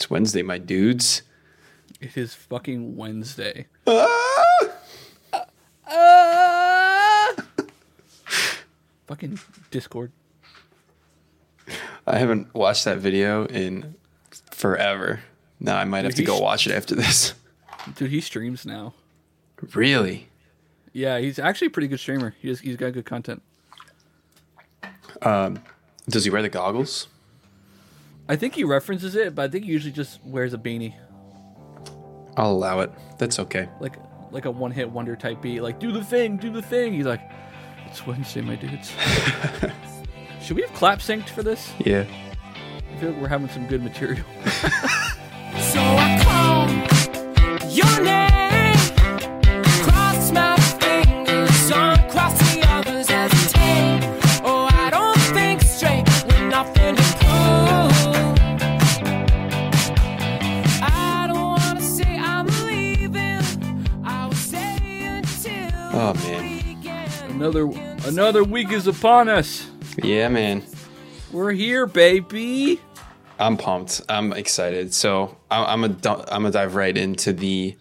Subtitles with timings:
[0.00, 1.20] It's Wednesday, my dudes.
[2.00, 3.66] It is fucking Wednesday.
[9.06, 9.38] fucking
[9.70, 10.10] Discord.
[12.06, 13.94] I haven't watched that video in
[14.50, 15.20] forever.
[15.60, 17.34] Now I might have to go watch it after this.
[17.94, 18.94] Dude, he streams now.
[19.74, 20.28] Really?
[20.94, 22.34] Yeah, he's actually a pretty good streamer.
[22.40, 23.42] He's he's got good content.
[25.20, 25.58] Um,
[26.08, 27.08] Does he wear the goggles?
[28.30, 30.94] I think he references it, but I think he usually just wears a beanie,
[32.36, 32.92] I'll allow it.
[33.18, 33.68] That's okay.
[33.80, 33.96] like
[34.30, 35.62] like a one hit wonder type beat.
[35.62, 36.92] Like do the thing, do the thing.
[36.92, 37.28] He's like,
[37.86, 38.92] it's Wednesday, my dudes.
[40.40, 41.72] Should we have clap synced for this?
[41.80, 42.06] Yeah.
[42.92, 44.24] I feel like we're having some good material.
[67.50, 69.68] another another week is upon us.
[70.02, 70.62] Yeah, man.
[71.32, 72.80] We're here, baby.
[73.38, 74.02] I'm pumped.
[74.08, 74.94] I'm excited.
[74.94, 77.76] So I- I'm a I'm gonna dive right into the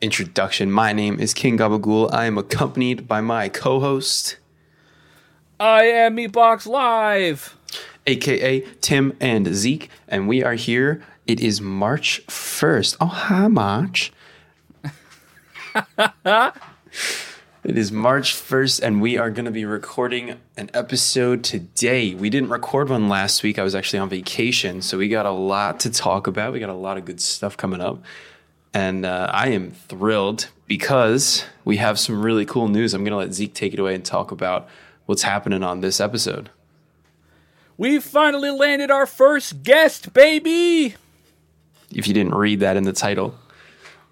[0.00, 0.70] introduction.
[0.72, 2.12] My name is King Gabagool.
[2.12, 4.36] I am accompanied by my co-host,
[5.60, 7.56] I am Meatbox Live.
[8.06, 11.02] aka Tim and Zeke, and we are here.
[11.26, 12.96] It is March 1st.
[13.00, 14.12] Oh, hi, March.
[17.62, 22.14] it is March 1st, and we are going to be recording an episode today.
[22.14, 23.58] We didn't record one last week.
[23.58, 26.54] I was actually on vacation, so we got a lot to talk about.
[26.54, 28.02] We got a lot of good stuff coming up.
[28.72, 32.94] And uh, I am thrilled because we have some really cool news.
[32.94, 34.68] I'm going to let Zeke take it away and talk about
[35.04, 36.48] what's happening on this episode.
[37.76, 40.94] We finally landed our first guest, baby.
[41.90, 43.34] if you didn't read that in the title.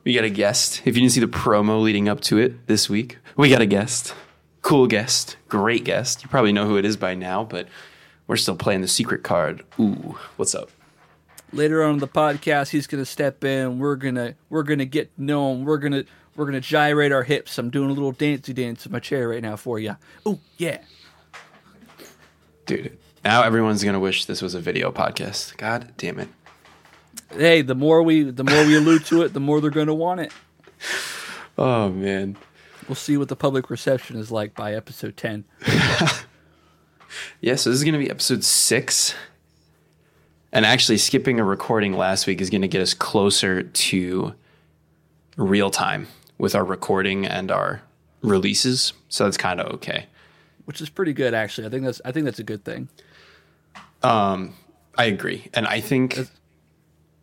[0.04, 0.82] We got a guest.
[0.84, 3.66] If you didn't see the promo leading up to it this week, we got a
[3.66, 4.14] guest.
[4.62, 5.36] Cool guest.
[5.48, 6.22] Great guest.
[6.22, 7.68] You probably know who it is by now, but
[8.26, 9.64] we're still playing the secret card.
[9.78, 10.70] Ooh, what's up?
[11.52, 13.78] Later on in the podcast, he's gonna step in.
[13.78, 15.64] We're gonna we're gonna get known.
[15.64, 16.04] We're gonna
[16.36, 17.56] we're gonna gyrate our hips.
[17.56, 19.96] I'm doing a little dancey dance in my chair right now for you.
[20.26, 20.82] Oh yeah.
[22.66, 25.56] Dude, now everyone's going to wish this was a video podcast.
[25.56, 26.28] God damn it.
[27.30, 30.20] Hey, the more we the more we allude to it, the more they're gonna want
[30.20, 30.32] it.
[31.60, 32.36] Oh, man.
[32.88, 35.44] We'll see what the public reception is like by episode ten.
[37.40, 39.14] Yeah, so this is going to be episode six.
[40.52, 44.34] And actually, skipping a recording last week is going to get us closer to
[45.36, 47.82] real time with our recording and our
[48.22, 48.92] releases.
[49.08, 50.06] So that's kind of okay.
[50.64, 51.66] Which is pretty good actually.
[51.66, 52.88] I think that's I think that's a good thing.
[54.02, 54.54] Um,
[54.96, 55.48] I agree.
[55.54, 56.18] And I think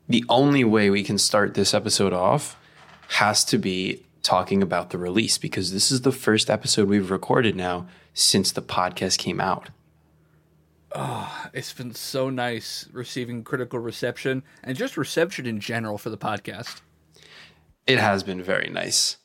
[0.07, 2.57] the only way we can start this episode off
[3.09, 7.55] has to be talking about the release because this is the first episode we've recorded
[7.55, 9.69] now since the podcast came out.
[10.93, 16.17] Ah, it's been so nice receiving critical reception and just reception in general for the
[16.17, 16.81] podcast.
[17.85, 19.17] It has been very nice.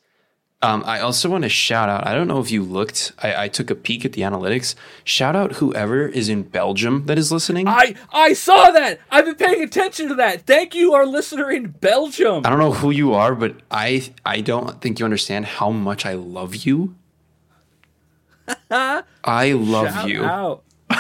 [0.62, 2.06] Um, I also want to shout out.
[2.06, 3.12] I don't know if you looked.
[3.18, 4.74] I, I took a peek at the analytics.
[5.04, 7.66] Shout out whoever is in Belgium that is listening.
[7.66, 9.00] I, I saw that.
[9.10, 10.42] I've been paying attention to that.
[10.46, 12.44] Thank you, our listener in Belgium.
[12.44, 16.04] I don't know who you are, but I I don't think you understand how much
[16.04, 16.94] I love you.
[18.70, 20.24] I love Shout you.
[20.24, 20.62] out.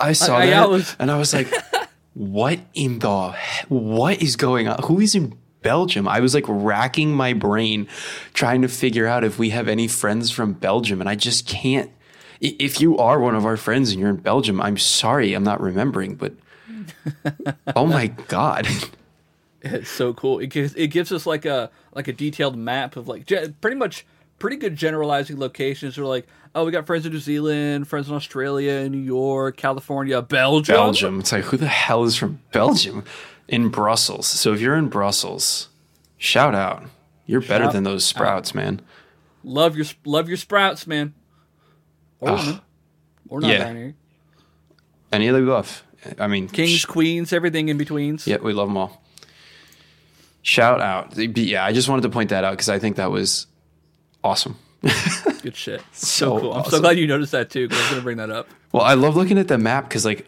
[0.00, 1.52] I saw I- I that was- and I was like,
[2.14, 3.34] "What in the?
[3.68, 4.80] What is going on?
[4.84, 7.88] Who is in Belgium?" I was like racking my brain,
[8.34, 11.90] trying to figure out if we have any friends from Belgium, and I just can't.
[12.40, 15.60] If you are one of our friends and you're in Belgium, I'm sorry, I'm not
[15.60, 16.34] remembering, but
[17.76, 18.66] oh my god,
[19.62, 20.38] It's so cool.
[20.38, 23.76] It gives it gives us like a like a detailed map of like ge- pretty
[23.76, 24.06] much
[24.38, 25.98] pretty good generalizing locations.
[25.98, 30.20] We're like, oh, we got friends in New Zealand, friends in Australia, New York, California,
[30.22, 30.74] Belgium.
[30.76, 31.20] Belgium.
[31.20, 33.04] It's like who the hell is from Belgium?
[33.48, 34.26] In Brussels.
[34.26, 35.68] So if you're in Brussels,
[36.18, 36.84] shout out.
[37.26, 38.80] You're better than those sprouts, man.
[39.44, 41.14] Love your love your sprouts, man.
[42.20, 42.60] Or woman.
[43.28, 43.90] Or not Yeah.
[45.12, 45.84] Any of the above.
[46.18, 48.26] I mean, Kings, sh- queens, everything in betweens.
[48.26, 49.02] Yeah, we love them all.
[50.42, 51.16] Shout out.
[51.16, 53.46] Yeah, I just wanted to point that out because I think that was
[54.22, 54.56] awesome.
[55.42, 55.82] Good shit.
[55.92, 56.52] So Cool.
[56.54, 57.66] I'm so glad you noticed that too.
[57.66, 58.48] Because I was gonna bring that up.
[58.72, 60.26] Well, I love looking at the map because like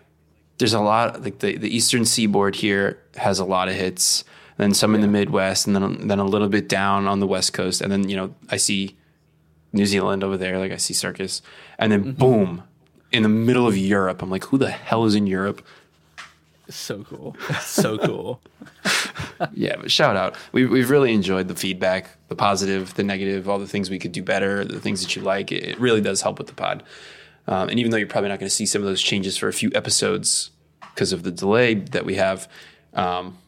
[0.58, 4.24] there's a lot like the, the eastern seaboard here has a lot of hits,
[4.56, 7.52] then some in the Midwest, and then then a little bit down on the west
[7.52, 8.96] coast, and then you know I see
[9.72, 11.42] New Zealand over there, like I see Circus,
[11.78, 12.12] and then mm-hmm.
[12.12, 12.62] boom
[13.12, 14.22] in the middle of Europe.
[14.22, 15.64] I'm like, who the hell is in Europe?
[16.68, 17.36] So cool.
[17.60, 18.40] So cool.
[19.52, 20.34] Yeah, but shout out.
[20.50, 24.10] We, we've really enjoyed the feedback, the positive, the negative, all the things we could
[24.10, 25.52] do better, the things that you like.
[25.52, 26.82] It, it really does help with the pod.
[27.48, 29.48] Um, and even though you're probably not going to see some of those changes for
[29.48, 30.50] a few episodes
[30.94, 32.48] because of the delay that we have,
[32.94, 33.38] um,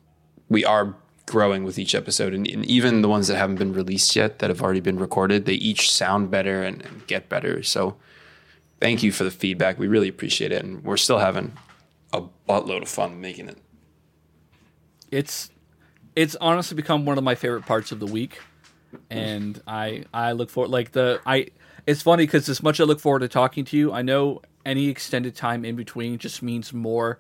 [0.49, 2.35] we are growing with each episode.
[2.35, 5.45] And, and even the ones that haven't been released yet, that have already been recorded,
[5.45, 7.63] they each sound better and, and get better.
[7.63, 7.97] So
[8.81, 9.79] thank you for the feedback.
[9.79, 10.65] We really appreciate it.
[10.65, 11.53] And we're still having
[12.13, 13.59] a buttload of fun making it.
[15.13, 15.51] it's
[16.17, 18.41] it's honestly become one of my favorite parts of the week
[19.11, 21.47] and i i look forward like the i
[21.91, 24.41] it's funny because as much as i look forward to talking to you i know
[24.65, 27.19] any extended time in between just means more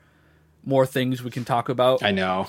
[0.64, 2.46] more things we can talk about I know.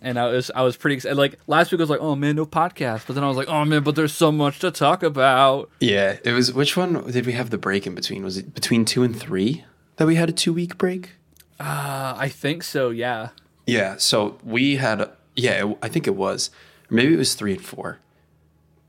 [0.00, 2.36] and i was i was pretty excited like last week i was like oh man
[2.36, 5.02] no podcast but then i was like oh man but there's so much to talk
[5.02, 6.52] about Yeah, it was.
[6.52, 8.24] Which one did we have the break in between?
[8.24, 9.64] Was it between two and three
[9.96, 11.10] that we had a two week break?
[11.60, 13.28] uh, i think so yeah
[13.66, 13.96] Yeah.
[13.98, 15.08] So we had.
[15.36, 16.50] Yeah, I think it was.
[16.90, 17.98] Maybe it was three and four,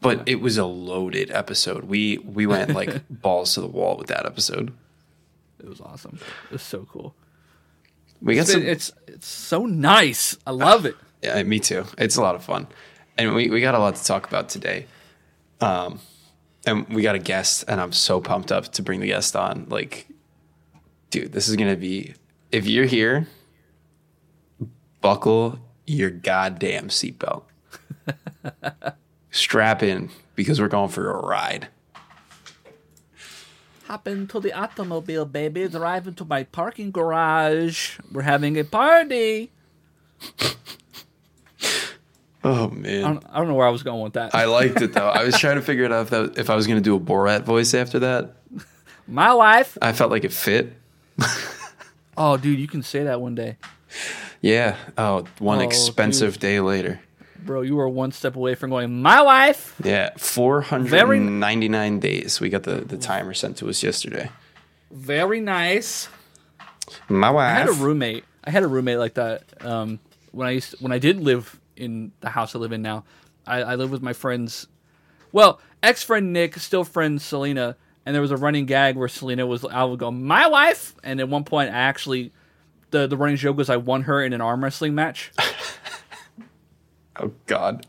[0.03, 1.85] but it was a loaded episode.
[1.85, 4.71] We we went like balls to the wall with that episode.
[5.59, 6.19] it was awesome
[6.49, 7.15] it was so cool
[8.21, 8.61] We got it's, some.
[8.63, 11.85] it's it's so nice i love it Yeah, me too.
[11.97, 12.67] It's a lot of fun,
[13.17, 14.87] and we we got a lot to talk about today.
[15.61, 15.99] Um,
[16.67, 19.67] and we got a guest, and I'm so pumped up to bring the guest on.
[19.69, 20.07] Like,
[21.11, 22.13] dude, this is gonna be.
[22.51, 23.27] If you're here,
[24.99, 27.43] buckle your goddamn seatbelt.
[29.33, 31.67] Strap in because we're going for a ride.
[33.87, 35.67] Hop into the automobile, baby.
[35.67, 37.97] Drive into my parking garage.
[38.11, 39.51] We're having a party.
[42.45, 44.35] Oh I man, don't, I don't know where I was going with that.
[44.35, 45.07] I liked it though.
[45.07, 46.99] I was trying to figure it out if, that, if I was gonna do a
[46.99, 48.35] Borat voice after that.
[49.07, 49.77] my wife.
[49.81, 50.73] I felt like it fit.
[52.17, 53.57] Oh, dude, you can say that one day,
[54.41, 54.75] Yeah.
[54.99, 56.99] Oh, one Oh, expensive day later.
[57.45, 57.61] Bro.
[57.61, 59.01] You were one step away from going.
[59.01, 59.75] My wife.
[59.83, 62.39] Yeah, 499 days.
[62.39, 64.29] We got the, the timer sent to us yesterday.
[64.91, 66.07] Very nice.
[67.09, 67.55] My wife.
[67.55, 68.25] I had a roommate.
[68.43, 69.43] I had a roommate like that.
[69.65, 69.99] Um,
[70.31, 73.05] when I used when I did live in the house I live in now,
[73.47, 74.67] I, I lived with my friends.
[75.31, 77.75] Well, ex friend Nick, still friend Selena,
[78.05, 81.19] and there was a running gag where Selena was I would go my wife, and
[81.19, 82.31] at one point I actually
[82.91, 85.31] the the running joke was I won her in an arm wrestling match.
[87.19, 87.85] Oh, God.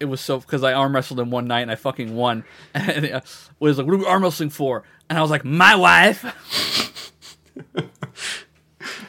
[0.00, 2.44] it was so because I arm wrestled him one night and I fucking won.
[2.74, 3.24] And it
[3.60, 6.24] was like, "What are we arm wrestling for?" And I was like, "My wife."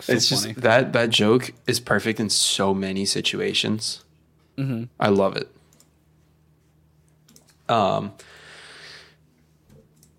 [0.02, 0.54] So it's funny.
[0.54, 4.04] just that that joke is perfect in so many situations.
[4.58, 4.86] Mm-hmm.
[5.00, 5.48] I love it.
[7.70, 8.12] Um.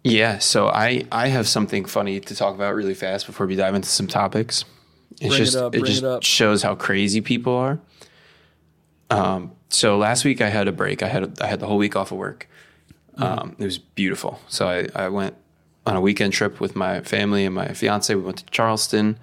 [0.05, 3.75] Yeah, so I I have something funny to talk about really fast before we dive
[3.75, 4.65] into some topics.
[5.13, 6.23] It's Bring it just up, it bring just it up.
[6.23, 7.79] shows how crazy people are.
[9.13, 9.53] Um.
[9.69, 11.03] So last week I had a break.
[11.03, 12.49] I had I had the whole week off of work.
[13.19, 13.23] Mm-hmm.
[13.23, 13.57] Um.
[13.59, 14.41] It was beautiful.
[14.49, 15.37] So I I went
[15.87, 18.15] on a weekend trip with my family and my fiance.
[18.15, 19.19] We went to Charleston.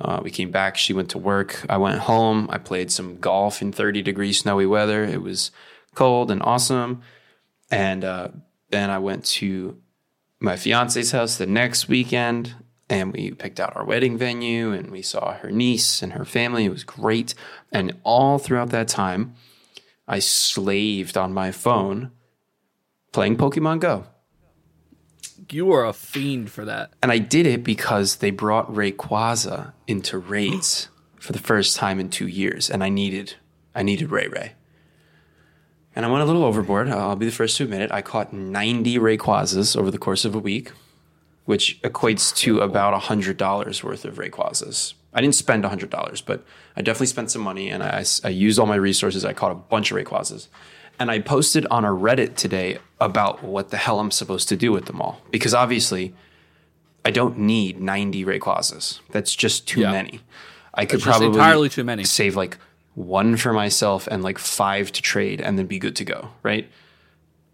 [0.00, 0.76] Uh, we came back.
[0.76, 1.64] She went to work.
[1.68, 2.48] I went home.
[2.50, 5.04] I played some golf in 30 degree snowy weather.
[5.04, 5.52] It was
[5.94, 7.02] cold and awesome.
[7.70, 8.28] And uh,
[8.70, 9.78] then I went to
[10.40, 12.54] my fiance's house the next weekend
[12.92, 16.66] and we picked out our wedding venue and we saw her niece and her family.
[16.66, 17.34] It was great.
[17.72, 19.34] And all throughout that time,
[20.06, 22.10] I slaved on my phone
[23.10, 24.04] playing Pokemon Go.
[25.50, 26.92] You are a fiend for that.
[27.02, 30.88] And I did it because they brought Rayquaza into raids
[31.18, 33.34] for the first time in two years, and I needed
[33.74, 34.52] I needed Ray Ray.
[35.96, 36.90] And I went a little overboard.
[36.90, 37.92] I'll be the first to admit it.
[37.92, 40.72] I caught 90 Rayquazas over the course of a week,
[41.44, 44.94] which equates to about $100 worth of Rayquazas.
[45.14, 46.44] I didn't spend $100, but
[46.76, 49.24] I definitely spent some money, and I, I used all my resources.
[49.24, 50.48] I caught a bunch of Rayquazas.
[50.98, 54.72] And I posted on a Reddit today about what the hell I'm supposed to do
[54.72, 55.20] with them all.
[55.30, 56.14] Because obviously,
[57.04, 59.00] I don't need 90 Rayquazas.
[59.10, 59.92] That's just too Yeah.
[59.92, 60.20] many.
[60.74, 62.04] I could probably entirely too many.
[62.04, 62.56] save like
[62.94, 66.70] one for myself and like five to trade and then be good to go, right?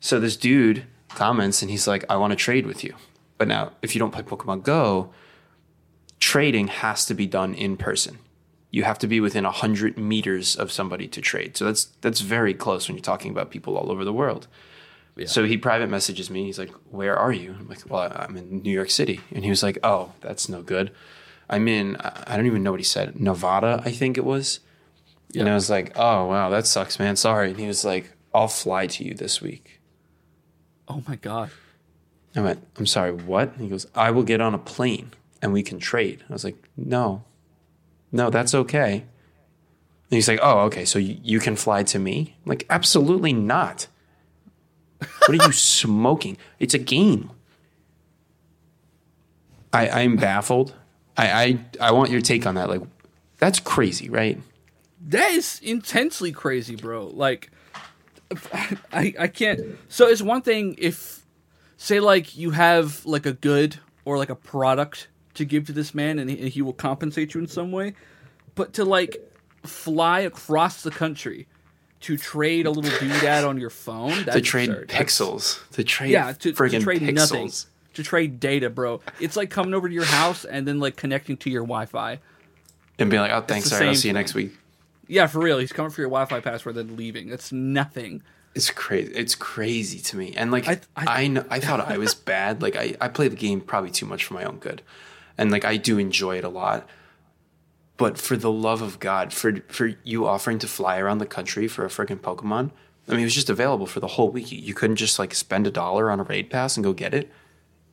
[0.00, 2.94] So this dude comments and he's like, I want to trade with you.
[3.38, 5.10] But now, if you don't play Pokemon Go,
[6.20, 8.18] trading has to be done in person.
[8.70, 11.56] You have to be within 100 meters of somebody to trade.
[11.56, 14.46] So that's that's very close when you're talking about people all over the world.
[15.26, 16.44] So he private messages me.
[16.44, 19.50] He's like, "Where are you?" I'm like, "Well, I'm in New York City." And he
[19.50, 20.92] was like, "Oh, that's no good.
[21.50, 21.96] I'm in.
[21.96, 23.18] I don't even know what he said.
[23.18, 24.60] Nevada, I think it was."
[25.32, 25.40] Yeah.
[25.40, 27.16] And I was like, "Oh, wow, that sucks, man.
[27.16, 29.80] Sorry." And he was like, "I'll fly to you this week."
[30.86, 31.50] Oh my god.
[32.38, 35.52] I went, "I'm sorry, what?" And he goes, "I will get on a plane and
[35.52, 37.24] we can trade." I was like, "No,
[38.12, 38.92] No, that's okay.
[40.10, 42.36] And he's like, oh, okay, so you, you can fly to me?
[42.46, 43.86] like, absolutely not.
[44.98, 45.52] What are you
[45.82, 46.38] smoking?
[46.58, 47.30] It's a game.
[49.72, 50.74] I, I'm baffled.
[51.16, 52.70] I, I I want your take on that.
[52.70, 52.80] Like,
[53.36, 54.40] that's crazy, right?
[55.08, 57.08] That is intensely crazy, bro.
[57.08, 57.50] Like,
[58.92, 59.60] I I can't.
[59.88, 61.17] So it's one thing if,
[61.78, 65.94] say, like you have like a good or like a product to give to this
[65.94, 67.94] man, and he, and he will compensate you in some way,
[68.54, 69.16] but to like
[69.64, 71.46] fly across the country
[72.00, 74.88] to trade a little doodad on your phone, that's to trade absurd.
[74.88, 75.70] That's- pixels.
[75.70, 77.14] To trade yeah, to, to trade pixels.
[77.14, 77.50] nothing.
[77.94, 79.00] To trade data, bro.
[79.18, 82.20] It's like coming over to your house and then like connecting to your Wi-Fi.
[83.00, 84.52] And being like, oh, thanks, sorry, I'll see you next week.
[85.08, 85.58] Yeah, for real.
[85.58, 87.30] He's coming for your Wi-Fi password, then leaving.
[87.30, 88.22] It's nothing.
[88.58, 89.12] It's crazy.
[89.14, 90.34] It's crazy to me.
[90.36, 92.60] And like I- I, I- know, I thought I was bad.
[92.60, 94.82] Like I, I play the game probably too much for my own good,
[95.38, 96.88] and like I do enjoy it a lot.
[97.96, 101.68] But for the love of God, for for you offering to fly around the country
[101.68, 102.72] for a freaking Pokemon,
[103.08, 104.50] I mean, it was just available for the whole week.
[104.50, 107.30] You couldn't just like spend a dollar on a raid pass and go get it.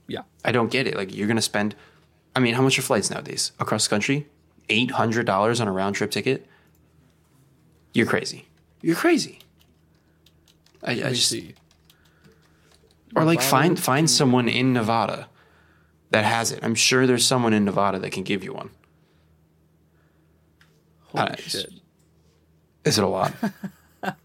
[0.08, 0.22] Yeah.
[0.44, 0.96] I don't get it.
[0.98, 1.76] Like you're gonna spend.
[2.36, 4.28] I mean, how much are flights nowadays across the country?
[4.70, 6.48] Eight hundred dollars on a round trip ticket.
[7.94, 8.48] You're crazy.
[8.82, 9.40] You're crazy.
[10.86, 11.56] I, I just see.
[13.16, 15.28] or like Nevada find find someone in Nevada
[16.12, 16.60] that has it.
[16.64, 18.70] I'm sure there's someone in Nevada that can give you one.
[21.08, 21.70] Holy Uh, shit.
[22.84, 23.34] Is it a lot?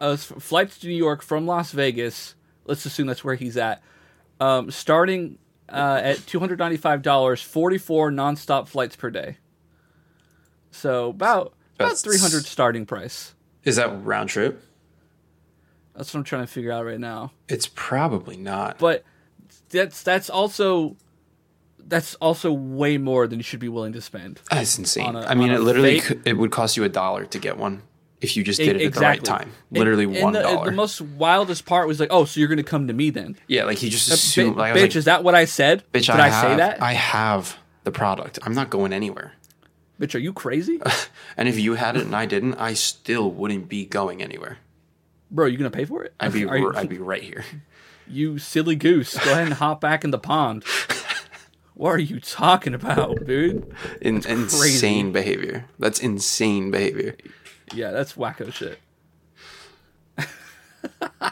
[0.00, 2.34] Uh, flights to New York from Las Vegas.
[2.64, 3.82] Let's assume that's where he's at.
[4.40, 9.36] Um, starting uh, at two hundred ninety-five dollars, forty-four nonstop flights per day.
[10.72, 13.34] So about about three hundred starting price.
[13.62, 14.60] Is that round trip?
[15.96, 17.32] That's what I'm trying to figure out right now.
[17.48, 18.78] It's probably not.
[18.78, 19.04] But
[19.70, 20.96] that's that's also
[21.78, 24.40] that's also way more than you should be willing to spend.
[24.50, 25.06] Ah, that's insane.
[25.06, 27.38] on a- I mean, it literally fake- could, it would cost you a dollar to
[27.38, 27.82] get one
[28.20, 29.52] if you just did it E- at the right time.
[29.70, 30.64] Literally And- and one the- dollar.
[30.66, 33.36] The most wildest part was like, oh, so you're going to come to me then?
[33.46, 34.56] yeah, like he just uh, Ba- assumed.
[34.56, 35.84] Like, bitch, like, is that what I said?
[35.92, 36.82] bitch, Did I, I, have, say that?
[36.82, 38.38] I have the product.
[38.42, 39.32] I'm not going anywhere.
[40.00, 40.80] Bitch, are you crazy?
[41.38, 44.56] And if you had it and I didn't, I still wouldn't be going anywhere.
[45.30, 46.14] Bro, you going to pay for it?
[46.20, 47.44] I'd be you, I'd be right here.
[48.08, 49.16] you silly goose.
[49.24, 50.64] Go ahead and hop back in the pond.
[51.74, 53.70] What are you talking about, dude?
[54.00, 55.66] In, insane behavior.
[55.78, 57.18] That's insane behavior.
[57.74, 58.78] Yeah, that's wacko shit.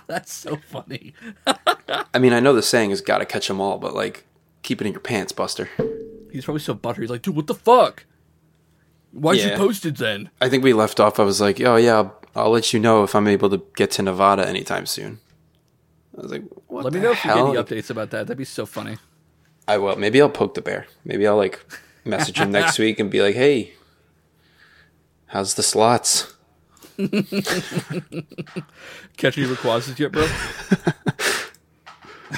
[0.06, 1.14] that's so funny.
[2.12, 4.26] I mean, I know the saying is "gotta catch 'em all," but like,
[4.62, 5.70] keep it in your pants, Buster.
[6.30, 7.04] He's probably so buttery.
[7.04, 8.04] He's like, dude, what the fuck?
[9.12, 9.52] Why'd Yeah.
[9.52, 10.28] you posted then?
[10.42, 11.18] I think we left off.
[11.18, 13.90] I was like, "Oh yeah, I'll, I'll let you know if I'm able to get
[13.92, 15.20] to Nevada anytime soon."
[16.16, 18.26] I was like, "What Let me know if you get any updates about that.
[18.26, 18.98] That'd be so funny.
[19.66, 19.96] I will.
[19.96, 20.86] Maybe I'll poke the bear.
[21.04, 21.64] Maybe I'll like
[22.04, 23.72] message him next week and be like, "Hey,
[25.26, 26.34] how's the slots?"
[29.16, 30.28] Catch any Rayquazas yet, bro?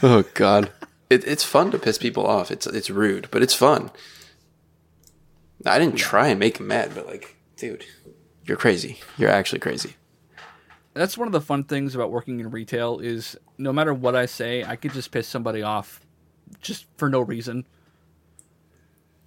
[0.02, 0.70] Oh God,
[1.08, 2.50] it, it's fun to piss people off.
[2.50, 3.90] It's it's rude, but it's fun.
[5.64, 7.84] I didn't try and make him mad, but like, dude,
[8.46, 8.98] you're crazy.
[9.18, 9.96] You're actually crazy.
[10.94, 14.24] That's one of the fun things about working in retail is no matter what I
[14.26, 16.00] say, I could just piss somebody off
[16.60, 17.66] just for no reason.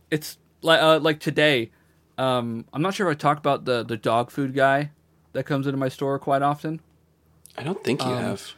[0.10, 1.72] It's like uh, like today.
[2.18, 4.92] Um, I'm not sure if I talk about the the dog food guy
[5.34, 6.82] that comes into my store quite often.
[7.58, 8.52] I don't think Um, you have.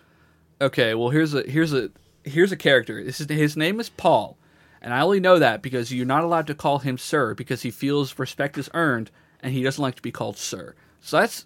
[0.62, 1.92] Okay, well here's a here's a
[2.24, 3.04] here's a character.
[3.04, 4.38] This is his name is Paul,
[4.82, 7.72] and I only know that because you're not allowed to call him sir because he
[7.72, 9.12] feels respect is earned
[9.42, 10.76] and he doesn't like to be called sir.
[11.02, 11.46] So that's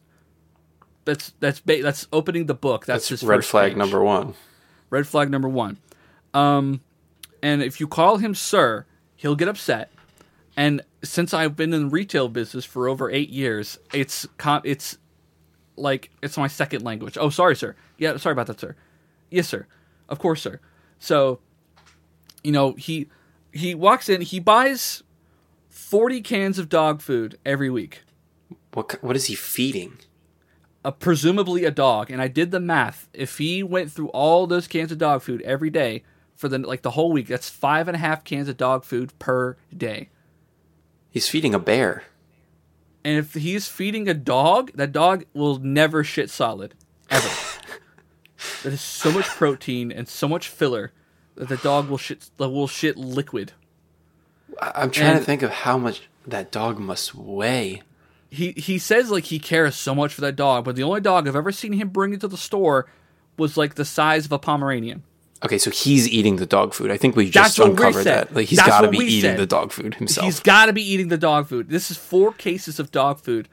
[1.06, 2.86] that's that's ba- that's opening the book.
[2.86, 3.78] That's, That's his red flag page.
[3.78, 4.34] number one.
[4.90, 5.78] Red flag number one.
[6.34, 6.82] Um,
[7.42, 8.86] and if you call him sir,
[9.16, 9.92] he'll get upset.
[10.58, 14.98] And since I've been in the retail business for over eight years, it's com- it's
[15.76, 17.18] like it's my second language.
[17.20, 17.76] Oh, sorry, sir.
[17.98, 18.76] Yeah, sorry about that, sir.
[19.30, 19.68] Yes, sir.
[20.08, 20.60] Of course, sir.
[21.00, 21.40] So,
[22.44, 23.08] you know, he
[23.52, 24.22] he walks in.
[24.22, 25.04] He buys
[25.76, 28.04] forty cans of dog food every week.
[28.74, 29.98] What what is he feeding?
[30.84, 33.10] A, presumably a dog, and I did the math.
[33.14, 36.04] If he went through all those cans of dog food every day
[36.36, 39.18] for the like the whole week, that's five and a half cans of dog food
[39.20, 40.10] per day.
[41.10, 42.04] He's feeding a bear.
[43.04, 46.74] And if he's feeding a dog, that dog will never shit solid
[47.10, 47.28] ever.
[48.64, 50.92] that is so much protein and so much filler
[51.36, 53.54] that the dog will shit will shit liquid.
[54.62, 57.82] I'm trying to think of how much that dog must weigh.
[58.30, 61.28] he he says like he cares so much for that dog, but the only dog
[61.28, 62.88] I've ever seen him bring into the store
[63.38, 65.04] was like the size of a Pomeranian.
[65.44, 66.90] Okay, so he's eating the dog food.
[66.90, 68.34] I think we just uncovered that.
[68.34, 69.38] Like he's got to be eating said.
[69.38, 70.26] the dog food himself.
[70.26, 71.70] He's got to be eating the dog food.
[71.70, 73.48] This is four cases of dog food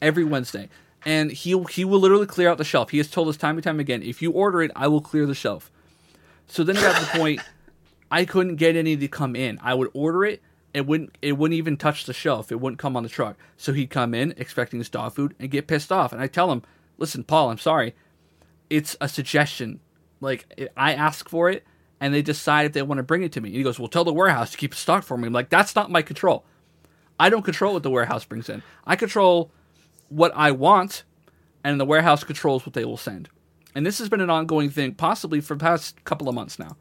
[0.00, 0.68] every Wednesday,
[1.04, 2.90] and he he will literally clear out the shelf.
[2.90, 5.26] He has told us time and time again, if you order it, I will clear
[5.26, 5.70] the shelf.
[6.46, 7.40] So then it got to the point
[8.10, 9.58] I couldn't get any to come in.
[9.62, 10.42] I would order it,
[10.74, 12.50] it wouldn't it wouldn't even touch the shelf.
[12.50, 13.36] It wouldn't come on the truck.
[13.56, 16.12] So he'd come in expecting his dog food and get pissed off.
[16.12, 16.62] And I tell him,
[16.98, 17.94] listen, Paul, I'm sorry.
[18.68, 19.80] It's a suggestion.
[20.20, 21.64] Like I ask for it,
[22.00, 23.50] and they decide if they want to bring it to me.
[23.50, 25.50] And he goes, "Well, tell the warehouse to keep it stocked for me." I'm like,
[25.50, 26.44] "That's not my control.
[27.20, 28.62] I don't control what the warehouse brings in.
[28.84, 29.52] I control
[30.08, 31.04] what I want,
[31.62, 33.28] and the warehouse controls what they will send."
[33.74, 36.76] And this has been an ongoing thing, possibly for the past couple of months now.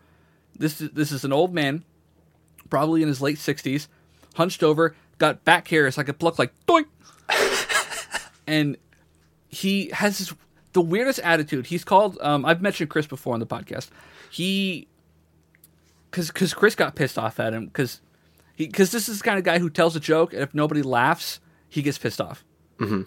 [0.58, 1.84] This is, this is an old man,
[2.70, 3.88] probably in his late sixties,
[4.36, 6.86] hunched over, got back hairs I could pluck like doink,
[8.48, 8.78] and
[9.48, 10.34] he has this,
[10.74, 11.68] the weirdest attitude.
[11.68, 12.18] He's called.
[12.22, 13.90] Um, I've mentioned Chris before on the podcast.
[14.30, 14.88] He,
[16.10, 18.02] because because Chris got pissed off at him because
[18.56, 20.82] he because this is the kind of guy who tells a joke and if nobody
[20.82, 22.44] laughs, he gets pissed off.
[22.80, 23.04] Mm-hmm.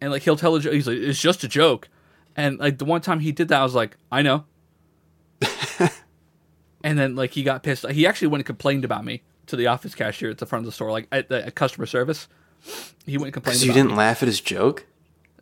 [0.00, 0.72] And like he'll tell a joke.
[0.72, 1.88] He's like, "It's just a joke,"
[2.36, 4.44] and like the one time he did that, I was like, "I know."
[6.84, 7.88] And then like he got pissed.
[7.90, 10.66] He actually went and complained about me to the office cashier at the front of
[10.66, 12.28] the store, like at the at customer service.
[13.04, 13.56] He went and complained.
[13.60, 14.86] Because you didn't laugh at his joke.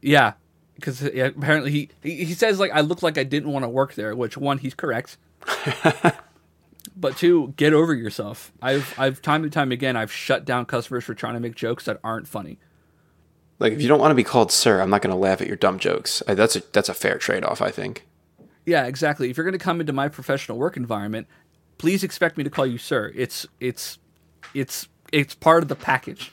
[0.00, 0.34] Yeah,
[0.76, 3.68] because yeah, apparently he, he he says like I look like I didn't want to
[3.68, 5.18] work there, which one he's correct.
[6.96, 8.52] but two, get over yourself.
[8.62, 11.84] I've I've time and time again I've shut down customers for trying to make jokes
[11.86, 12.58] that aren't funny.
[13.58, 15.48] Like if you don't want to be called sir, I'm not going to laugh at
[15.48, 16.22] your dumb jokes.
[16.28, 18.06] I, that's a that's a fair trade off, I think.
[18.66, 19.30] Yeah, exactly.
[19.30, 21.26] If you're going to come into my professional work environment,
[21.78, 23.12] please expect me to call you sir.
[23.14, 23.98] It's it's
[24.54, 26.32] it's it's part of the package.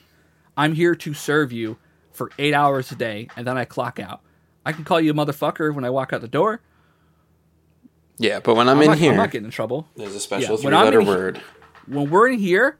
[0.55, 1.77] I'm here to serve you
[2.11, 4.21] for 8 hours a day and then I clock out.
[4.65, 6.61] I can call you a motherfucker when I walk out the door.
[8.17, 9.87] Yeah, but when I'm, I'm, in not, here, I'm not getting in trouble.
[9.95, 11.41] there's a special Yeah, three-letter in he- word.
[11.87, 12.77] when we're in here,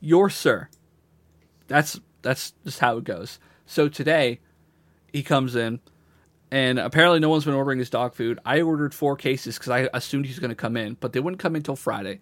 [0.00, 0.68] you're sir.
[1.68, 3.38] That's that's just how it goes.
[3.66, 4.40] So today,
[5.12, 5.78] he comes in,
[6.50, 8.38] and apparently no one's been ordering his dog food.
[8.44, 11.40] I ordered four cases because I assumed he's going to come in, but they wouldn't
[11.40, 12.20] come in until Friday.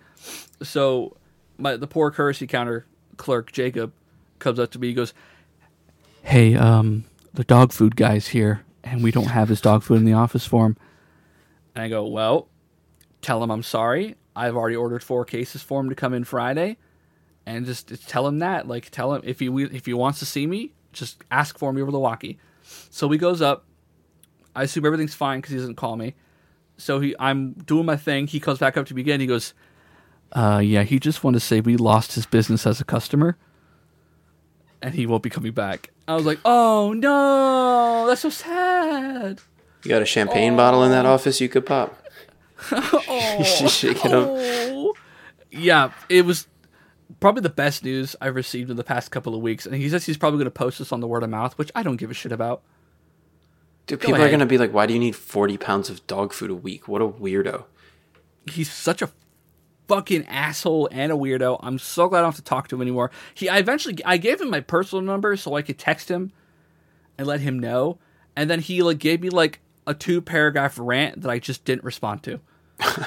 [0.63, 1.17] So
[1.57, 2.87] my the poor courtesy counter
[3.17, 3.93] clerk Jacob
[4.39, 4.89] comes up to me.
[4.89, 5.15] He goes,
[6.23, 10.05] "Hey, um, the dog food guy's here, and we don't have his dog food in
[10.05, 10.77] the office for him."
[11.75, 12.49] And I go, "Well,
[13.23, 14.17] tell him I'm sorry.
[14.37, 16.77] I've already ordered four cases for him to come in Friday,
[17.45, 18.69] and just, just tell him that.
[18.69, 21.83] Like, tell him if he if he wants to see me, just ask for me
[21.83, 22.39] over the walkie.
[22.91, 23.65] So he goes up.
[24.55, 26.15] I assume everything's fine because he doesn't call me.
[26.77, 28.27] So he, I'm doing my thing.
[28.27, 29.21] He comes back up to me again.
[29.21, 29.53] He goes,
[30.33, 33.37] "Uh, yeah, he just wanted to say we lost his business as a customer,
[34.83, 39.41] and he won't be coming back." I was like, "Oh no, that's so sad."
[39.85, 41.97] You got a champagne bottle in that office you could pop.
[42.73, 44.29] Oh, Shake it up.
[44.29, 44.95] oh.
[45.51, 46.47] Yeah, it was
[47.21, 49.65] probably the best news I've received in the past couple of weeks.
[49.65, 51.71] And he says he's probably going to post this on the word of mouth, which
[51.75, 52.63] I don't give a shit about.
[53.89, 54.31] Dude, Go people are ahead.
[54.31, 56.87] going to be like, why do you need 40 pounds of dog food a week?
[56.87, 57.65] What a weirdo.
[58.47, 59.11] He's such a
[59.89, 61.59] fucking asshole and a weirdo.
[61.63, 63.11] I'm so glad I don't have to talk to him anymore.
[63.35, 66.33] He, I eventually, I gave him my personal number so I could text him
[67.17, 67.99] and let him know.
[68.37, 71.83] And then he like gave me like a two paragraph rant that I just didn't
[71.85, 72.41] respond to.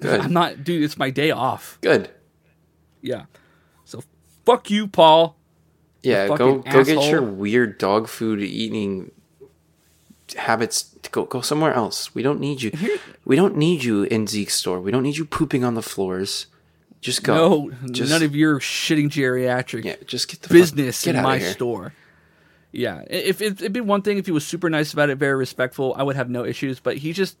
[0.00, 0.20] Good.
[0.20, 0.82] I'm not, dude.
[0.82, 1.78] It's my day off.
[1.80, 2.10] Good.
[3.00, 3.26] Yeah.
[3.84, 4.02] So
[4.44, 5.36] fuck you, Paul.
[6.02, 9.10] Yeah, go go get your weird dog food eating
[10.36, 10.94] habits.
[11.10, 12.14] Go go somewhere else.
[12.14, 12.70] We don't need you.
[12.74, 14.80] Here- We don't need you in Zeke's store.
[14.80, 16.46] We don't need you pooping on the floors.
[17.00, 17.66] Just go.
[17.66, 19.96] No, just, none of your shitting geriatric yeah.
[20.06, 21.92] Just get the fuck- business get in my store.
[22.72, 25.36] Yeah, if it, it'd be one thing if he was super nice about it, very
[25.36, 26.80] respectful, I would have no issues.
[26.80, 27.36] But he just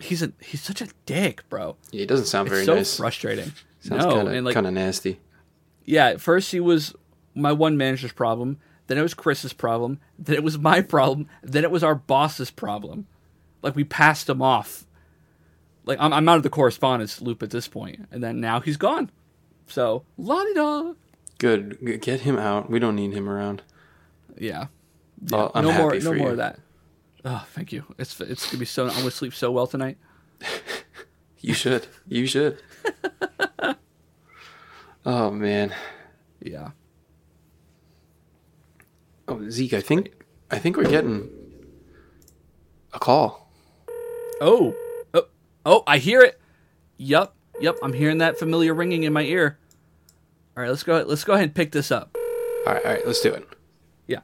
[0.00, 1.76] he's a he's such a dick, bro.
[1.90, 2.96] Yeah, it doesn't sound It's very so nice.
[2.96, 3.52] frustrating.
[3.80, 5.20] Sounds no, kind of like kind of nasty.
[5.84, 6.94] yeah, at first he was
[7.34, 11.64] my one manager's problem, then it was Chris's problem, then it was my problem, then
[11.64, 13.06] it was our boss's problem.
[13.62, 14.84] Like we passed him off.
[15.84, 18.76] Like I'm, I'm out of the correspondence loop at this point, and then now he's
[18.76, 19.10] gone.
[19.68, 20.92] So la di da.
[21.38, 22.00] Good.
[22.02, 22.68] Get him out.
[22.68, 23.62] We don't need him around.
[24.36, 24.66] Yeah.
[25.32, 26.32] Oh, I'm no more, no more you.
[26.32, 26.58] of that.
[27.24, 27.84] Oh, thank you.
[27.96, 28.88] It's it's gonna be so.
[28.88, 29.98] I'm gonna sleep so well tonight.
[31.40, 31.86] You should.
[32.08, 32.60] You should.
[35.06, 35.74] oh man.
[36.42, 36.70] Yeah.
[39.28, 40.12] Oh Zeke, I think
[40.50, 41.28] I think we're getting
[42.92, 43.52] a call.
[44.40, 44.74] Oh,
[45.14, 45.26] oh,
[45.66, 45.82] oh!
[45.86, 46.40] I hear it.
[46.96, 47.76] Yup, yup.
[47.82, 49.58] I'm hearing that familiar ringing in my ear.
[50.56, 51.02] All right, let's go.
[51.06, 52.16] Let's go ahead and pick this up.
[52.66, 53.06] All right, all right.
[53.06, 53.46] Let's do it.
[54.06, 54.20] Yeah.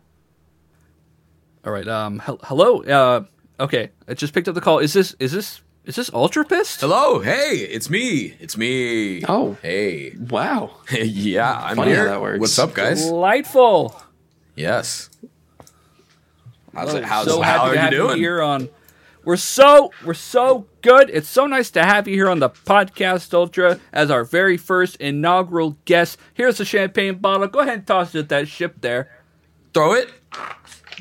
[1.64, 1.87] All right.
[1.87, 2.19] Um.
[2.21, 2.83] hel- hello.
[2.83, 3.25] Uh.
[3.61, 3.90] Okay.
[4.09, 4.79] I just picked up the call.
[4.79, 6.81] Is this is this Is this UltraPissed?
[6.81, 8.35] Hello, hey, it's me.
[8.40, 9.23] It's me.
[9.29, 9.57] Oh.
[9.62, 10.77] hey, Wow.
[10.93, 12.05] yeah, I'm Funny how here.
[12.09, 12.40] that works.
[12.40, 13.05] What's up, guys?
[13.05, 14.01] Delightful.
[14.57, 15.11] Yes.
[16.75, 17.05] How's it?
[17.05, 18.17] How's so how are you have doing?
[18.19, 18.69] here on.
[19.25, 21.09] We're so we're so good.
[21.11, 24.97] It's so nice to have you here on the podcast Ultra as our very first
[24.97, 26.19] inaugural guest.
[26.35, 27.47] Here's the champagne bottle.
[27.49, 29.11] Go ahead and toss it at that ship there.
[29.73, 30.11] Throw it.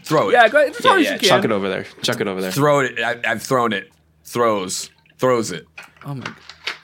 [0.04, 0.34] Throw it.
[0.34, 0.76] Yeah, go ahead.
[0.76, 1.14] As Yeah, long as yeah.
[1.14, 1.30] you can.
[1.30, 1.86] Chuck it over there.
[2.02, 2.52] Chuck it over there.
[2.52, 3.00] Throw it.
[3.00, 3.92] I, I've thrown it.
[4.24, 4.90] Throws.
[5.18, 5.66] Throws it.
[6.06, 6.24] Oh my.
[6.24, 6.36] God.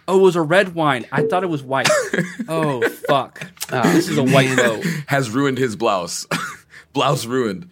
[0.08, 1.06] Oh, it was a red wine.
[1.12, 1.88] I thought it was white.
[2.50, 3.46] oh fuck.
[3.72, 4.84] Ah, this is a white boat.
[5.08, 6.26] Has ruined his blouse.
[6.94, 7.70] blouse ruined.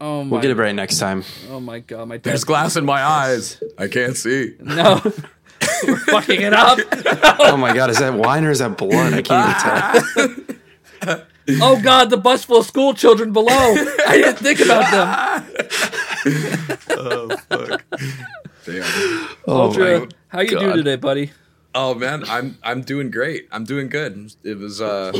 [0.00, 0.30] Oh my.
[0.32, 1.24] We'll get it right next time.
[1.50, 2.24] Oh my god, my dad.
[2.24, 3.62] There's glass in my eyes.
[3.78, 4.54] I can't see.
[4.60, 5.00] No.
[5.86, 6.78] We're fucking it up.
[7.38, 9.14] Oh my god, is that wine or is that blood?
[9.14, 10.56] I can't even
[11.04, 11.20] tell.
[11.60, 13.52] Oh god, the bus full of school children below.
[13.52, 15.44] I didn't think about them.
[16.90, 17.36] Oh,
[18.64, 19.28] Damn.
[19.46, 21.30] Oh Ultra, my how you doing today, buddy?
[21.72, 23.46] Oh man, I'm I'm doing great.
[23.52, 24.32] I'm doing good.
[24.42, 25.12] It was uh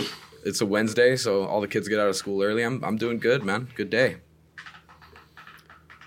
[0.46, 2.62] it's a Wednesday, so all the kids get out of school early.
[2.62, 3.68] I'm I'm doing good, man.
[3.74, 4.16] Good day.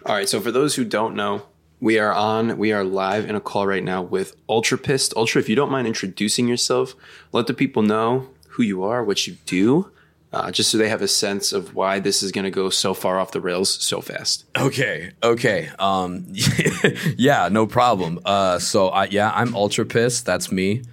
[0.05, 1.43] All right, so for those who don't know,
[1.81, 5.13] we are on, we are live in a call right now with UltraPissed.
[5.15, 6.95] Ultra, if you don't mind introducing yourself,
[7.33, 9.91] let the people know who you are, what you do,
[10.31, 12.93] uh, just so they have a sense of why this is going to go so
[12.93, 14.45] far off the rails so fast.
[14.57, 15.69] Okay, okay.
[15.79, 16.27] Um
[17.17, 18.19] yeah, no problem.
[18.23, 20.23] Uh so I yeah, I'm UltraPissed.
[20.23, 20.83] That's me.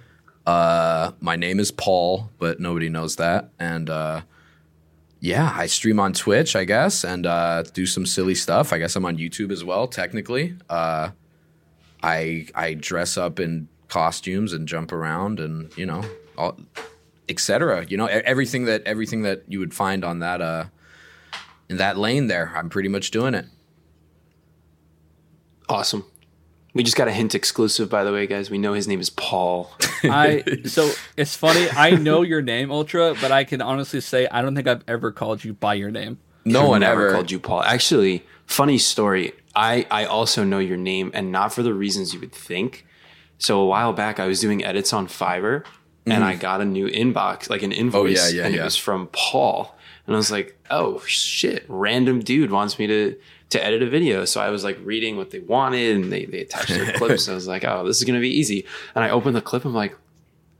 [0.47, 3.49] Uh my name is Paul, but nobody knows that.
[3.59, 4.21] And uh
[5.19, 8.71] yeah, I stream on Twitch, I guess, and uh do some silly stuff.
[8.71, 10.55] I guess I'm on YouTube as well, technically.
[10.69, 11.09] Uh
[12.01, 16.03] I I dress up in costumes and jump around and, you know,
[17.27, 17.85] etc.
[17.89, 20.65] You know, everything that everything that you would find on that uh
[21.67, 22.53] in that lane there.
[22.55, 23.47] I'm pretty much doing it.
[25.67, 26.05] Awesome.
[26.77, 28.51] We just got a hint exclusive, by the way, guys.
[28.51, 29.71] We know his name is Paul.
[30.03, 31.67] I so it's funny.
[31.71, 35.11] I know your name, Ultra, but I can honestly say I don't think I've ever
[35.11, 36.19] called you by your name.
[36.45, 37.63] No I've one ever called you Paul.
[37.63, 39.33] Actually, funny story.
[39.55, 42.85] I I also know your name, and not for the reasons you would think.
[43.39, 45.65] So a while back, I was doing edits on Fiverr,
[46.05, 48.35] and I got a new inbox, like an invoice, Mm-hmm.
[48.35, 48.61] Oh, yeah, and yeah.
[48.61, 49.75] it was from Paul.
[50.05, 53.15] And I was like, "Oh shit!" Random dude wants me to
[53.51, 54.25] to edit a video.
[54.25, 57.29] So I was like reading what they wanted, and they they attached their clips.
[57.29, 59.65] I was like, "Oh, this is gonna be easy." And I opened the clip.
[59.65, 59.95] I'm like,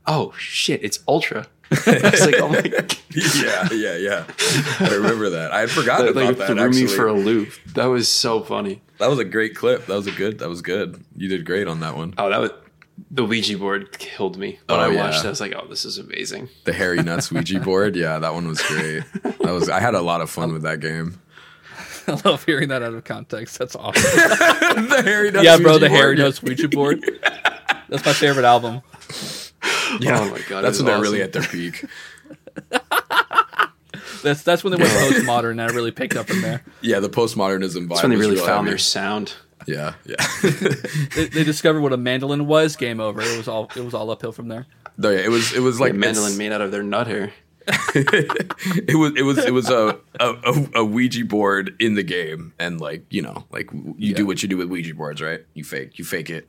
[0.06, 0.82] "Oh shit!
[0.82, 2.96] It's Ultra." I was like, "Oh my." God.
[3.14, 4.24] yeah, yeah, yeah.
[4.80, 5.50] I remember that.
[5.52, 6.46] I had forgotten That like about that.
[6.54, 7.50] threw Actually, me for a loop.
[7.74, 8.80] That was so funny.
[8.98, 9.86] that was a great clip.
[9.86, 10.38] That was a good.
[10.38, 11.04] That was good.
[11.16, 12.14] You did great on that one.
[12.16, 12.50] Oh, that was
[13.10, 14.58] the Ouija board killed me.
[14.66, 15.00] When Oh, I yeah.
[15.04, 17.96] watched it, I was like, "Oh, this is amazing." The hairy nuts Ouija board.
[17.96, 19.02] Yeah, that one was great.
[19.22, 19.68] That was.
[19.68, 21.20] I had a lot of fun with that game.
[22.24, 23.58] I love hearing that out of context.
[23.58, 24.02] That's awesome.
[24.88, 25.44] the hairy nuts.
[25.44, 26.18] yeah, bro, Ouija the Harry board.
[26.18, 27.04] Notes Ouija board.
[27.88, 28.82] That's my favorite album.
[30.00, 31.84] Yeah, Oh my God, that's when was they're really at their peak.
[34.22, 36.62] That's that's when they went postmodern and I really picked up in there.
[36.82, 37.88] Yeah, the postmodernism vibe.
[37.88, 38.70] That's when they was really found heavy.
[38.70, 39.34] their sound.
[39.66, 40.16] Yeah, yeah.
[41.14, 42.76] They, they discovered what a mandolin was.
[42.76, 43.20] Game over.
[43.20, 44.66] It was all it was all uphill from there.
[44.96, 45.54] No, yeah, it was.
[45.54, 47.32] It was like Like mandolin made out of their nut hair.
[47.94, 52.52] it was it was it was a, a a- a Ouija board in the game,
[52.58, 55.44] and like you know, like you do what you do with Ouija boards, right?
[55.54, 56.48] You fake you fake it.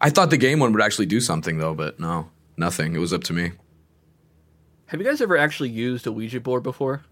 [0.00, 2.94] I thought the game one would actually do something though, but no, nothing.
[2.94, 3.52] It was up to me.
[4.86, 7.02] Have you guys ever actually used a Ouija board before?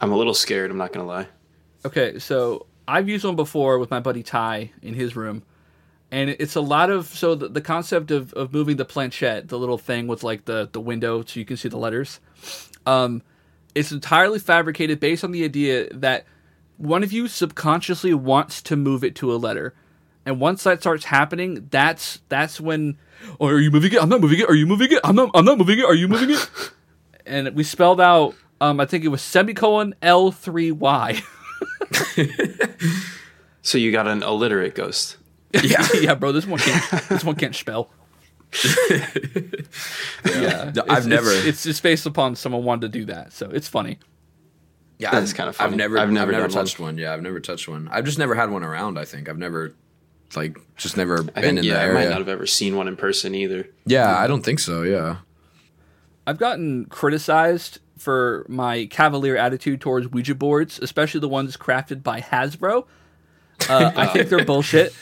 [0.00, 0.70] I'm a little scared.
[0.70, 1.28] I'm not gonna lie.
[1.84, 5.42] Okay, so I've used one before with my buddy Ty in his room,
[6.10, 9.58] and it's a lot of so the, the concept of, of moving the planchette, the
[9.58, 12.20] little thing with like the the window so you can see the letters.
[12.86, 13.22] Um,
[13.74, 16.24] it's entirely fabricated based on the idea that
[16.76, 19.74] one of you subconsciously wants to move it to a letter,
[20.24, 22.98] and once that starts happening, that's that's when.
[23.40, 24.02] Oh, are you moving it?
[24.02, 24.48] I'm not moving it.
[24.48, 25.00] Are you moving it?
[25.04, 25.30] I'm not.
[25.34, 25.84] I'm not moving it.
[25.84, 26.50] Are you moving it?
[27.26, 28.34] and we spelled out.
[28.60, 31.22] Um, I think it was semicolon L three Y.
[33.68, 35.17] So you got an illiterate ghost.
[35.62, 37.08] Yeah, yeah, bro, this one can't.
[37.08, 37.90] This one can't spell.
[40.24, 43.32] yeah, No, I've it's, never- It's, it's just based upon someone wanted to do that,
[43.32, 43.98] so it's funny.
[44.98, 45.10] yeah.
[45.12, 45.70] That's kinda funny.
[45.72, 46.64] I've never, I've never I've never done one.
[46.64, 46.98] touched one.
[46.98, 47.88] Yeah, I've never touched one.
[47.90, 48.98] I've just never had one around.
[48.98, 49.74] I think I've never,
[50.36, 52.76] like, just never I been think in yeah, the I might not have ever seen
[52.76, 53.68] one in person either.
[53.86, 54.82] yeah, I don't think so.
[54.82, 55.18] Yeah.
[56.26, 62.20] I've gotten criticized for my cavalier attitude towards Ouija boards, especially the ones crafted by
[62.20, 62.86] Hasbro.
[63.68, 64.94] Uh, I think they're bullshit.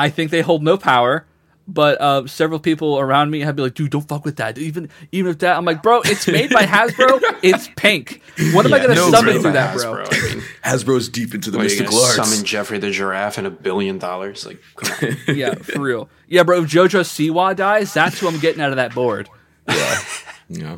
[0.00, 1.26] I think they hold no power,
[1.68, 4.88] but uh, several people around me have been like, "Dude, don't fuck with that." Even
[5.12, 7.20] even if that, I'm like, "Bro, it's made by Hasbro.
[7.42, 8.22] it's pink.
[8.52, 10.30] What am I gonna no, summon really through bad that, bro?" Hasbro.
[10.30, 12.16] I mean, Hasbro's deep into the what, are you mystical arts.
[12.16, 14.46] summon Jeffrey the giraffe and a billion dollars?
[14.46, 15.16] Like, come on.
[15.36, 16.08] yeah, for real.
[16.28, 16.62] Yeah, bro.
[16.62, 19.28] If JoJo Siwa dies, that's who I'm getting out of that board.
[19.68, 20.00] yeah,
[20.48, 20.76] yeah.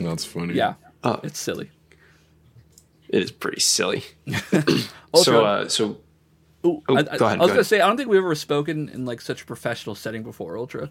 [0.00, 0.54] That's funny.
[0.54, 1.18] Yeah, Oh.
[1.22, 1.70] it's silly.
[3.08, 4.04] it is pretty silly.
[5.14, 5.98] So, uh, so
[6.64, 7.66] ooh, oh, I, I- go ahead, I was go gonna ahead.
[7.66, 10.56] say I don't think we've ever spoken in like such a professional setting before.
[10.58, 10.90] Ultra.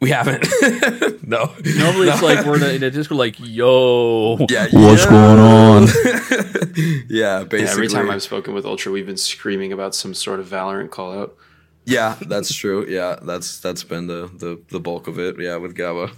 [0.00, 0.44] we haven't.
[1.26, 1.52] no.
[1.76, 4.68] Normally it's like we're in a, in a Discord, like, "Yo, Yeah.
[4.72, 5.10] what's yeah.
[5.10, 5.88] going on?"
[7.10, 7.42] Yeah.
[7.44, 7.64] Basically.
[7.64, 10.90] yeah, every time I've spoken with Ultra, we've been screaming about some sort of Valorant
[10.90, 11.36] call out.
[11.84, 12.86] Yeah, that's true.
[12.86, 15.40] Yeah, that's that's been the the the bulk of it.
[15.40, 16.10] Yeah, with Gaba.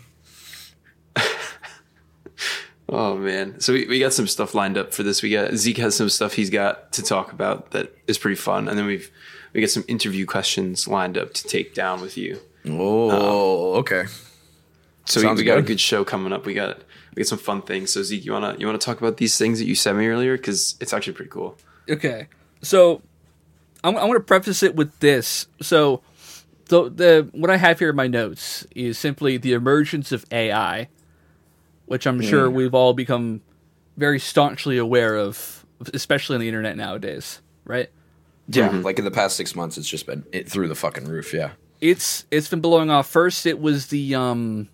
[2.92, 3.60] Oh man!
[3.60, 5.22] So we, we got some stuff lined up for this.
[5.22, 8.68] We got Zeke has some stuff he's got to talk about that is pretty fun,
[8.68, 9.10] and then we've
[9.52, 12.40] we got some interview questions lined up to take down with you.
[12.68, 14.06] Oh, okay.
[15.06, 15.68] So we, Sounds we got a good.
[15.68, 16.44] good show coming up.
[16.46, 16.78] We got
[17.14, 17.92] we got some fun things.
[17.92, 20.36] So Zeke, you wanna you wanna talk about these things that you sent me earlier
[20.36, 21.56] because it's actually pretty cool.
[21.88, 22.26] Okay,
[22.60, 23.02] so
[23.82, 25.46] I'm, I'm going to preface it with this.
[25.62, 26.02] So
[26.66, 30.88] the the what I have here in my notes is simply the emergence of AI,
[31.90, 33.40] which I'm sure we've all become
[33.96, 37.90] very staunchly aware of, especially on the internet nowadays, right?
[38.46, 41.34] Yeah, like in the past six months, it's just been it through the fucking roof.
[41.34, 41.50] Yeah.
[41.80, 43.08] It's it's been blowing off.
[43.08, 44.68] First, it was the um,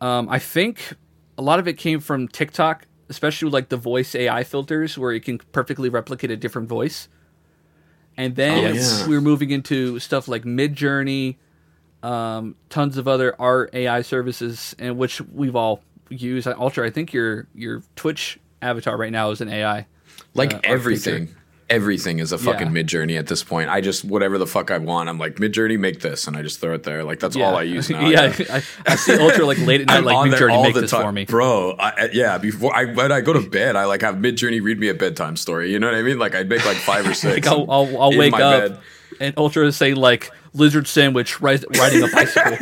[0.00, 0.94] um, I think
[1.36, 5.12] a lot of it came from TikTok, especially with like the voice AI filters, where
[5.12, 7.08] it can perfectly replicate a different voice.
[8.16, 9.06] And then Oh, yes.
[9.06, 11.36] we were moving into stuff like Midjourney,
[12.02, 16.46] um, tons of other art AI services, and which we've all used.
[16.46, 19.86] Ultra, I think your your Twitch avatar right now is an AI.
[20.34, 21.34] Like Uh, everything.
[21.68, 22.82] Everything is a fucking Yeah.
[22.84, 23.70] Midjourney at this point.
[23.70, 26.60] I just whatever the fuck I want, I'm like Midjourney, make this, and I just
[26.60, 27.02] throw it there.
[27.02, 28.06] Like that's all I use now.
[28.08, 31.02] yeah, I, I see Ultra like late at night, I'm like Midjourney, make this time,
[31.02, 31.24] for me.
[31.24, 31.72] bro.
[31.76, 34.88] I, yeah, before I when I go to bed, I like have Midjourney read me
[34.90, 35.72] a bedtime story.
[35.72, 36.20] You know what I mean?
[36.20, 37.44] Like I'd make like five or six.
[37.44, 38.40] Like I'll, I'll, I'll wake up
[38.70, 38.78] bed.
[39.18, 42.56] and Ultra say like lizard sandwich ri- riding a bicycle.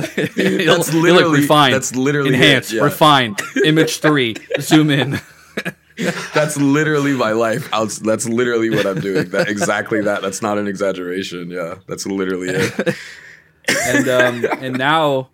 [0.16, 2.82] That's literally- like, refine, that's literally it, enhance, yeah.
[2.82, 5.20] refine, image three, zoom in.
[6.34, 7.68] That's literally my life.
[7.74, 9.28] I'll, that's literally what I'm doing.
[9.30, 10.22] That exactly that.
[10.22, 11.50] That's not an exaggeration.
[11.50, 12.96] Yeah, that's literally it.
[13.86, 15.28] and um, and now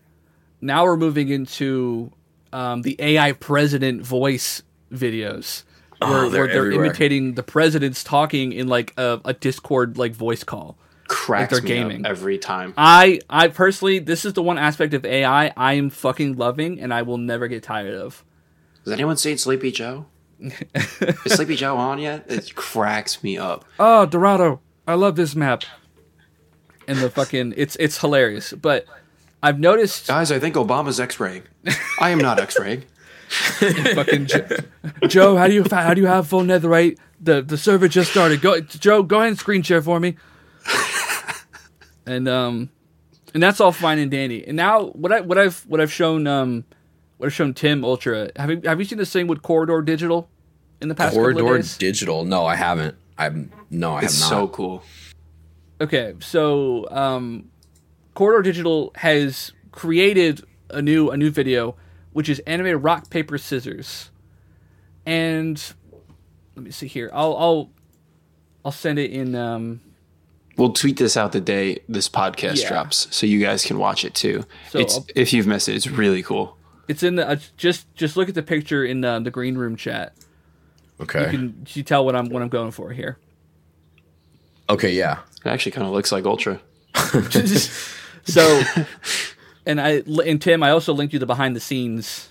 [0.61, 2.11] now we're moving into
[2.52, 5.62] um, the AI president voice videos.
[6.02, 10.14] Oh, Where, they're where they're imitating the presidents talking in like a, a Discord like
[10.14, 10.76] voice call.
[11.09, 12.05] Cracks they're me gaming.
[12.05, 12.75] up every time.
[12.77, 16.92] I I personally this is the one aspect of AI I am fucking loving and
[16.92, 18.25] I will never get tired of.
[18.85, 20.07] Has anyone seen Sleepy Joe?
[20.40, 22.25] is Sleepy Joe on yet?
[22.29, 23.64] It cracks me up.
[23.79, 25.64] Oh, Dorado, I love this map.
[26.88, 28.53] And the fucking it's it's hilarious.
[28.53, 28.87] But
[29.42, 31.42] I've noticed Guys, I think Obama's X-raying.
[32.01, 32.85] I am not X-raying.
[33.29, 34.47] fucking Joe,
[35.09, 36.99] Joe, how do you how do you have full netherite?
[37.21, 38.40] The the server just started.
[38.40, 40.16] Go Joe, go ahead and screen share for me.
[42.07, 42.70] and um
[43.35, 44.46] and that's all fine and dandy.
[44.46, 46.64] And now what I what I've what I've shown um
[47.18, 48.31] what I've shown Tim Ultra.
[48.37, 50.29] Have you have you seen this thing with Corridor Digital
[50.81, 51.76] in the past couple Corridor of days?
[51.79, 52.24] Digital.
[52.24, 52.96] No, I haven't.
[53.18, 54.37] I'm no, I It's have not.
[54.37, 54.83] so cool.
[55.81, 57.50] Okay, so um,
[58.14, 61.76] Corridor Digital has created a new a new video,
[62.12, 64.11] which is animated rock paper scissors,
[65.05, 65.62] and
[66.55, 67.11] let me see here.
[67.12, 67.70] I'll I'll
[68.64, 69.35] I'll send it in.
[69.35, 69.81] Um,
[70.57, 72.69] We'll tweet this out the day this podcast Yeah.
[72.69, 74.45] drops, so you guys can watch it too.
[74.71, 76.57] So it's I'll- if you've missed it, it's really cool.
[76.88, 79.77] it's in the uh, just just look at the picture in uh, the green room
[79.77, 80.14] chat.
[81.01, 81.25] Okay.
[81.25, 83.19] You can you tell what I'm what I'm going for here.
[84.71, 84.92] okay.
[84.95, 85.19] Yeah.
[85.45, 86.61] It actually kind of looks like Ultra.
[88.29, 88.61] So,
[89.64, 92.29] and I and Tim, I also linked you the behind the scenes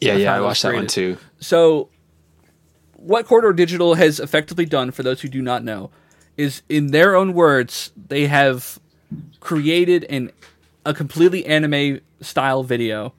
[0.00, 1.18] Yeah, yeah, I watched that one too.
[1.38, 1.90] So,
[2.94, 5.90] what Corridor Digital has effectively done, for those who do not know,
[6.36, 8.78] is in their own words, they have
[9.40, 10.30] created an
[10.86, 13.14] a completely anime style video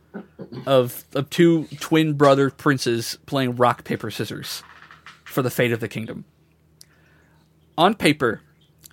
[0.66, 4.64] of of two twin brother princes playing rock paper scissors
[5.24, 6.26] for the fate of the kingdom.
[7.78, 8.42] On paper,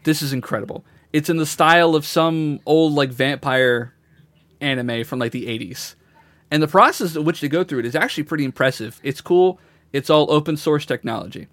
[0.04, 0.84] this is incredible.
[1.12, 3.94] It's in the style of some old like vampire
[4.60, 5.94] anime from like the 80s.
[6.50, 9.00] And the process of which they go through it is actually pretty impressive.
[9.02, 9.58] It's cool.
[9.92, 11.48] It's all open source technology.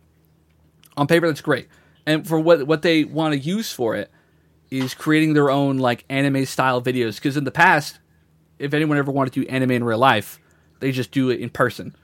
[0.98, 1.68] On paper, that's great.
[2.10, 4.10] And for what what they want to use for it
[4.72, 7.16] is creating their own like anime style videos.
[7.18, 8.00] Because in the past,
[8.58, 10.40] if anyone ever wanted to do anime in real life,
[10.80, 11.96] they just do it in person,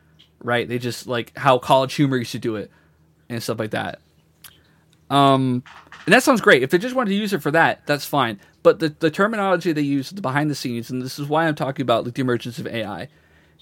[0.43, 0.69] right?
[0.69, 2.69] They just like how College Humor used to do it
[3.29, 3.99] and stuff like that.
[5.09, 5.63] Um,
[6.05, 6.61] and that sounds great.
[6.61, 8.39] If they just wanted to use it for that, that's fine.
[8.61, 11.55] But the, the terminology they use the behind the scenes, and this is why I'm
[11.55, 13.09] talking about like, the emergence of AI,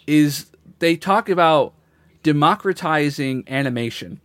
[0.07, 0.47] is
[0.79, 1.73] they talk about
[2.21, 4.19] democratizing animation.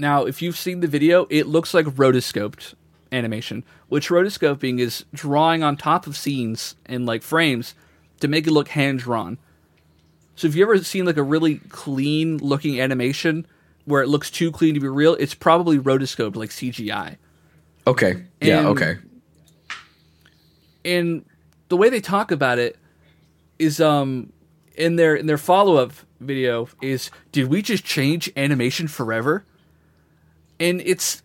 [0.00, 2.72] Now, if you've seen the video, it looks like rotoscoped
[3.12, 7.74] animation, which rotoscoping is drawing on top of scenes and like frames
[8.20, 9.36] to make it look hand drawn.
[10.36, 13.46] So if you ever seen like a really clean looking animation
[13.84, 17.18] where it looks too clean to be real, it's probably rotoscoped like CGI.
[17.86, 18.24] Okay.
[18.40, 18.60] Yeah.
[18.60, 18.96] And- okay.
[20.82, 21.26] and
[21.68, 22.78] the way they talk about it
[23.58, 24.32] is um
[24.76, 29.44] in their in their follow-up video is did we just change animation forever
[30.60, 31.22] and it's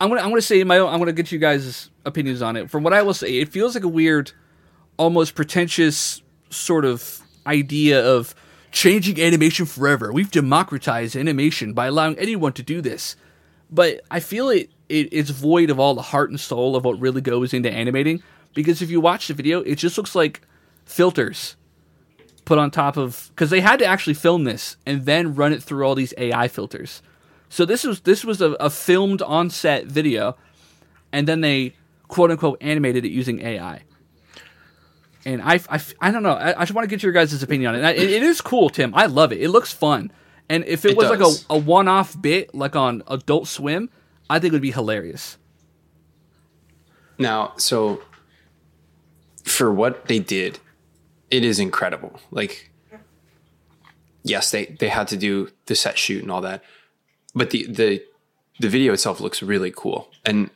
[0.00, 2.70] i'm gonna i'm gonna say my own i'm gonna get you guys opinions on it
[2.70, 4.32] from what i will say it feels like a weird
[4.98, 8.34] almost pretentious sort of idea of
[8.70, 13.16] changing animation forever we've democratized animation by allowing anyone to do this
[13.72, 17.00] but I feel it, it it's void of all the heart and soul of what
[17.00, 18.22] really goes into animating.
[18.54, 20.42] Because if you watch the video, it just looks like
[20.84, 21.56] filters
[22.44, 25.62] put on top of because they had to actually film this and then run it
[25.62, 27.02] through all these AI filters.
[27.52, 30.38] So this was this was a, a filmed on set video,
[31.12, 31.74] and then they
[32.08, 33.82] quote unquote animated it using AI.
[35.26, 36.32] And I, I, I don't know.
[36.32, 37.96] I, I just want to get your guys' opinion on it.
[37.96, 38.94] It, it is cool, Tim.
[38.94, 39.40] I love it.
[39.42, 40.10] It looks fun.
[40.48, 41.20] And if it, It was does.
[41.20, 43.90] like a, a one off bit, like on Adult Swim,
[44.30, 45.36] I think it would be hilarious.
[47.18, 48.02] Now, so
[49.44, 50.58] for what they did,
[51.30, 52.18] it is incredible.
[52.30, 52.70] Like,
[54.22, 56.64] yes, they they had to do the set shoot and all that,
[57.34, 58.04] but the the
[58.60, 60.50] the video itself looks really cool, and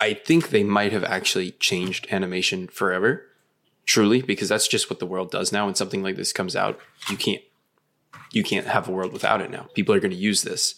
[0.00, 3.26] I think they might have actually changed animation forever,
[3.84, 5.66] truly, because that's just what the world does now.
[5.66, 6.78] When something like this comes out,
[7.10, 7.42] you can't
[8.32, 9.68] you can't have a world without it now.
[9.74, 10.76] People are going to use this.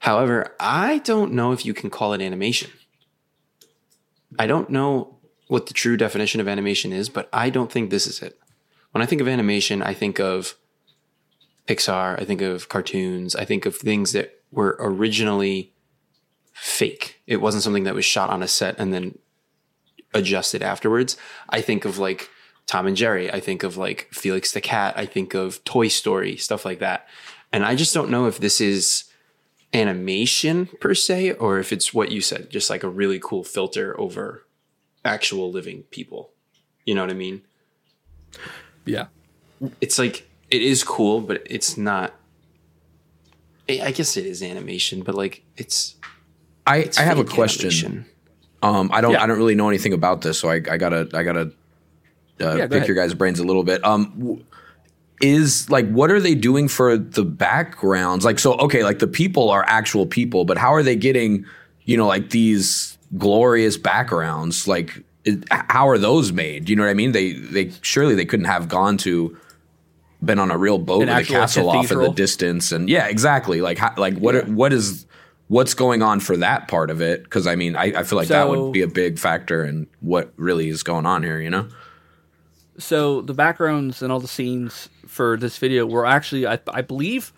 [0.00, 2.70] However, I don't know if you can call it animation.
[4.38, 8.06] I don't know what the true definition of animation is, but I don't think this
[8.06, 8.38] is it.
[8.92, 10.54] When I think of animation, I think of
[11.66, 15.72] Pixar, I think of cartoons, I think of things that were originally
[16.52, 17.20] fake.
[17.26, 19.18] It wasn't something that was shot on a set and then
[20.14, 21.16] adjusted afterwards.
[21.48, 22.30] I think of like
[22.66, 26.36] Tom and Jerry, I think of like Felix the Cat, I think of Toy Story,
[26.36, 27.06] stuff like that.
[27.52, 29.04] And I just don't know if this is
[29.72, 33.98] animation per se or if it's what you said, just like a really cool filter
[34.00, 34.44] over
[35.04, 36.30] actual living people.
[36.84, 37.42] You know what I mean?
[38.84, 39.06] Yeah.
[39.80, 42.14] It's like it is cool, but it's not.
[43.68, 45.96] I I guess it is animation, but like it's.
[46.66, 47.68] I, it's I have a question.
[47.68, 48.06] animation.
[48.62, 49.22] Um, I don't Yeah.
[49.22, 51.52] I don't really know anything about this, so I, I gotta I gotta
[52.40, 52.88] uh, go pick ahead.
[52.88, 53.84] your guys' brains a little bit.
[53.84, 54.44] Um,
[55.20, 58.24] is like what are they doing for the backgrounds?
[58.24, 61.44] Like so, okay, like the people are actual people, but how are they getting
[61.84, 64.68] you know like these glorious backgrounds?
[64.68, 66.68] Like it, how are those made?
[66.68, 67.12] You know what I mean?
[67.12, 69.36] They they surely they couldn't have gone to
[70.24, 73.06] been on a real boat An with a castle off in the distance and yeah
[73.06, 73.60] exactly.
[73.60, 75.06] Like how, like what are- what is
[75.46, 77.22] what's going on for that part of it?
[77.22, 80.32] Because i mean I, I feel like that would be a big factor in what
[80.36, 81.68] really is going on here you know?
[82.78, 87.32] So the backgrounds and all the scenes for this video were actually, I, I believe,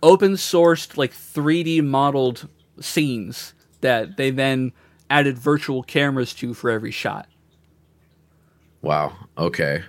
[0.00, 2.48] open sourced like 3D modeled
[2.80, 4.70] scenes that they then
[5.10, 7.26] added virtual cameras to for every shot.
[8.80, 9.12] wow.
[9.36, 9.82] Okay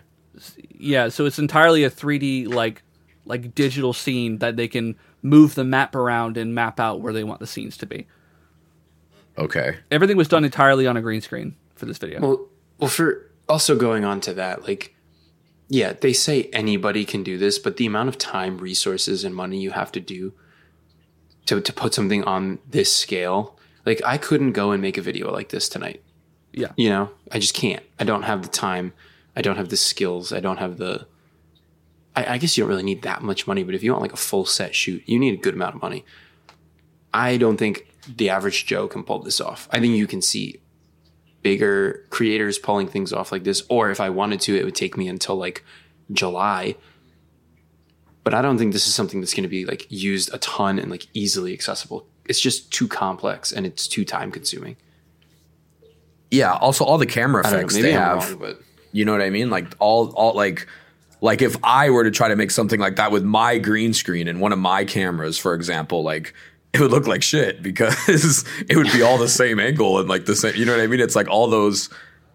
[0.79, 2.83] Yeah, so it's entirely a 3D like
[3.25, 7.23] like digital scene that they can move the map around and map out where they
[7.23, 8.07] want the scenes to be.
[9.37, 12.21] okay Everything was done entirely on a green screen for this video.
[12.21, 12.47] Well,
[12.79, 14.95] well, for also going on to that, like,
[15.67, 19.59] yeah, they say anybody can do this, but the amount of time, resources, and money
[19.59, 20.33] you have to do
[21.45, 25.31] to to put something on this scale, like, I couldn't go and make a video
[25.31, 26.03] like this tonight.
[26.53, 26.71] yeah.
[26.77, 27.83] You know, I just can't.
[27.99, 28.93] I don't have the time.
[29.37, 30.33] I don't have the skills.
[30.33, 31.05] I don't have the.
[32.15, 34.11] I, I guess you don't really need that much money, but if you want like
[34.11, 36.03] a full set shoot, you need a good amount of money.
[37.13, 39.69] I don't think the average Joe can pull this off.
[39.71, 40.59] I think you can see
[41.43, 44.97] bigger creators pulling things off like this, or if I wanted to, it would take
[44.97, 45.63] me until like
[46.11, 46.75] July.
[48.23, 50.79] But I don't think this is something that's going to be like used a ton
[50.79, 52.07] and like easily accessible.
[52.25, 54.77] It's just too complex and it's too time consuming.
[56.31, 57.49] yeah also all the camera know.
[57.49, 58.61] effects Maybe they I'm have wrong, but
[58.91, 59.49] You know what I mean?
[59.49, 60.67] Like all all like
[61.21, 64.27] like if I were to try to make something like that with my green screen
[64.27, 66.33] and one of my cameras, for example, like
[66.73, 70.25] it would look like shit because it would be all the same angle and like
[70.25, 70.55] the same.
[70.55, 70.99] You know what I mean?
[70.99, 71.89] It's like all those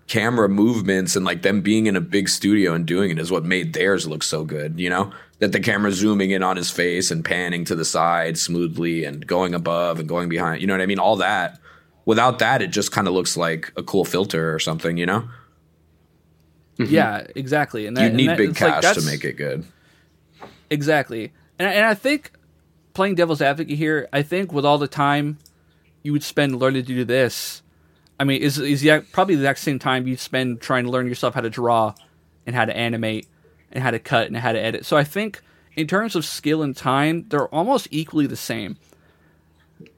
[0.09, 3.44] camera movements and like them being in a big studio and doing it is what
[3.44, 5.12] made theirs look so good, you know?
[5.38, 9.26] That the camera zooming in on his face and panning to the side smoothly and
[9.26, 10.98] going above and going behind, you know what I mean?
[10.98, 11.59] All that.
[12.05, 15.28] Without that, it just kind of looks like a cool filter or something, you know?
[16.79, 16.95] Mm-hmm.
[16.95, 17.87] Yeah, exactly.
[17.87, 19.64] And that, You need that- big it's like, cash to make it good.
[20.70, 21.33] Exactly.
[21.59, 22.33] And, and I think
[22.95, 25.39] playing devil's advocate here, I think with all the time
[26.03, 27.62] you would spend learning to do this,
[28.18, 31.07] I mean, is is the, probably the exact same time you'd spend trying to learn
[31.07, 31.95] yourself how to draw
[32.47, 33.27] and how to animate
[33.70, 34.87] and how to cut and how to edit.
[34.87, 35.43] So I think
[35.75, 38.77] in terms of skill and time, they're almost equally the same.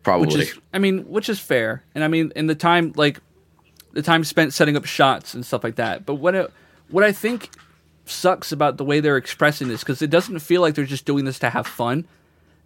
[0.03, 0.27] Probably.
[0.27, 1.85] Which is, I mean, which is fair.
[1.95, 3.21] And I mean, in the time, like,
[3.93, 6.07] the time spent setting up shots and stuff like that.
[6.07, 6.53] But what, it,
[6.95, 7.51] what I think
[8.05, 11.25] sucks about the way they're expressing this, because it doesn't feel like they're just doing
[11.25, 12.07] this to have fun.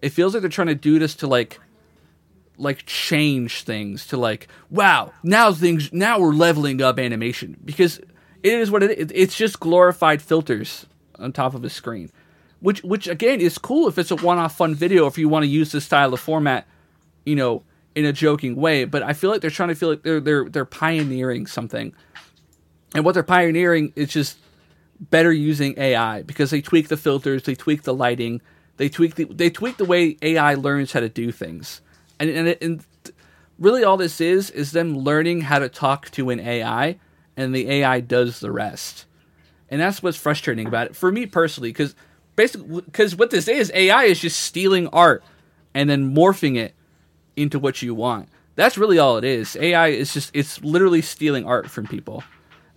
[0.02, 1.58] It feels like they're trying to do this to, like,
[2.58, 7.56] like change things to like wow now things now we're leveling up animation.
[7.64, 7.98] Because
[8.42, 10.84] it is what it is it's just glorified filters
[11.20, 12.10] on top of a screen.
[12.58, 15.48] Which which again is cool if it's a one-off fun video if you want to
[15.48, 16.66] use this style of format
[17.24, 17.62] you know
[17.94, 18.84] in a joking way.
[18.84, 21.94] But i feel like they're trying to feel like they're they're they're pioneering something
[22.94, 24.38] and what they're pioneering is just
[25.00, 28.40] better using ai because they tweak the filters they tweak the lighting
[28.78, 31.82] they tweak the they tweak the way ai learns how to do things.
[32.18, 32.84] And and, and
[33.58, 36.98] really all this is is them learning how to talk to an ai
[37.36, 39.04] and the ai does the rest.
[39.68, 41.94] And that's what's frustrating about it for me personally because
[42.36, 45.22] basically because what this is ai is just stealing art
[45.74, 46.74] and then morphing it
[47.36, 48.28] into what you want.
[48.54, 49.56] That's really all it is.
[49.56, 52.22] Ai is just it's literally stealing art from people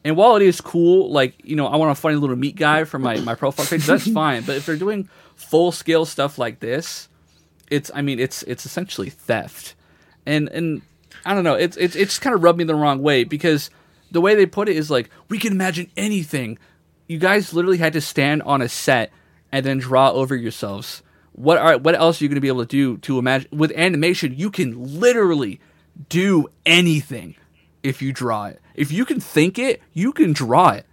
[0.03, 2.83] and while it is cool like you know i want a funny little meat guy
[2.83, 4.43] for my, my profile page that's fine.
[4.43, 7.09] But if they're doing full scale stuff like this
[7.69, 9.75] it's i mean it's it's essentially theft.
[10.25, 10.81] And and
[11.25, 13.69] i don't know it's it's it's kind of rubbed me the wrong way because
[14.11, 16.59] the way they put it is like we can imagine anything.
[17.07, 19.11] You guys literally had to stand on a set
[19.51, 21.01] and then draw over yourselves.
[21.33, 23.71] What are what else are you going to be able to do to imagine with
[23.71, 25.59] animation you can literally
[26.09, 27.35] do anything
[27.83, 28.59] if you draw it.
[28.75, 30.85] If you can think it you can draw it.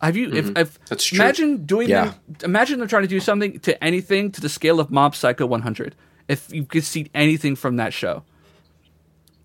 [0.00, 0.58] Have you if, mm-hmm.
[0.58, 1.16] if That's true.
[1.16, 2.04] imagine doing Yeah.
[2.04, 5.46] them imagine them trying to do something to anything to the scale of Mob Psycho
[5.46, 5.94] 100
[6.28, 8.22] if you could see anything from that show.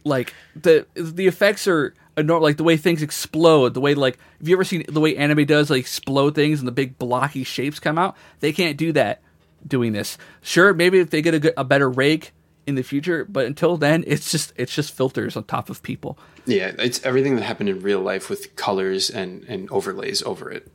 [0.04, 4.48] Like the the effects are enormous like the way things explode the way like have
[4.48, 7.80] you ever seen the way anime does like explode things and the big blocky shapes
[7.80, 8.18] come out?
[8.40, 9.22] They can't do that
[9.66, 10.18] doing this.
[10.42, 12.34] Sure maybe if they get a, good, a better rake
[12.68, 16.18] in the future but until then it's just it's just filters on top of people
[16.46, 20.68] Yeah, it's everything that happened in real life with colors and, and overlays over it,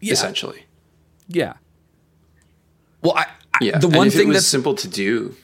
[0.00, 0.12] Yeah.
[0.12, 0.64] essentially.
[1.28, 1.54] yeah
[3.02, 3.78] well, I, I, Yeah.
[3.78, 5.34] the and one if thing that's simple to do.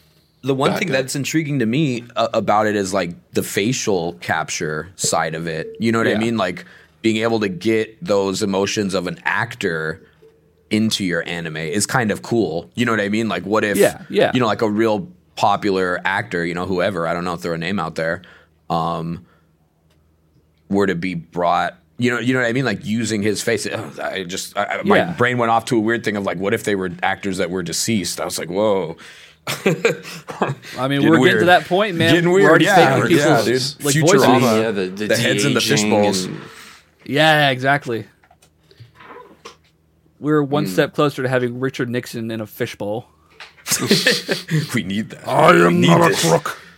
[0.43, 1.05] the one ahead, thing go ahead.
[1.07, 5.75] that's intriguing to me uh, about it is like the facial capture side of it.
[5.81, 6.37] You know what I mean?
[6.37, 6.65] Like
[7.03, 10.03] being able to get those emotions of an actor
[10.71, 12.71] into your anime is kind of cool.
[12.75, 13.29] You know what I mean?
[13.29, 14.33] Like what if Yeah, yeah.
[14.35, 17.59] you know like a real popular actor, you know whoever, I don't know, throw a
[17.59, 18.23] name out there,
[18.71, 19.25] um
[20.69, 22.67] were to be brought you know, you know what I mean?
[22.67, 23.67] Like using his face.
[23.67, 25.13] Ugh, I just, I, I- my Yeah.
[25.17, 27.51] brain went off to a weird thing of like, what if they were actors that
[27.51, 28.21] were deceased?
[28.21, 28.99] I was like, whoa.
[29.47, 31.39] I mean, Getting we're getting weird.
[31.41, 32.13] to that point, man.
[32.13, 33.85] Getting We're weird, already yeah, faking yeah, people's, dude.
[33.87, 34.41] like Futurama.
[34.41, 34.59] voices.
[34.61, 36.25] Yeah, the, the, the heads in the de-aging fishbowls.
[36.25, 36.41] and-
[37.07, 38.05] Yeah, exactly.
[40.21, 43.09] We're one step closer to having Richard Nixon in a fishbowl.
[44.75, 45.27] we need that.
[45.27, 46.29] I am need not a this.
[46.29, 46.61] crook.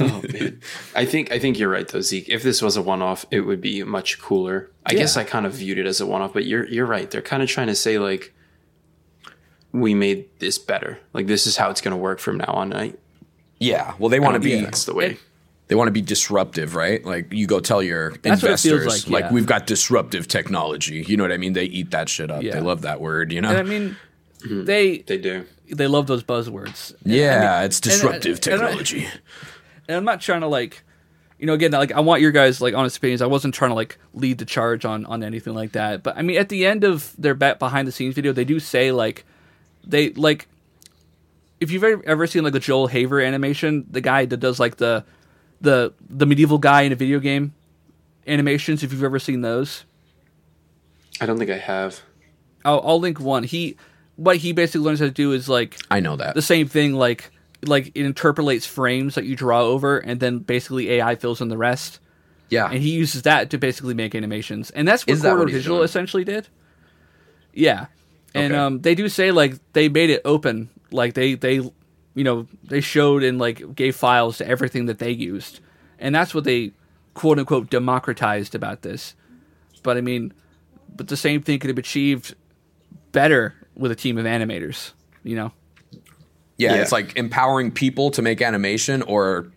[0.00, 0.60] Oh, man.
[0.94, 2.28] I think I think you're right though, Zeke.
[2.28, 4.70] If this was a one-off, it would be much cooler.
[4.84, 7.10] I guess I kind of viewed it as a one-off, but you're you're right.
[7.10, 8.34] They're kind of trying to say like,
[9.72, 10.98] we made this better.
[11.12, 12.72] Like this is how it's going to work from now on.
[12.74, 12.94] I,
[13.58, 13.94] Yeah.
[13.98, 15.18] Well, they want to I don't be that's the way.
[15.68, 17.04] they want to be disruptive, right?
[17.04, 19.32] Like you go tell your That's what it feels investors, like, yeah.
[19.32, 21.04] we've got disruptive technology.
[21.06, 21.52] You know what I mean?
[21.52, 22.42] They eat that shit up.
[22.42, 22.54] Yeah.
[22.54, 23.32] They love that word.
[23.32, 23.50] You know?
[23.50, 23.96] And I mean,
[24.42, 24.64] Mm-hmm.
[24.64, 25.44] they They do.
[25.68, 26.92] they love those buzzwords.
[27.04, 29.06] And, yeah, I mean, it's disruptive and- and I- technology.
[29.88, 30.82] and I'm not trying to like,
[31.38, 33.22] you know, again, like I want your guys like honest opinions.
[33.22, 36.02] I wasn't trying to like lead the charge on on anything like that.
[36.02, 38.60] But I mean, at the end of their bet behind the scenes video, they do
[38.60, 39.24] say like,
[39.86, 40.48] they like,
[41.60, 44.76] if you've ever, ever seen like a Joel Haver animation, the guy that does like
[44.76, 45.04] the
[45.60, 47.52] the the medieval guy in a video game
[48.26, 48.82] animations.
[48.82, 49.84] If you've ever seen those,
[51.20, 52.00] I don't think I have.
[52.64, 53.42] I'll, I'll link one.
[53.44, 53.76] He
[54.20, 56.34] what he basically learns how to do is like I know that.
[56.34, 57.30] the same thing like
[57.64, 61.56] like it interpolates frames that you draw over and then basically AI fills in the
[61.56, 61.98] rest.
[62.50, 62.66] yeah.
[62.70, 64.70] And he uses that to basically make animations.
[64.70, 65.84] And that's what Is that what he's Digital doing?
[65.86, 66.48] essentially did.
[67.54, 67.86] Yeah.
[68.34, 68.60] And Okay.
[68.60, 70.68] um they do say like they made it open.
[70.90, 71.54] Like they they
[72.14, 75.60] you know, they showed and like gave files to everything that they used.
[75.98, 76.72] And that's what they
[77.14, 79.14] quote unquote democratized about this.
[79.82, 80.32] But I mean,
[80.94, 82.34] but the same thing could have achieved
[83.12, 84.92] better with a team of animators.
[85.24, 85.52] You know?
[86.56, 86.82] Yeah, Yeah.
[86.82, 89.50] it's like empowering people to make animation or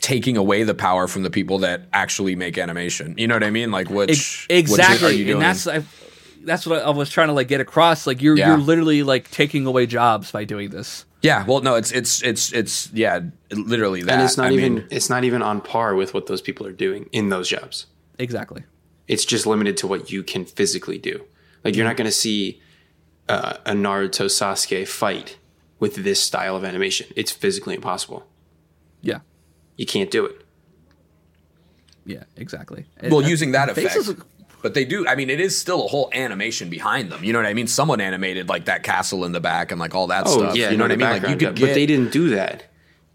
[0.00, 3.14] taking away the power from the people that actually make animation.
[3.16, 3.70] You know what I mean?
[3.70, 5.34] Like which Ex- which exactly, are you doing?
[5.36, 5.82] and that's I,
[6.44, 8.06] that's what I, I was trying to like get across.
[8.06, 8.48] Like you're Yeah.
[8.48, 11.04] you're literally like taking away jobs by doing this.
[11.22, 11.44] yeah.
[11.46, 13.20] Well, no, it's it's it's it's yeah,
[13.52, 14.12] literally that.
[14.12, 16.66] and it's not I even mean, it's not even on par with what those people
[16.66, 17.86] are doing in those jobs.
[18.18, 18.64] Exactly.
[19.08, 21.24] It's just limited to what you can physically do.
[21.64, 22.60] Like you're not going to see
[23.28, 25.36] uh, a Naruto Sasuke fight
[25.78, 27.06] with this style of animation.
[27.16, 28.26] It's physically impossible.
[29.00, 29.20] Yeah.
[29.76, 30.44] You can't do it.
[32.04, 32.24] Yeah.
[32.36, 32.86] Exactly.
[33.02, 34.06] well, And- using that effect.
[34.06, 34.26] look-
[34.62, 35.06] But they do.
[35.08, 37.24] I mean, it is still a whole animation behind them.
[37.24, 37.66] You know what I mean?
[37.66, 40.54] Someone animated like that castle in the back and like all that Oh stuff.
[40.56, 41.00] yeah, you know what I mean?
[41.08, 42.64] Like you background, could but they didn't do that.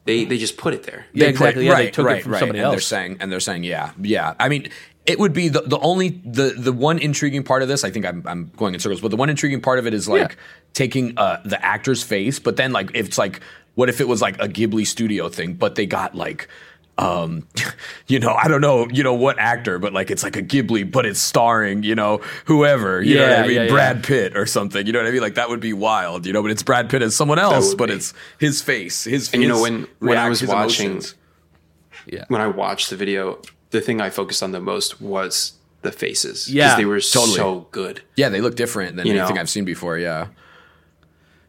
[0.03, 1.05] They they just put it there.
[1.13, 1.65] Yeah, they put- exactly.
[1.67, 2.39] Yeah, they took it right, from right.
[2.39, 4.33] somebody and They're saying, and they're saying, yeah, yeah.
[4.39, 4.69] I mean,
[5.07, 7.83] it would be the, the only the the one intriguing part of this.
[7.83, 10.07] I think I'm I'm going in circles, but the one intriguing part of it is
[10.07, 10.35] like Yeah.
[10.73, 13.41] taking uh, the actor's face, but then like if it's like,
[13.75, 16.47] what if it was like a Ghibli studio thing, but they got like.
[16.99, 17.47] Um,
[18.07, 20.91] you know, I don't know, you know what actor, but like it's like a Ghibli,
[20.91, 23.69] but it's starring, you know, whoever, you know what I mean, yeah, yeah.
[23.69, 25.21] Brad Pitt or something, you know what I mean?
[25.21, 27.89] Like that would be wild, you know, but it's Brad Pitt as someone else, but
[27.89, 27.93] be.
[27.97, 29.31] it's his face, his.
[29.31, 31.13] And you know, his when- when I was watching- emotions.
[32.07, 32.25] Yeah.
[32.29, 36.51] When I watched the video, the thing I focused on the most was the faces.
[36.51, 37.35] Yeah, they were totally.
[37.35, 38.01] so good.
[38.15, 39.41] Yeah, they look different than You anything know.
[39.41, 39.97] I've seen before.
[39.97, 40.27] Yeah,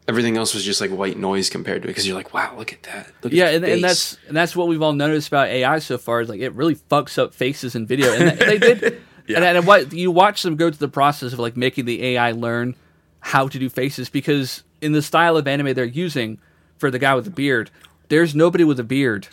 [0.07, 2.73] Everything else was just like white noise compared to it because you're like, wow, look
[2.73, 3.12] at that.
[3.23, 5.99] Look Yeah, at and, and that's and that's what we've all noticed about AI so
[5.99, 9.03] far is like it really fucks up faces in video, and they, did.
[9.27, 9.37] Yeah.
[9.37, 12.33] And, and what you watch them go through the process of like making the AI
[12.33, 12.75] learn
[13.21, 16.39] how to do faces because in the style of anime they're using
[16.79, 17.71] for the guy with the beard,
[18.09, 19.29] there's nobody with a beard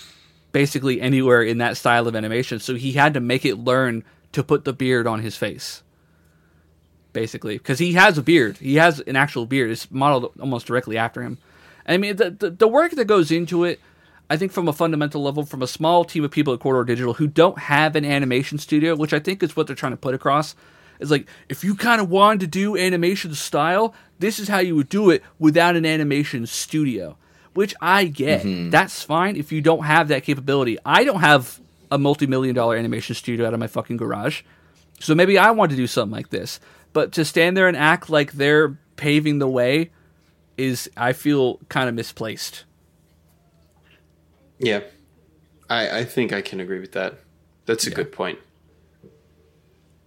[0.56, 4.42] basically anywhere in that style of animation, so he had to make it learn to
[4.42, 5.84] put the beard on his face.
[7.12, 9.70] Basically, because he has a beard, he has an actual beard.
[9.70, 11.40] It's modeled almost directly after him.
[11.86, 13.82] I mean, the, the the work that goes into it,
[14.30, 17.16] I think from a fundamental level, from a small team of people at Corridor Digital
[17.16, 20.16] who don't have an animation studio, which I think is what they're trying to put
[20.16, 20.56] across,
[21.02, 24.78] is like if you kind of wanted to do animation style, this is how you
[24.78, 27.18] would do it without an animation studio.
[27.56, 28.44] Which I get.
[28.44, 28.70] Mm-hmm.
[28.70, 30.78] That's fine if you don't have that capability.
[30.86, 34.44] I don't have a multi-million dollar animation studio out of my fucking garage.
[35.00, 36.60] So maybe I want to do something like this.
[36.94, 39.92] But to stand there and act like they're paving the way
[40.58, 42.64] is I feel kind of misplaced.
[44.60, 44.82] yeah.
[45.70, 47.16] I, I think I can agree with that.
[47.66, 48.38] That's a good point.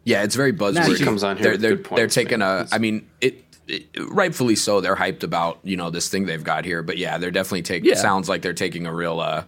[0.05, 0.97] yeah, it's very buzzwordy.
[0.99, 2.67] He comes on here They're, they're, good they're taking man.
[2.71, 2.75] a.
[2.75, 3.48] I mean, it, it
[4.11, 4.81] rightfully so.
[4.81, 7.89] They're hyped about you know this thing they've got here, but yeah, they're definitely taking.
[7.91, 7.97] Yeah.
[7.97, 9.21] Sounds like they're taking a real.
[9.21, 9.45] uh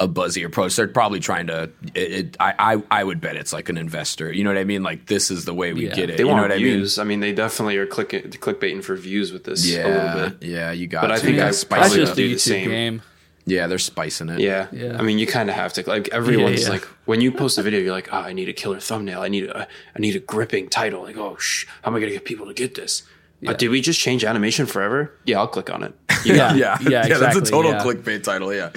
[0.00, 0.74] a buzzy approach.
[0.74, 1.70] They're probably trying to.
[1.94, 4.32] It, it, I, I I would bet it's like an investor.
[4.32, 4.82] You know what I mean?
[4.82, 5.94] Like this is the way we Yeah.
[5.94, 6.16] get it.
[6.16, 6.98] They you want know what views.
[6.98, 7.20] I mean?
[7.20, 9.92] they definitely are clicking, clickbaiting for views with this I a mean?
[9.94, 10.42] little Yeah, bit.
[10.48, 10.72] yeah.
[10.72, 11.02] You got.
[11.02, 12.16] But I think yeah, I That's probably just it.
[12.16, 12.70] the do the YouTube same.
[12.70, 13.02] game.
[13.46, 14.40] Yeah, they're spicing it.
[14.40, 14.66] Yeah.
[14.72, 14.96] Yeah.
[14.98, 15.88] I mean, you kind of have to.
[15.88, 16.72] Like everyone's Yeah, yeah.
[16.72, 19.22] like, when you post a video, you're like, oh, I need a killer thumbnail.
[19.22, 21.02] I need a, I need a gripping title.
[21.04, 23.04] Like, oh, shh, how am I gonna get people to get this?
[23.46, 25.12] Uh, did we just change animation forever?
[25.24, 25.94] Yeah, I'll click on it.
[26.24, 27.82] You Yeah, yeah, yeah, That's a total yeah.
[27.82, 28.54] clickbait title.
[28.54, 28.70] Yeah.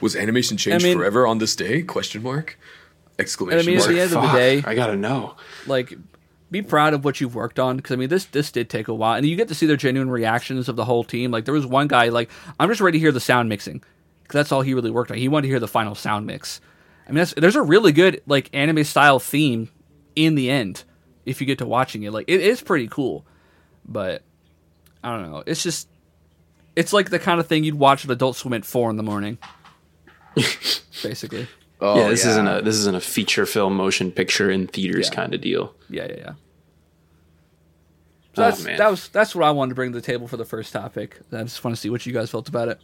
[0.00, 1.82] Was animation changed I mean- forever on this day?
[1.82, 2.58] Question mark.
[3.20, 5.36] Exclamation And I mean, at the end of the day- I gotta know.
[5.66, 5.94] like
[6.50, 8.94] be proud of what you've worked on because I mean this this did take a
[8.94, 11.30] while and you get to see their genuine reactions of the whole team.
[11.30, 13.82] Like there was one guy like I'm just ready to hear the sound mixing
[14.22, 15.18] because that's all he really worked on.
[15.18, 16.60] He wanted to hear the final sound mix.
[17.06, 19.68] I mean that's, there's a really good like anime style theme
[20.16, 20.84] in the end
[21.26, 22.12] if you get to watching it.
[22.12, 23.26] Like it is pretty cool,
[23.88, 24.22] but
[25.02, 25.42] I don't know.
[25.46, 25.88] It's just
[26.76, 29.02] it's like the kind of thing you'd watch at Adult Swim at four in the
[29.02, 29.38] morning,
[31.02, 31.48] basically.
[31.80, 35.14] Oh, yeah, this isn't a this isn't a feature film motion picture in theaters Yeah.
[35.14, 35.74] kind of deal.
[35.88, 36.32] Yeah, yeah, yeah.
[38.34, 38.78] So Oh, that's man.
[38.78, 41.18] that was that's what I wanted to bring to the table for the first topic.
[41.32, 42.80] I just want to see what you guys felt about it.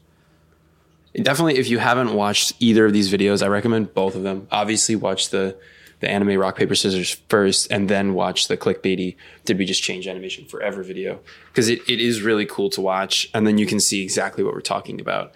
[1.20, 4.48] Definitely, if you haven't watched either of these videos, I recommend both of them.
[4.50, 5.56] Obviously, watch the
[6.04, 10.06] the anime rock paper scissors first, and then watch the clickbaity "Did we just change
[10.06, 13.80] animation forever?" video because it, it is really cool to watch, and then you can
[13.80, 15.32] see exactly what we're talking about.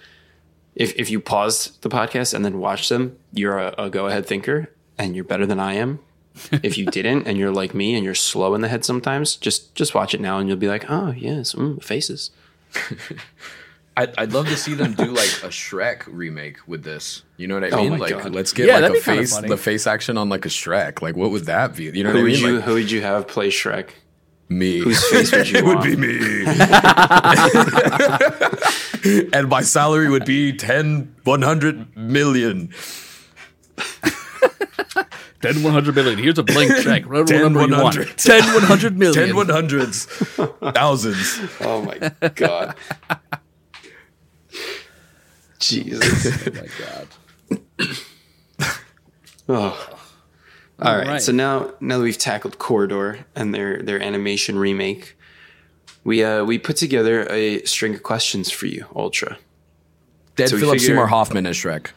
[0.75, 4.27] If if you paused the podcast and then watched them, you're a, a go ahead
[4.27, 6.01] thinker, and you're better than I am.
[6.63, 9.75] if you didn't, and you're like me, and you're slow in the head sometimes, just
[9.75, 12.31] just watch it now, and you'll be like, "Oh yes, mm, faces."
[13.99, 17.25] I'd, I'd love to see them do like a Shrek remake with this.
[17.37, 17.91] You know what I Oh mean?
[17.91, 18.33] my like, God.
[18.35, 21.03] let's get Yeah, like a face, the face action on like a Shrek.
[21.03, 21.85] Like, what would that be?
[21.85, 22.41] You know Who what I would mean?
[22.45, 23.91] you Like, Who would you have play Shrek?
[24.49, 24.79] me.
[24.79, 26.45] Whose face would you it would be me.
[29.33, 32.71] and my salary would be 10, 100 million.
[35.41, 36.19] 10 100 million.
[36.19, 37.05] Here's a blank check.
[37.07, 37.97] Whatever 10 number you want.
[37.97, 38.17] 100.
[38.19, 39.27] 10 100 million.
[39.29, 40.07] 10 one hundreds,
[40.75, 41.39] thousands.
[41.61, 41.99] Oh my
[42.35, 42.75] god.
[45.59, 46.47] Jesus.
[46.47, 46.69] Oh my
[47.89, 47.97] god.
[49.51, 49.99] Oh.
[50.81, 51.07] All right.
[51.07, 51.23] right.
[51.23, 55.17] So now now that we've tackled Corridor and their their animation remake,
[56.05, 59.39] we uh we put together a string of questions for you, Ultra.
[60.37, 61.89] Dead So Philip figure- Seymour Hoffman as Shrek.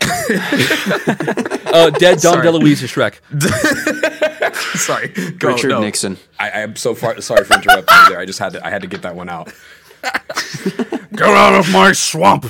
[1.74, 2.46] Uh, dead Dom Sorry.
[2.46, 3.14] DeLuise is Shrek.
[4.78, 5.08] Sorry,
[5.38, 5.80] go, Richard no.
[5.80, 6.16] Nixon.
[6.38, 8.20] I, I'm so far sorry for interrupting you there.
[8.20, 9.52] I just had to I had to get that one out.
[11.12, 12.46] Get out of my swamp.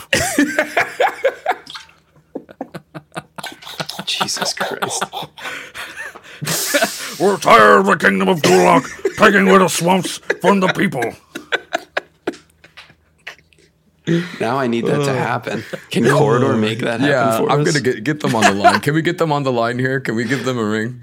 [4.07, 5.05] Jesus Christ.
[7.21, 8.85] We're tired of the kingdom of Gulak
[9.17, 11.03] taking away the swamps from the people.
[14.41, 15.65] Now I need that to uh, happen.
[15.91, 17.67] Can Corridor make that happen Yeah, for I'm us?
[17.69, 18.81] gonna get get them on the line.
[18.81, 20.01] Can we get them on the line here?
[20.01, 21.03] Can we give them a ring?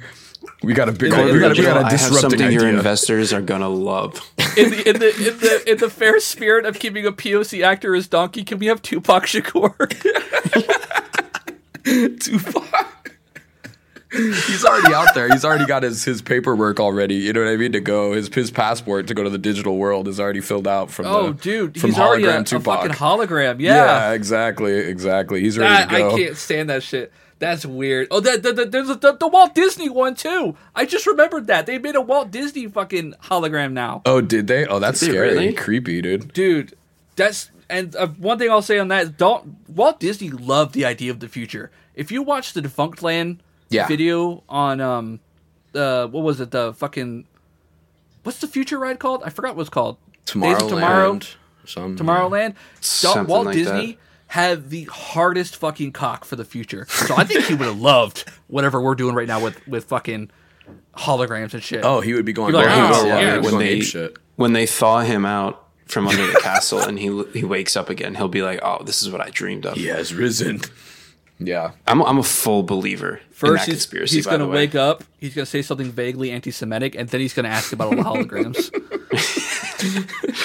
[0.64, 1.12] We got a big.
[1.12, 3.70] Corridor, we got, we Joe, got a I have disrupting something your investors are gonna
[3.70, 4.20] love.
[4.58, 7.96] In the, in the in the in the fair spirit of keeping a POC actor
[7.96, 9.72] as Donkey, can we have Tupac Shakur?
[12.20, 13.18] Tupac.
[14.12, 15.30] He's already out there.
[15.30, 17.16] He's already got his, his paperwork already.
[17.16, 17.72] You know what I mean?
[17.72, 20.92] To go his his passport to go to the digital world is already filled out
[20.92, 21.06] from.
[21.06, 22.82] oh, the, dude, from he's already a, hologram a Tupac.
[22.82, 23.60] fucking hologram.
[23.62, 23.76] yeah.
[24.10, 25.40] Yeah, exactly, exactly.
[25.40, 26.14] He's ready That- to go.
[26.16, 27.14] I can't stand that shit.
[27.42, 28.08] That's weird.
[28.12, 30.56] Oh, that, that, that- there's a, the, the Walt Disney one too.
[30.76, 34.66] I just remembered that they made a Walt Disney fucking hologram now, Oh, did they?
[34.68, 35.54] Oh, that's scary, really?
[35.54, 36.32] creepy, dude.
[36.34, 36.78] dude.
[37.16, 40.86] That's and uh, one thing I'll say on that is don't Walt Disney loved the
[40.86, 41.72] idea of the future.
[41.96, 43.40] If you watch the Defunctland
[43.70, 43.88] Yeah.
[43.88, 45.20] video on um
[45.74, 47.26] uh what was it the fucking
[48.24, 49.24] what's the future ride called?
[49.26, 49.98] I forgot what it's called.
[50.26, 51.14] Days of Tomorrow.
[51.16, 51.36] Tomorrowland.
[51.66, 52.56] Some Tomorrowland.
[52.82, 53.98] Something Walt like Disney that.
[54.32, 56.86] Had the hardest fucking cock for the future.
[56.90, 60.32] So I think he would have loved whatever we're doing right now with with fucking
[60.96, 61.84] holograms and shit.
[61.84, 62.54] Oh, he would be going.
[62.54, 64.18] You'd be like, oh, yeah, yeah, he would be when going they shit.
[64.38, 68.16] when they thaw him out from under the castle and he he wakes up again,
[68.16, 70.62] he'll be like, "Oh, this is what I dreamed of." He has risen.
[71.44, 71.72] Yeah.
[71.88, 74.16] I'm I'm a full believer in First, that he's, conspiracy.
[74.18, 74.56] he's by gonna the way.
[74.58, 75.04] wake up.
[75.18, 78.70] He's gonna say something vaguely anti-Semitic, and then he's gonna ask about all the holograms.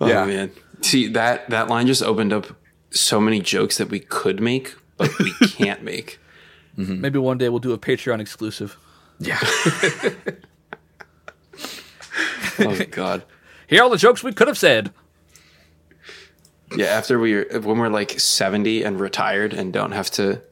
[0.00, 0.26] Oh, Yeah.
[0.26, 0.50] man.
[0.82, 2.46] See that that line just opened up
[2.90, 6.18] so many jokes that we could make, but we can't make.
[6.76, 7.00] Mm-hmm.
[7.00, 8.76] Maybe one day we'll do a Patreon exclusive.
[9.18, 9.40] Yeah.
[12.60, 13.24] Oh God.
[13.68, 14.92] Here are all the jokes we could have said.
[16.76, 20.42] Yeah, after we're when we're like 70 and retired and don't have to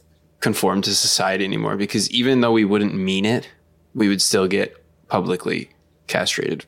[0.40, 3.50] conform to society anymore because even though we wouldn't mean it,
[3.94, 4.76] we would still get
[5.08, 5.70] publicly
[6.06, 6.64] castrated.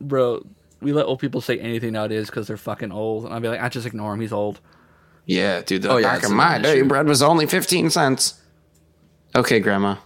[0.00, 0.46] Bro,
[0.82, 3.24] we let old people say anything nowadays because they're fucking old.
[3.24, 4.20] And I'd be like, I just ignore him.
[4.20, 4.60] He's old.
[5.26, 5.82] Yeah, dude.
[5.82, 6.88] The, Oh, yeah, back in my day, issue.
[6.88, 8.40] bread was only 15 cents.
[9.34, 9.96] Okay, grandma.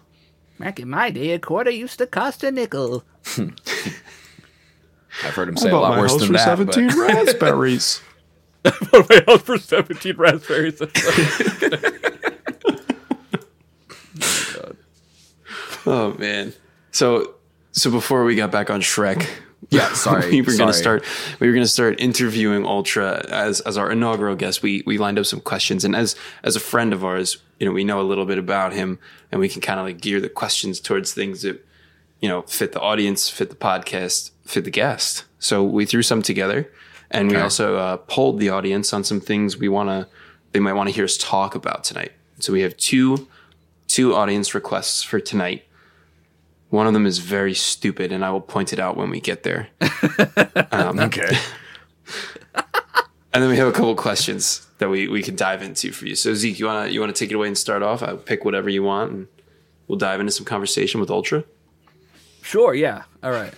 [0.59, 3.05] Back in my day, a quarter used to cost a nickel.
[5.25, 6.59] I've heard him say a lot worse than that.
[6.59, 8.03] but- raspberries.
[8.65, 10.81] my house for 17 raspberries.
[14.57, 14.73] Oh,
[15.87, 16.53] oh man.
[16.91, 17.35] So
[17.73, 19.27] so before we got back on Shrek,
[19.71, 20.31] Yeah, sorry.
[20.31, 21.05] we were gonna start
[21.41, 24.63] we were gonna start interviewing Ultra as as our inaugural guest.
[24.63, 27.73] We we lined up some questions and as as a friend of ours, you know,
[27.73, 28.99] we know a little bit about him
[29.31, 31.65] and we can kind of like gear the questions towards things that
[32.21, 35.25] you know fit the audience, fit the podcast, fit the guest.
[35.39, 36.71] So we threw some together
[37.11, 40.09] and we also uh, polled the audience on some things we want to
[40.53, 42.13] they might want to hear us talk about tonight.
[42.39, 43.29] So we have two
[43.89, 45.65] two audience requests for tonight.
[46.77, 49.45] One of them is very stupid, and I will point it out when we get
[49.45, 49.69] there.
[50.73, 51.31] Um, okay.
[53.33, 56.15] And then we have a couple questions that we, we can dive into for you.
[56.15, 58.03] So Zeke, you wanna you wanna take it away and start off?
[58.03, 59.29] I'll pick whatever you want, and
[59.87, 61.45] we'll dive into some conversation with Ultra.
[62.43, 63.03] Sure, yeah.
[63.23, 63.53] All right.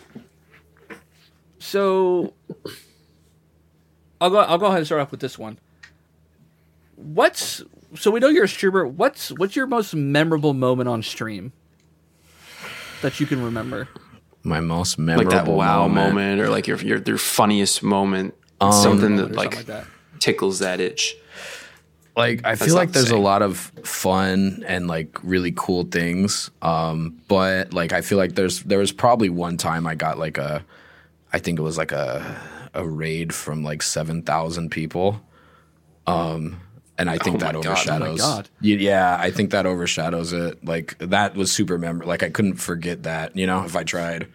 [1.60, 2.34] So
[4.20, 5.60] I'll go I'll go ahead and start off with this one.
[6.96, 7.62] What's
[7.94, 8.84] so we know you're a streamer.
[8.84, 11.52] What's what's your most memorable moment on stream
[13.02, 13.88] that you can remember?
[14.42, 16.40] My most Like memorable that wow moment, moment.
[16.40, 19.86] or like your your, your funniest moment, something that like, something like that.
[20.20, 21.16] tickles that itch.
[22.16, 26.50] like I feel like the there's a lot of fun and like really cool things.
[26.62, 30.38] Um, but like I feel like there's there was probably one time I got like
[30.38, 30.64] a
[31.32, 32.40] I think it was like a
[32.74, 35.20] a raid from like seven thousand people.
[36.06, 36.60] Um
[36.98, 37.70] and I think Oh that my God, oh my
[38.08, 38.20] overshadows.
[38.20, 38.48] God.
[38.60, 40.64] Yeah, I think that overshadows it.
[40.64, 42.04] Like that was super memor.
[42.04, 43.36] Like I couldn't forget that.
[43.36, 44.28] You know, if I tried.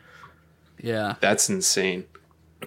[0.82, 1.16] Yeah.
[1.22, 2.06] That's insane.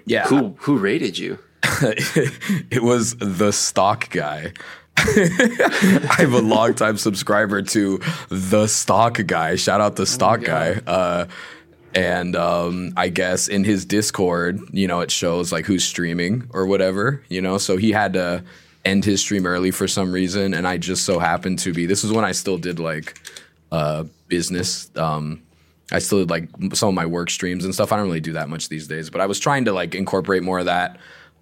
[0.04, 1.38] Yeah, Who who rated you?
[1.62, 4.52] it was the stock guy.
[4.98, 9.56] I'm a longtime subscriber to the stock guy.
[9.56, 10.80] Shout out the stock guy.
[10.86, 11.26] Uh,
[11.94, 16.66] and um, I guess in his Discord, you know, it shows like who's streaming or
[16.66, 17.58] whatever, you know.
[17.58, 18.44] So he had to
[18.86, 21.84] end his stream early for some reason, and I just so happened to be.
[21.84, 23.18] This was when I still did like
[23.72, 24.90] uh, business.
[24.96, 25.42] Um,
[25.92, 27.92] I still did like some of my work streams and stuff.
[27.92, 30.42] I don't really do that much these days, but I was trying to like incorporate
[30.42, 30.98] more of that.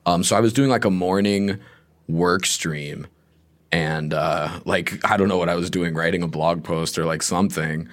[0.06, 1.60] Um, so I was doing like a morning
[2.08, 3.06] work stream
[3.72, 7.04] and uh, like I don't know what I was doing, writing a blog post or
[7.04, 7.88] like something.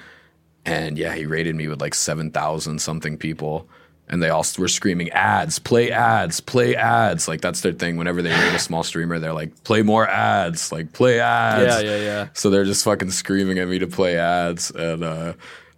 [0.66, 3.68] And yeah, he rated me with like seven thousand something people,
[4.12, 7.28] and they all were screaming ads, play ads, play ads.
[7.28, 7.98] Like that's their thing.
[7.98, 11.84] Whenever they rate a small streamer, they're like, play more ads, like play ads.
[11.84, 12.28] Yeah, yeah, yeah.
[12.34, 15.34] So they're just fucking screaming at me to play ads, and uh,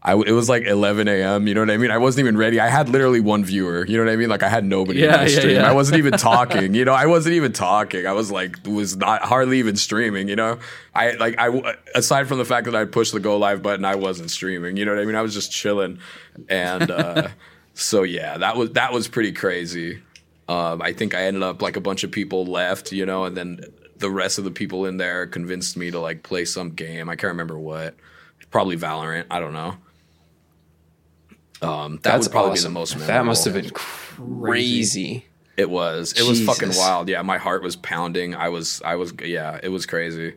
[0.06, 1.48] I it was like 11 a.m.
[1.48, 1.90] You know what I mean?
[1.92, 2.60] I wasn't even ready.
[2.60, 3.86] I had literally one viewer.
[3.88, 4.28] You know what I mean?
[4.30, 5.56] Like I had nobody Yeah, in my yeah, stream.
[5.56, 5.70] yeah.
[5.70, 6.76] I wasn't even talking.
[6.76, 8.06] You know, I wasn't even talking.
[8.06, 10.28] I was like was not hardly even streaming.
[10.28, 10.60] You know,
[10.94, 13.96] I like I aside from the fact that I pushed the go live button, I
[13.96, 14.76] wasn't streaming.
[14.76, 15.16] You know what I mean?
[15.16, 16.00] I was just chilling,
[16.50, 17.28] and uh,
[17.74, 20.02] so yeah, that was that was pretty crazy.
[20.48, 23.36] Um, I think I ended up like a bunch of people left, you know, and
[23.36, 23.66] then
[23.98, 27.10] the rest of the people in there convinced me to like play some game.
[27.10, 27.96] I can't remember what.
[28.52, 29.26] Probably Valorant.
[29.32, 29.78] I don't know.
[31.62, 32.72] Um, that That's would probably awesome.
[32.72, 32.96] be the most.
[32.96, 33.14] Memorable.
[33.14, 35.26] That must have been crazy.
[35.56, 36.14] It was.
[36.14, 37.10] It was fucking wild.
[37.10, 38.36] Yeah, my heart was pounding.
[38.36, 38.82] I was.
[38.84, 39.14] I was.
[39.24, 40.34] Yeah, it was crazy.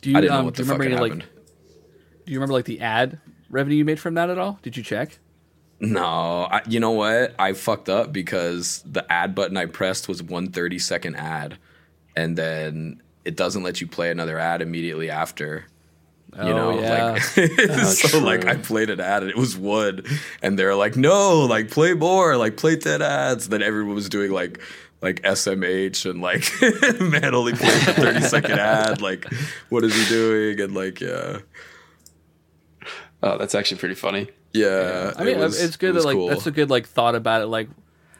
[0.00, 1.30] Do you, I didn't know um, what do the you remember fuck any, happened.
[1.30, 2.26] like?
[2.26, 3.20] Do you remember like the ad
[3.50, 4.58] revenue you made from that at all?
[4.62, 5.18] Did you check?
[5.80, 7.34] No, I, you know what?
[7.38, 11.58] I fucked up because the ad button I pressed was one thirty second ad,
[12.16, 15.66] and then it doesn't let you play another ad immediately after.
[16.36, 17.12] You Oh, know, yeah.
[17.36, 18.46] like oh, so, like.
[18.46, 20.06] I played an ad and it was wood,
[20.42, 24.30] and they're like, "No, like play more, like play ten ads." Then everyone was doing
[24.32, 24.60] like
[25.02, 26.50] like SMH and like
[27.00, 29.00] man only played the thirty second ad.
[29.02, 29.26] Like,
[29.68, 30.60] what is he doing?
[30.60, 31.38] And like, yeah,
[33.26, 34.28] Oh, that's actually pretty funny.
[34.52, 35.12] yeah.
[35.16, 36.28] I mean, it was- it's it good that was like cool.
[36.28, 37.46] that's a good like thought about it.
[37.46, 37.68] Like,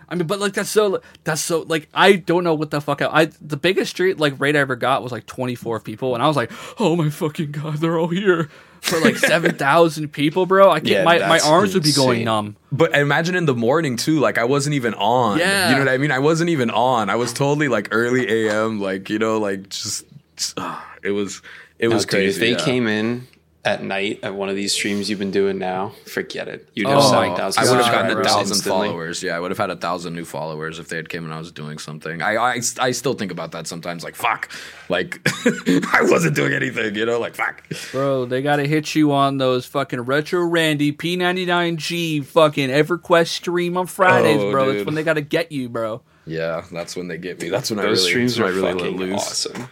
[0.08, 3.02] I mean, but like that's so that's so like I don't know what the fuck
[3.02, 6.14] I, I the biggest street like rate I ever got was like twenty four people,
[6.14, 6.50] and I was like,
[6.80, 8.48] oh my fucking god, they're all here
[8.80, 10.70] for like seven thousand people, bro.
[10.70, 10.88] I can't.
[10.88, 12.56] Yeah, my my that's arms would be going numb.
[12.72, 15.38] But imagine in the morning too, like I wasn't even on.
[15.38, 15.68] Yeah.
[15.70, 16.10] You know what I mean?
[16.12, 17.10] I wasn't even on.
[17.10, 20.04] I was totally like early AM, like, you know, like just,
[20.36, 21.40] just, ah, it was
[21.78, 22.28] it No, was dude, crazy.
[22.28, 22.64] if they yeah.
[22.64, 23.26] came in
[23.64, 26.68] at night at one of these streams you've been doing now, forget it.
[26.74, 29.22] You'd have Oh seven my I would have gotten a thousand followers.
[29.22, 31.38] Yeah, I would have had a thousand new followers if they had came and I
[31.38, 32.20] was doing something.
[32.20, 34.04] I, I, I still think about that sometimes.
[34.04, 34.50] Like fuck,
[34.90, 35.20] like
[35.94, 36.94] I wasn't doing anything.
[36.94, 37.62] You know, like fuck.
[37.90, 43.86] Bro, they gotta hit you on those fucking retro Randy P99G fucking EverQuest stream on
[43.86, 44.68] Fridays, Oh, bro.
[44.68, 44.86] It's dude.
[44.86, 46.02] when they gotta get you, bro.
[46.26, 47.48] Yeah, that's when they get me.
[47.50, 49.22] That's when I Those really, streams that's are when I really fucking loose.
[49.46, 49.68] awesome.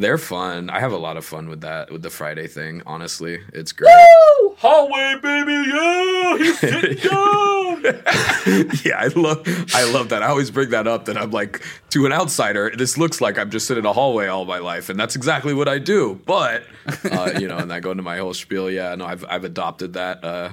[0.00, 0.70] They're fun.
[0.70, 2.82] I have a lot of fun with that with the Friday thing.
[2.86, 3.94] Honestly, it's great.
[4.56, 7.82] Hallway, baby, yeah, he's sitting down.
[8.82, 10.22] yeah, I love I love that.
[10.22, 13.50] I always bring that up that I'm like to an outsider, this looks like I'm
[13.50, 16.18] just sitting in a hallway all my life, and that's exactly what I do.
[16.24, 16.62] But
[17.10, 18.70] uh, you know, and I go into my whole spiel.
[18.70, 20.52] Yeah, no, I've I've adopted that uh,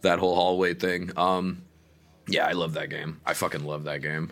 [0.00, 1.12] that whole hallway thing.
[1.14, 1.62] Um,
[2.26, 3.20] yeah, I love that game.
[3.26, 4.30] I fucking love that game.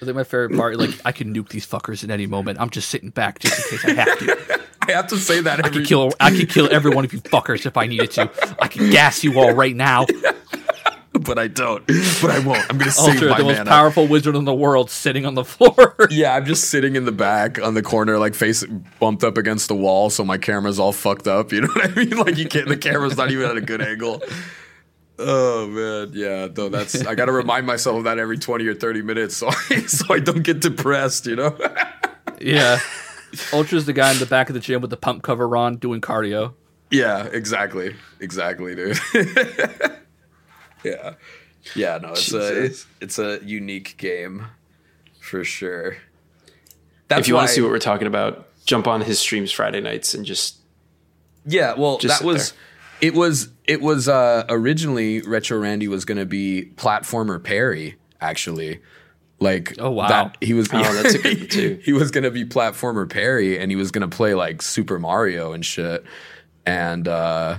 [0.00, 2.58] I think my favorite part, like, I can nuke these fuckers at any moment.
[2.58, 4.60] I'm just sitting back just in case I have to.
[4.88, 7.12] I have to say that I every could kill, I could kill every one of
[7.12, 8.30] you fuckers if I needed to.
[8.58, 10.06] I could gas you all right now.
[11.12, 11.86] but I don't.
[11.86, 12.64] But I won't.
[12.70, 13.70] I'm gonna save Ultra, my the most mana.
[13.70, 15.94] powerful wizard in the world, sitting on the floor.
[16.10, 18.64] Yeah, I'm just sitting in the back on the corner, like face
[18.98, 21.52] bumped up against the wall, so my camera's all fucked up.
[21.52, 22.16] You know what I mean?
[22.16, 22.68] Like you can't.
[22.68, 24.22] The camera's not even at a good angle.
[25.22, 26.48] Oh man, yeah.
[26.50, 29.48] Though that's I got to remind myself of that every 20 or 30 minutes, so
[29.48, 31.26] I, so I don't get depressed.
[31.26, 31.58] You know?
[32.40, 32.78] yeah.
[33.52, 36.00] Ultra's the guy in the back of the gym with the pump cover on doing
[36.00, 36.54] cardio.
[36.90, 38.98] yeah, exactly, exactly, dude.
[40.82, 41.14] yeah,
[41.76, 41.98] yeah.
[41.98, 42.86] No, it's a Jesus.
[43.00, 44.46] it's a unique game
[45.20, 45.98] for sure.
[47.08, 49.80] That's if you want to see what we're talking about, jump on his streams Friday
[49.80, 50.58] nights and just
[51.44, 52.52] Yeah, well, Just that sit was
[53.00, 58.80] it was it was uh originally Retro Randy was going to be platformer Perry actually.
[59.38, 60.08] Like Oh, wow.
[60.08, 61.80] that he was Oh, that's a good one, too.
[61.82, 64.98] he was going to be platformer Perry and he was going to play like Super
[64.98, 66.04] Mario and shit
[66.66, 67.58] and uh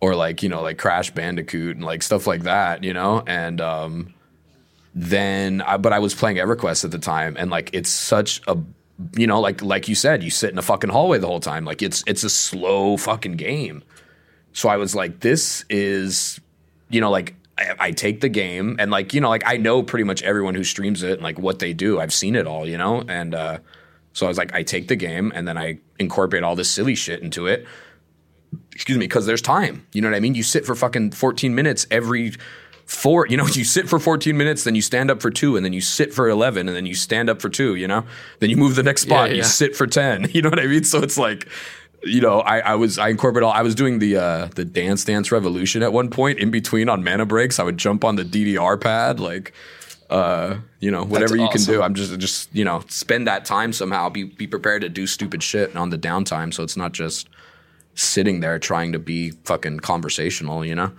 [0.00, 3.22] or like, you know, like Crash Bandicoot and like stuff like that, you know?
[3.26, 4.12] And um
[4.94, 8.56] then I, but I was playing EverQuest at the time and like it's such a
[9.16, 11.66] you know like like you said you sit in a fucking hallway the whole time
[11.66, 13.82] like it's it's a slow fucking game
[14.56, 16.40] so I was like this is
[16.88, 19.82] you know like I, I take the game and like you know like I know
[19.82, 22.00] pretty much everyone who streams it and like what they do.
[22.00, 23.58] I've seen it all, you know, and uh,
[24.14, 26.94] so I was like, I take the game and then I incorporate all this silly
[26.94, 27.66] shit into it.
[28.72, 29.86] Excuse me, because there's time.
[29.92, 30.34] You know what I mean?
[30.34, 32.32] You sit for fucking 14 minutes every
[32.86, 33.26] four.
[33.26, 35.74] You know, you sit for 14 minutes, then you stand up for two, and then
[35.74, 37.74] you sit for 11, and then you stand up for two.
[37.74, 38.06] You know,
[38.38, 40.30] then you move the next spot, Yeah, you sit for 10.
[40.32, 40.84] You know what I mean?
[40.84, 41.46] So it's like.
[42.06, 45.04] You know, I, I was I incorporate all I was doing the uh, the Dance
[45.04, 47.58] Dance Revolution at one point in between on mana breaks.
[47.58, 49.52] I would jump on the DDR pad, like
[50.08, 51.82] uh, you know, whatever you can do.
[51.82, 54.08] I'm just just you know, spend that time somehow.
[54.08, 57.28] Be be prepared to do stupid shit on the downtime, so it's not just
[57.94, 60.64] sitting there trying to be fucking conversational.
[60.64, 60.92] You know,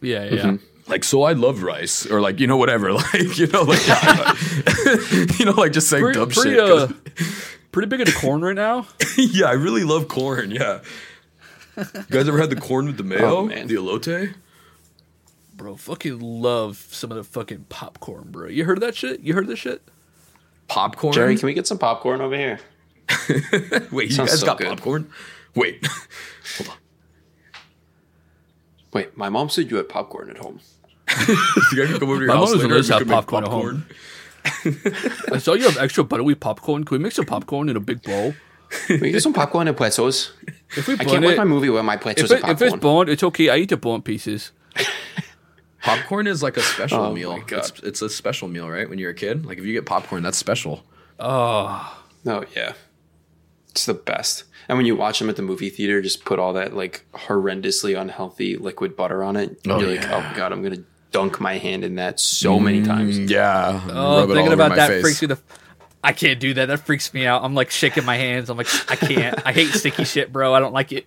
[0.00, 0.56] Yeah, yeah.
[0.88, 3.86] like so I love rice or like you know whatever, like you know like
[5.38, 6.58] you know like just saying Pretty, dumb pretty, shit.
[6.58, 6.90] 'cause-
[7.20, 7.34] uh,
[7.72, 8.86] pretty big into corn right now.
[9.16, 10.50] yeah, I really love corn.
[10.50, 10.80] Yeah.
[11.76, 13.38] You guys ever had the corn with the mayo?
[13.38, 13.66] Oh, man.
[13.68, 14.34] the elote?
[15.54, 18.48] Bro, fucking love some of the fucking popcorn, bro.
[18.48, 19.20] You heard of that shit?
[19.20, 19.82] You heard this shit?
[20.68, 21.12] Popcorn?
[21.12, 22.60] Jerry, can we get some popcorn over here?
[23.90, 24.68] Wait, you Sounds guys so got good.
[24.68, 25.10] popcorn?
[25.54, 25.86] Wait.
[26.58, 26.76] Hold on.
[28.92, 30.60] Wait, my mom said you had popcorn at home.
[31.28, 31.36] you
[31.76, 32.92] guys can come over to your My house mom doesn't later let us and we
[32.92, 33.86] have can make popcorn at home.
[35.32, 36.84] I saw you have extra buttery popcorn.
[36.84, 38.34] Can we make some popcorn in a big bowl?
[38.88, 40.32] We get some popcorn and pretzels?
[40.76, 42.72] If we I can't watch it, my movie with my if, it, and if it's
[42.72, 42.80] popcorn.
[42.80, 43.48] burnt, it's okay.
[43.48, 44.52] I eat the burnt pieces.
[45.82, 47.42] Popcorn is like a special Oh meal.
[47.48, 48.88] It's, it's a special meal, right?
[48.88, 50.84] When you're a kid, like if you get popcorn, that's special.
[51.18, 52.04] Ah.
[52.26, 52.74] Oh yeah,
[53.70, 54.44] it's the best.
[54.68, 57.98] And when you watch them at the movie theater, just put all that like horrendously
[57.98, 59.58] unhealthy liquid butter on it.
[59.66, 63.18] Oh, you're like, oh god, I'm gonna dunk my hand in that so many times.
[63.18, 63.80] Yeah.
[63.90, 65.02] Oh, rub thinking about that face.
[65.02, 65.38] freaks me the.
[66.02, 66.66] I can't do that.
[66.66, 67.44] That freaks me out.
[67.44, 68.48] I'm like shaking my hands.
[68.48, 69.46] I'm like, I can't.
[69.46, 70.54] I hate sticky shit, bro.
[70.54, 71.06] I don't like it.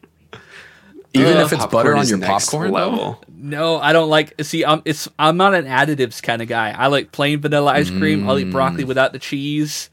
[1.16, 2.89] Even Uh, if it's butter on your next popcorn, though?
[2.89, 3.24] level.
[3.30, 4.34] No, I don't like.
[4.43, 6.72] See, I'm it's I'm not an additives kind of guy.
[6.72, 8.28] I like plain vanilla ice cream.
[8.30, 8.51] I'll eat Mm.
[8.51, 9.89] broccoli without the cheese.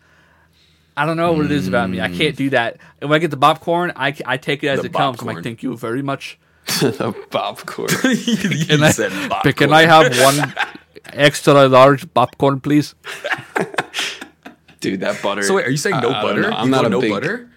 [0.96, 2.00] I don't know what it is about me.
[2.00, 2.76] I can't do that.
[3.00, 5.20] And when I get the popcorn, I, I take it as The it comes.
[5.20, 6.38] I'm like, thank you very much.
[6.80, 7.88] the popcorn.
[8.04, 9.72] you Can I, said but can.
[9.72, 10.54] I have one
[11.12, 12.94] extra large popcorn, please?
[14.80, 15.42] Dude, that butter.
[15.42, 16.52] So wait, are you saying no I- I butter?
[16.52, 17.50] I'm You not a no big- butter.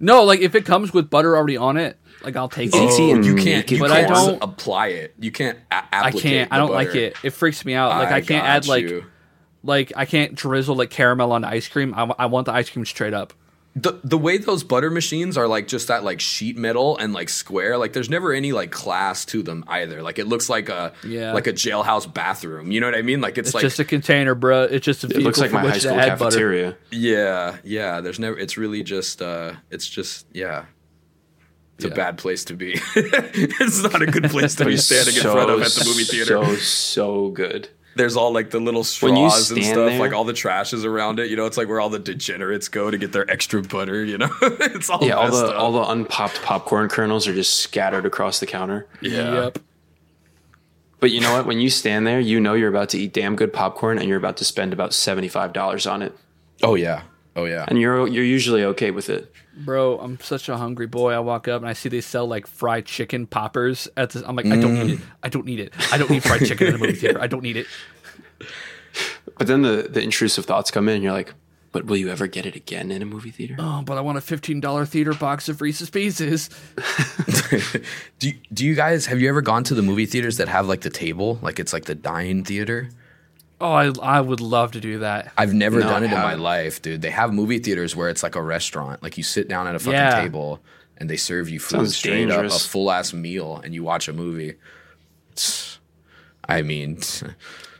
[0.00, 2.74] No, like if it comes with butter already on it, like I'll take it.
[2.74, 3.70] Oh, you can't.
[3.70, 5.14] You But I can't don't- apply it.
[5.20, 5.58] You can't.
[5.70, 6.50] A- I can't.
[6.52, 7.16] I don't like it.
[7.22, 7.90] It freaks me out.
[7.90, 9.04] Like I, can't add got like
[9.62, 11.94] like I can't drizzle like caramel on ice cream.
[11.94, 13.32] I, I want the ice cream straight up.
[13.76, 17.28] The the way those butter machines are like just that like sheet metal and like
[17.28, 17.78] square.
[17.78, 20.02] Like there's never any like class to them either.
[20.02, 21.32] Like it looks like a Yeah.
[21.34, 22.72] like a jailhouse bathroom.
[22.72, 23.20] You know what I mean?
[23.20, 24.64] Like it's, It's like just a container, bro.
[24.64, 26.30] It's just a it looks like my high school add butter.
[26.30, 26.76] cafeteria.
[26.90, 28.00] yeah yeah.
[28.00, 28.36] There's never.
[28.36, 29.52] It's really just uh.
[29.70, 30.64] It's just yeah.
[31.76, 32.72] It's a bad place to be.
[32.94, 36.34] it's not a good place to be standing in front of at the movie theater.
[36.44, 37.70] So so good.
[38.00, 38.84] There's all like the little When
[39.14, 41.28] straws and stuff, there- like all the trash is around it.
[41.30, 44.02] You know, it's like where all the degenerates go to get their extra butter.
[44.04, 45.56] You know, it's all Yeah, all the up.
[45.56, 48.86] all the unpopped popcorn kernels are just scattered across the counter.
[49.02, 49.34] yeah.
[49.44, 49.58] Yep.
[50.98, 51.46] But you know what?
[51.46, 54.18] When you stand there, you know you're about to eat damn good popcorn, and you're
[54.18, 56.14] about to spend about seventy five dollars on it,
[56.62, 57.02] Oh yeah.
[57.36, 57.64] Oh yeah.
[57.68, 59.32] and you're you're usually okay with it.
[59.64, 61.12] Bro, I'm such a hungry boy.
[61.12, 64.22] I walk up and I see they sell like fried chicken poppers at this.
[64.26, 64.98] I'm like, I don't need it.
[64.98, 65.04] Mm.
[65.22, 65.72] I don't need it.
[65.92, 67.20] I don't need fried chicken in a movie theater.
[67.20, 67.66] I don't need it.
[69.38, 71.32] But then the the intrusive thoughts come in, and you're like,
[71.72, 74.18] "But will you ever get it again in a movie theater?" Oh, but I want
[74.18, 76.50] a $15 theater box of Reese's Pieces.
[78.18, 80.66] Do you, do you guys have you ever gone to the movie theaters that have
[80.66, 82.90] like the table, like it's like the dine theater?
[83.60, 85.32] Oh, I, I would love to do that.
[85.36, 87.02] I've never No, done I it in my life, dude.
[87.02, 89.78] They have movie theaters where it's like a restaurant, like you sit down at a
[89.78, 90.20] fucking Yeah.
[90.22, 90.60] table
[90.96, 94.08] and they serve you food Sounds straight up, a full ass meal, and you watch
[94.08, 94.54] a movie.
[96.48, 96.98] I mean,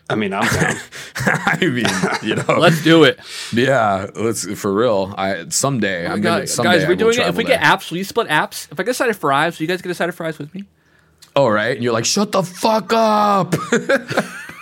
[0.09, 0.77] I mean, I'm down.
[1.17, 1.85] I mean,
[2.23, 3.19] you know, Let's do it.
[3.53, 5.15] yeah, let's for real.
[5.17, 7.19] I someday I'm gonna guys, someday guys we're doing it.
[7.21, 8.71] If travel we get apps, will you split apps?
[8.71, 10.39] If I get a side of fries, will you guys get a side of fries
[10.39, 10.65] with me?
[11.37, 11.75] Oh, right.
[11.75, 13.55] And you're like, shut the fuck up.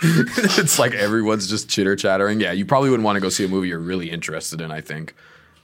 [0.03, 2.39] it's like everyone's just chitter chattering.
[2.39, 4.81] Yeah, you probably wouldn't want to go see a movie you're really interested in, I
[4.81, 5.13] think.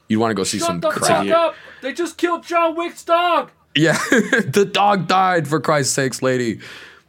[0.08, 1.26] You'd want to go see some crap.
[1.26, 1.56] fuck up!
[1.82, 3.52] They just killed John Wick's dog.
[3.76, 6.60] Yeah, the dog died, for Christ's sakes, lady.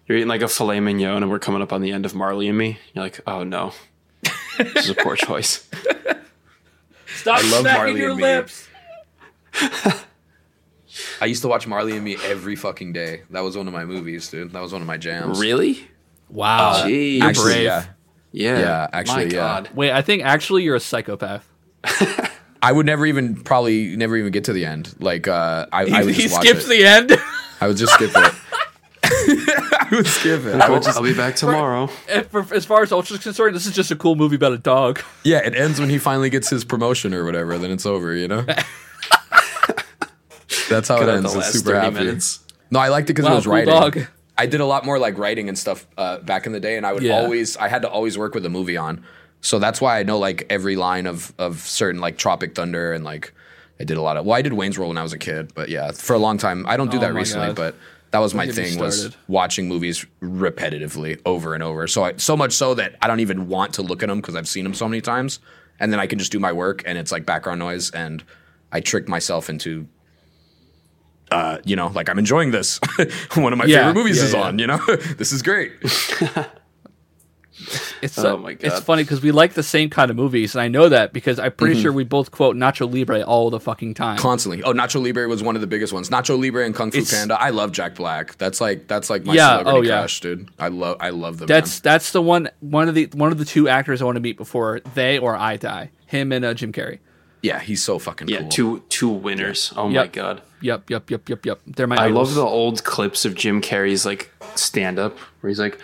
[0.07, 2.49] You're eating like a filet mignon, and we're coming up on the end of Marley
[2.49, 2.79] and Me.
[2.95, 3.72] You're like, "Oh no,
[4.59, 5.68] this is a poor choice."
[7.07, 8.22] Stop I love smacking Marley your and Me.
[8.22, 8.68] lips.
[11.20, 13.22] I used to watch Marley and Me every fucking day.
[13.31, 14.53] That was one of my movies, dude.
[14.53, 15.41] That was one of my jams.
[15.41, 15.89] Really?
[16.29, 16.85] Wow.
[16.85, 17.18] Jeez.
[17.18, 17.64] You're Actually, brave.
[17.64, 17.85] yeah.
[18.33, 18.59] Yeah.
[18.61, 19.31] Yeah, actually, My yeah.
[19.31, 19.70] God.
[19.74, 21.47] Wait, I think actually you're a psychopath.
[22.62, 24.95] I would never even probably never even get to the end.
[24.99, 26.68] Like uh, I, I would he just watch skips it.
[26.68, 27.12] the end.
[27.61, 28.35] I would just skip it.
[29.05, 30.57] I would skip it.
[30.61, 31.89] I I'll, would just I'll be back tomorrow.
[32.11, 34.59] And for, as far as Ultra's concerned, this is just a cool movie about a
[34.59, 35.01] dog.
[35.22, 37.57] Yeah, it ends when he finally gets his promotion or whatever.
[37.57, 38.45] Then it's over, you know.
[40.68, 41.35] That's how Cut it ends.
[41.35, 41.95] It's super 30 happy.
[41.95, 42.41] minutes.
[42.70, 43.72] No, I liked it because Wow, it was cool writing.
[43.74, 43.99] dog.
[44.39, 46.84] I did a lot more like writing and stuff uh, back in the day, and
[46.87, 47.20] I would Yeah.
[47.20, 49.03] always, I had to always work with a movie on.
[49.41, 53.05] So that's why I know like every line of of certain like Tropic Thunder and
[53.05, 53.32] like
[53.80, 54.24] I did a lot of.
[54.26, 56.39] Well, I did Wayne's World when I was a kid, but yeah, for a long
[56.39, 57.57] time I don't do Oh that recently, God.
[57.57, 57.74] but
[58.11, 61.87] that was my thing was watching movies repetitively over and over.
[61.87, 64.34] So I, so much so that I don't even want to look at them because
[64.37, 65.39] I've seen them so many times,
[65.80, 68.24] and then I can just do my work and it's like background noise, and
[68.72, 69.87] I tricked myself into.
[71.37, 72.78] Uh, you know, like I'm enjoying this.
[73.34, 74.43] One of my Yeah, favorite movies yeah, is yeah.
[74.43, 74.59] on.
[74.59, 74.78] You know,
[75.18, 75.72] this is great.
[78.03, 80.61] It's Oh uh, my It's funny because we like the same kind of movies, and
[80.61, 81.57] I know that because I'm Mm-hmm.
[81.57, 84.18] pretty sure we both quote Nacho Libre all the fucking time.
[84.18, 84.62] constantly.
[84.62, 86.11] Oh, Nacho Libre was one of the biggest ones.
[86.11, 87.41] Nacho Libre and Kung Fu It's- Panda.
[87.41, 88.37] I love Jack Black.
[88.37, 89.99] That's like that's like my Yeah, celebrity oh, yeah.
[90.01, 90.51] crush, dude.
[90.59, 91.47] I love I love them.
[91.47, 91.93] That's man.
[91.93, 94.37] that's the one one of the one of the two actors I want to meet
[94.37, 95.91] before they or I die.
[96.05, 96.99] Him and uh, Jim Carrey.
[97.47, 98.49] Yeah, he's so fucking Yeah, cool.
[98.49, 99.72] two two winners.
[99.76, 100.42] Oh my god.
[100.61, 101.61] Yep, yep, yep, yep, yep.
[101.66, 101.97] They're my.
[101.97, 102.28] I idols.
[102.28, 105.78] love the old clips of Jim Carrey's like stand up where he's like,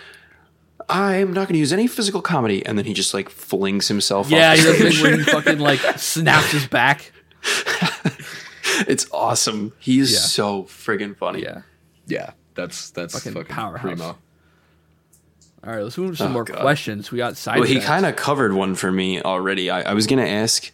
[0.89, 2.65] I'm not going to use any physical comedy.
[2.65, 5.01] And then he just like flings himself Yeah, off he the does the stage.
[5.03, 7.11] thing he fucking like snaps his back.
[8.87, 9.73] It's awesome.
[9.79, 10.19] He is Yeah.
[10.19, 11.43] so friggin' funny.
[11.43, 11.61] Yeah.
[12.07, 13.81] yeah, that's that's Fucking fucking, powerhouse.
[13.81, 14.17] primo.
[15.65, 16.59] All right, let's move to some Oh, more God.
[16.59, 17.11] questions.
[17.11, 17.59] We got side.
[17.59, 19.69] Well, he kind of covered one for me already.
[19.69, 20.71] I, I was going to ask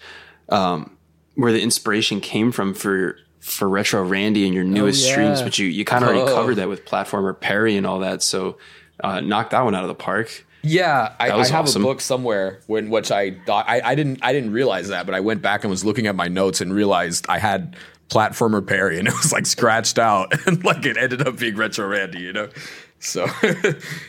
[0.50, 0.98] um,
[1.36, 5.12] where the inspiration came from for for Retro Randy and your newest yeah.
[5.14, 6.36] streams, but you, you kind of already Oh.
[6.36, 8.22] covered that with Platformer Perry and all that.
[8.22, 8.58] So
[9.02, 10.46] uh, knock that one out of the park.
[10.62, 11.84] Yeah, I, I have awesome.
[11.84, 15.16] a book somewhere when which I thought I, I didn't I didn't realize that, but
[15.16, 17.78] I went back and was looking at my notes and realized I had
[18.10, 21.88] platformer Perry and it was like scratched out and like it ended up being retro
[21.88, 22.50] Randy, you know.
[23.02, 23.28] So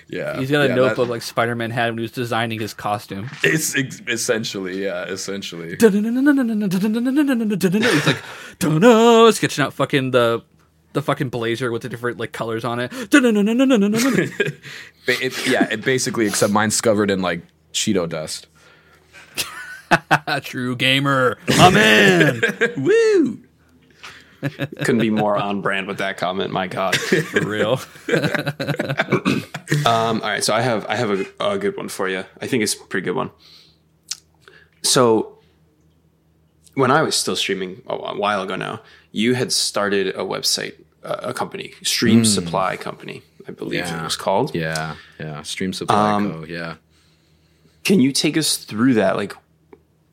[0.08, 2.58] yeah, He's got a yeah, notebook That, like Spider Man had when he was designing
[2.58, 3.30] his costume.
[3.44, 5.76] it's ex- essentially yeah, essentially.
[5.80, 5.82] He's
[8.06, 8.20] like,
[8.58, 10.42] "Dunno," sketching out fucking the
[10.92, 12.90] the fucking blazer with the different like colors on it.
[15.06, 18.48] It- yeah, it basically except mine's covered in like Cheeto dust.
[20.42, 22.40] True gamer, my man.
[22.76, 23.38] Woo!
[24.40, 26.50] Couldn't be more on brand with that comment.
[26.52, 26.96] My God.
[27.32, 27.76] For real.
[29.86, 32.24] Um, all right, so I have I have a, a good one for you.
[32.40, 33.30] I think it's a pretty good one.
[34.82, 35.38] So,
[36.74, 38.80] when I was still streaming a, while ago now,
[39.12, 40.74] you had started a website,
[41.04, 44.04] uh, a company, Stream Supply Company, I believe it Hmm.
[44.04, 44.54] Was called.
[44.54, 45.42] Yeah, yeah.
[45.42, 46.44] Stream supply Um, co.
[46.46, 46.74] Yeah.
[47.84, 49.16] Can you take us through that?
[49.16, 49.34] Like,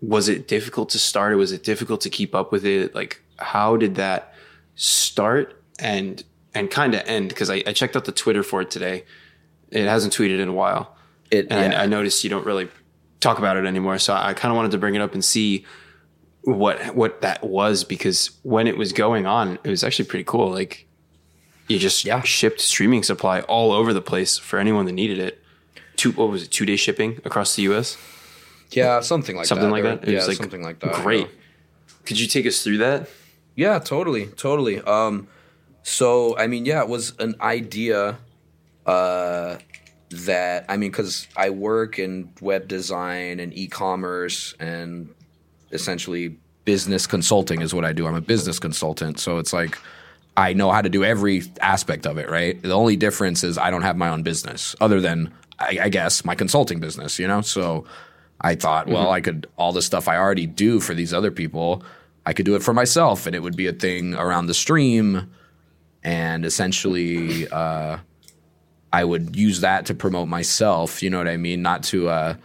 [0.01, 1.35] was it difficult to start?
[1.37, 2.93] Was it difficult to keep up with it?
[2.93, 4.33] Like, how did that
[4.75, 6.23] start and
[6.53, 7.29] and kind of end?
[7.29, 9.03] Because I, I checked out the Twitter for it today.
[9.69, 10.95] It hasn't tweeted in a while.
[11.29, 11.79] It, and yeah.
[11.79, 12.69] I, I noticed you don't really
[13.19, 13.97] talk about it anymore.
[13.99, 15.65] So I kind of wanted to bring it up and see
[16.43, 20.49] what what that was because when it was going on, it was actually pretty cool.
[20.49, 20.87] Like
[21.67, 22.21] you just Yeah.
[22.21, 25.43] shipped streaming supply all over the place for anyone that needed it.
[25.97, 26.51] Two what was it?
[26.51, 27.97] Two day shipping across the U.S.
[28.71, 29.71] yeah, something like Something that.
[29.71, 30.03] like that.
[30.07, 30.93] It Yeah, was, like, something like that.
[30.93, 31.27] Great.
[31.27, 31.33] yeah.
[32.05, 33.09] Could you take us through that?
[33.57, 34.79] Yeah, totally, totally.
[34.81, 35.27] Um,
[35.81, 38.19] so I mean, yeah, it was an idea
[38.85, 39.57] uh,
[40.11, 45.09] that I mean, because I work in web design and e-commerce and
[45.71, 48.05] essentially business consulting is what I do.
[48.05, 49.75] I'm a business consultant, so it's like
[50.37, 52.29] I know how to do every aspect of it.
[52.29, 52.61] Right.
[52.61, 56.23] The only difference is I don't have my own business, other than I, I guess
[56.23, 57.17] my consulting business.
[57.17, 57.85] You know, so.
[58.39, 61.81] I thought, well, I could all the stuff I already do for these other people,
[62.27, 65.31] I could do it for myself, and it would be a thing around the stream,
[66.03, 67.99] and essentially, uh,
[68.91, 71.01] I would use that to promote myself.
[71.01, 71.61] You know what I mean?
[71.61, 72.35] Not to, uh,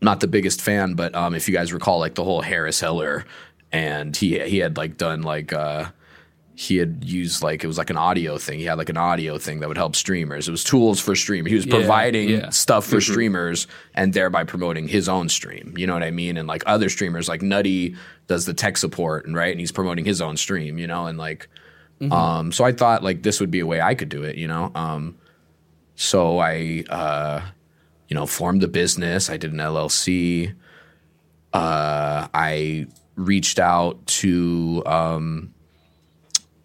[0.00, 3.24] not the biggest fan, but um, if you guys recall, like the whole Harris Heller,
[3.72, 5.52] and he he had like done like.
[5.52, 5.90] Uh,
[6.58, 8.58] he had used like it was like an audio thing.
[8.58, 10.48] He had like an audio thing that would help streamers.
[10.48, 11.50] It was tools for streaming.
[11.50, 12.48] He was Yeah, providing yeah.
[12.48, 15.74] stuff for streamers and thereby promoting his own stream.
[15.76, 16.38] You know what I mean?
[16.38, 17.94] And like other streamers, like Nutty
[18.26, 20.78] does the tech support and right, and he's promoting his own stream.
[20.78, 21.46] You know, and like,
[22.10, 24.36] um, so I thought like this would be a way I could do it.
[24.36, 25.18] You know, um,
[25.94, 27.42] so I, uh,
[28.08, 29.28] you know, formed the business.
[29.28, 30.54] I did an LLC.
[31.52, 32.86] Uh, I
[33.16, 35.52] reached out to um,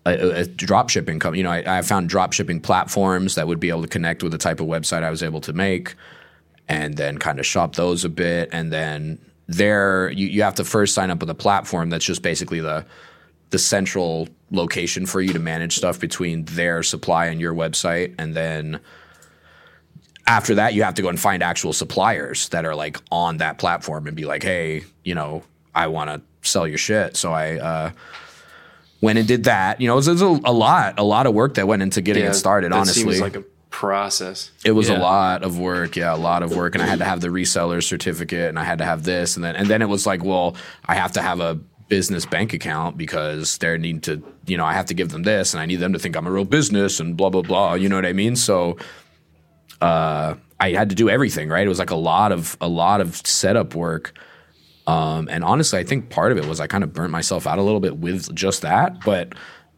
[0.06, 1.40] a, a drop shipping company.
[1.40, 4.32] You know, I, I found drop shipping platforms that would be able to connect with
[4.32, 5.96] the type of website I was able to make,
[6.68, 8.50] and then kind of shop those a bit.
[8.52, 12.22] And then there, you, you have to first sign up with a platform that's just
[12.22, 12.86] basically the
[13.52, 18.34] the central location for you to manage stuff between their supply and your website, and
[18.34, 18.80] then
[20.28, 23.58] after that you have to go and find actual suppliers that are like on that
[23.58, 25.44] platform and be like, hey, you know,
[25.76, 27.18] I want to sell your shit.
[27.18, 27.92] So I uh,
[29.02, 29.82] went and did that.
[29.82, 31.82] You know, it was, it was a, a lot, a lot of work that went
[31.82, 32.72] into getting it started.
[32.72, 34.52] that honestly, seems like a process.
[34.64, 35.96] it was a lot of work.
[35.96, 38.64] Yeah, a lot of work, and I had to have the reseller certificate, and I
[38.64, 41.22] had to have this, and then and then it was like, well, I have to
[41.22, 41.56] have a
[41.88, 45.54] business bank account because they need to, you know, I have to give them this,
[45.54, 47.74] and I need them to think I'm a real business, and blah blah blah.
[47.74, 48.36] You know what I mean?
[48.36, 48.78] So,
[49.82, 51.66] uh, I had to do everything right.
[51.66, 54.14] It was like a lot of a lot of setup work.
[54.88, 57.60] Um, and honestly, I think part of it was I kind of burnt myself out
[57.60, 59.04] a little bit with just that.
[59.06, 59.34] But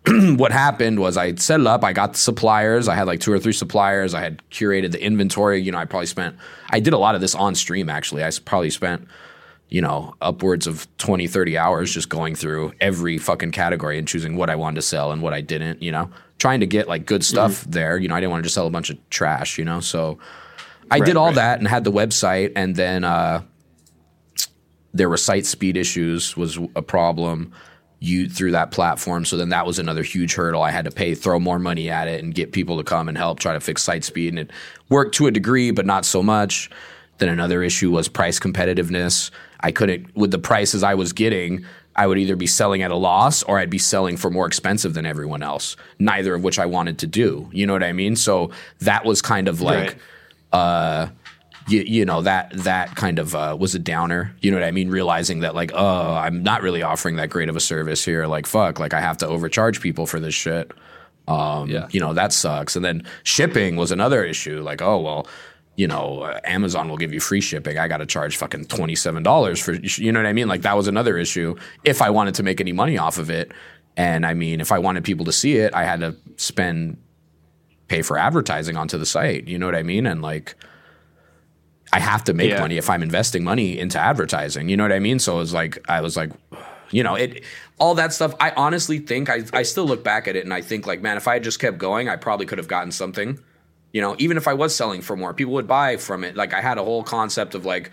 [0.08, 1.84] what happened was I set it up.
[1.84, 2.88] I got the suppliers.
[2.88, 4.14] I had like two or three suppliers.
[4.14, 5.62] I had curated the inventory.
[5.62, 6.36] You know, I probably spent,
[6.72, 8.24] I did a lot of this on stream actually.
[8.24, 9.08] I probably spent,
[9.70, 14.36] you know, upwards of 20, 30 hours just going through every fucking category and choosing
[14.36, 17.06] what I wanted to sell and what I didn't, you know, trying to get like
[17.06, 17.98] good stuff there.
[17.98, 20.20] You know, I didn't want to just sell a bunch of trash, you know, so
[20.92, 21.36] I did Right, all right.
[21.36, 22.52] that and had the website.
[22.56, 23.42] And then, uh,
[24.94, 27.52] there were site speed issues was a problem.
[28.00, 29.24] You through that platform.
[29.24, 30.62] So then that was another huge hurdle.
[30.62, 33.18] I had to pay throw more money at it and get people to come and
[33.18, 34.30] help try to fix site speed.
[34.30, 34.52] And it
[34.90, 36.70] worked to a degree but not so much.
[37.20, 39.32] Then another issue was price competitiveness.
[39.62, 41.66] I couldn't with the prices i was getting
[41.96, 44.94] i would either be selling at a loss or i'd be selling for more expensive
[44.94, 47.50] than everyone else neither of which i wanted to do.
[47.54, 48.18] You know what i mean?
[48.18, 49.98] So that was kind of like
[50.54, 50.60] Right.
[50.60, 51.10] Uh,
[51.68, 54.36] you, you know that that kind of uh, was a downer.
[54.42, 54.90] You know what I mean?
[54.90, 58.26] Realizing that like, oh, I'm not really offering that great of a service here.
[58.28, 60.72] Like, fuck, like I have to overcharge people for this shit.
[61.28, 61.88] Um, Yeah.
[61.92, 62.76] you know that sucks.
[62.76, 64.62] And then shipping was another issue.
[64.62, 65.28] Like, oh well,
[65.76, 67.78] you know, uh, Amazon will give you free shipping.
[67.78, 69.74] I got to charge fucking twenty seven dollars for.
[69.74, 70.48] You know what I mean?
[70.50, 71.56] Like that was another issue.
[71.84, 73.52] If I wanted to make any money off of it,
[73.96, 76.98] and I mean, if I wanted people to see it, I had to spend
[77.88, 79.48] pay for advertising onto the site.
[79.48, 80.06] You know what I mean?
[80.06, 80.56] And like.
[81.94, 82.60] I have to make Yeah.
[82.60, 84.70] money if I'm investing money into advertising.
[84.70, 85.20] You know what I mean?
[85.20, 86.32] So it was like I was like,
[86.92, 87.44] you know, it
[87.80, 88.34] all that stuff.
[88.40, 91.18] I honestly think I I still look back at it and I think like, man,
[91.18, 93.40] if I had just kept going, I probably could have gotten something.
[93.92, 96.36] You know, even if I was selling for more, people would buy from it.
[96.36, 97.92] Like I had a whole concept of like,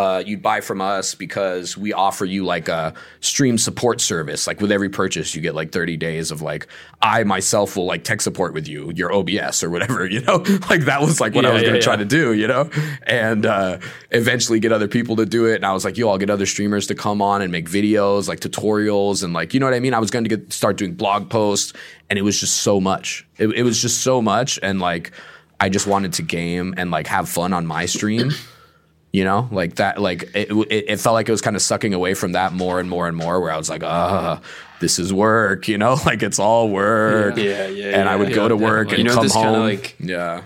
[0.00, 4.46] uh, you'd buy from us because we offer you like a stream support service.
[4.46, 6.68] Like with every purchase, you get like 30 days of like,
[7.02, 10.36] I myself will like tech support with you, your OBS or whatever, you know?
[10.70, 12.46] like that was like what I Yeah, was going to yeah, try to do, you
[12.46, 12.70] know?
[13.02, 13.78] And uh,
[14.10, 15.56] eventually get other people to do it.
[15.56, 18.26] And I was like, yo, I'll get other streamers to come on and make videos,
[18.26, 19.92] like tutorials and like, you know what I mean?
[19.92, 21.74] I was going to get start doing blog posts
[22.08, 23.26] and it was just so much.
[23.36, 24.58] It, it was just so much.
[24.62, 25.12] And like,
[25.60, 28.30] I just wanted to game and like have fun on my stream
[29.12, 31.94] you know like that like it, it, it felt like it was kind of sucking
[31.94, 34.40] away from that more and more and more where i was like ah
[34.80, 37.36] this is work you know like it's all work.
[37.36, 39.60] Yeah, yeah, and i yeah, would go yeah, to work and You know, come home.
[39.60, 40.42] like- yeah.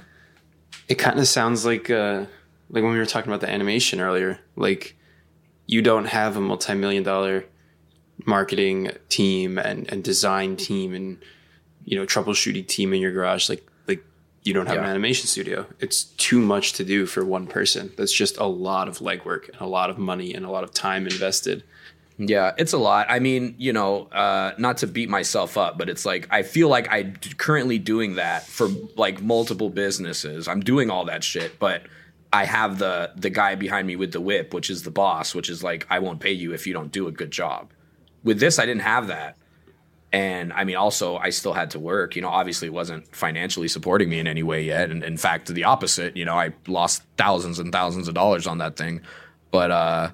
[0.88, 2.26] It kind of sounds like uh,
[2.68, 4.38] like when we were talking about the animation earlier.
[4.54, 4.96] Like
[5.66, 7.44] you don't have a multi-million dollar
[8.26, 11.22] marketing team and, and design team and
[11.84, 13.48] you know troubleshooting team in your garage.
[13.48, 13.66] Like
[14.44, 15.66] you don't have an animation studio.
[15.80, 17.92] It's too much to do for one person.
[17.96, 20.72] That's just a lot of legwork and a lot of money and a lot of
[20.72, 21.64] time invested.
[22.18, 23.06] Yeah, it's a lot.
[23.08, 26.68] I mean, you know, uh, not to beat myself up, but it's like I feel
[26.68, 30.46] like I'm currently doing that for like multiple businesses.
[30.46, 31.82] I'm doing all that shit, but
[32.32, 35.48] I have the the guy behind me with the whip, which is the boss, which
[35.48, 37.72] is like I won't pay you if you don't do a good job.
[38.22, 39.36] With this, I didn't have that.
[40.14, 42.14] And I mean, also, I still had to work.
[42.14, 44.92] You know, obviously, it wasn't financially supporting me in any way yet.
[44.92, 46.16] And in fact, the opposite.
[46.16, 49.00] You know, I lost thousands and thousands of dollars on that thing.
[49.50, 50.10] But uh,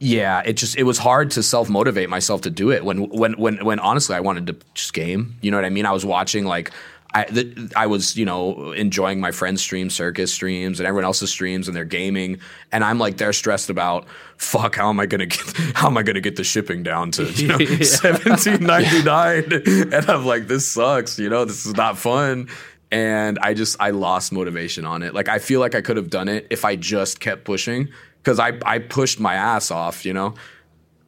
[0.00, 3.34] yeah, it just it was hard to self motivate myself to do it when when
[3.34, 5.36] when when honestly I wanted to just game.
[5.40, 5.86] You know what I mean?
[5.86, 6.72] I was watching like
[7.14, 11.30] I the, I was you know enjoying my friends' streams, circus streams, and everyone else's
[11.30, 12.40] streams, and they're gaming,
[12.72, 14.06] and I'm like they're stressed about
[14.36, 15.40] fuck how am I gonna get
[15.74, 17.82] how am I gonna get the shipping down to you know Yeah.
[17.84, 19.44] seventeen ninety nine,
[19.92, 21.18] and I'm like this sucks.
[21.18, 22.48] You know this is not fun.
[22.90, 25.14] And I just I lost motivation on it.
[25.14, 27.88] Like I feel like I could have done it if I just kept pushing
[28.22, 30.04] because I I pushed my ass off.
[30.04, 30.34] You know.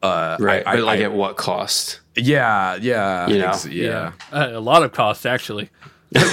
[0.03, 0.63] Uh, Right.
[0.65, 2.01] I, but like I- at what cost?
[2.15, 3.47] yeah, yeah, You know?
[3.49, 5.69] ex- yeah, Uh, a lot of costs actually.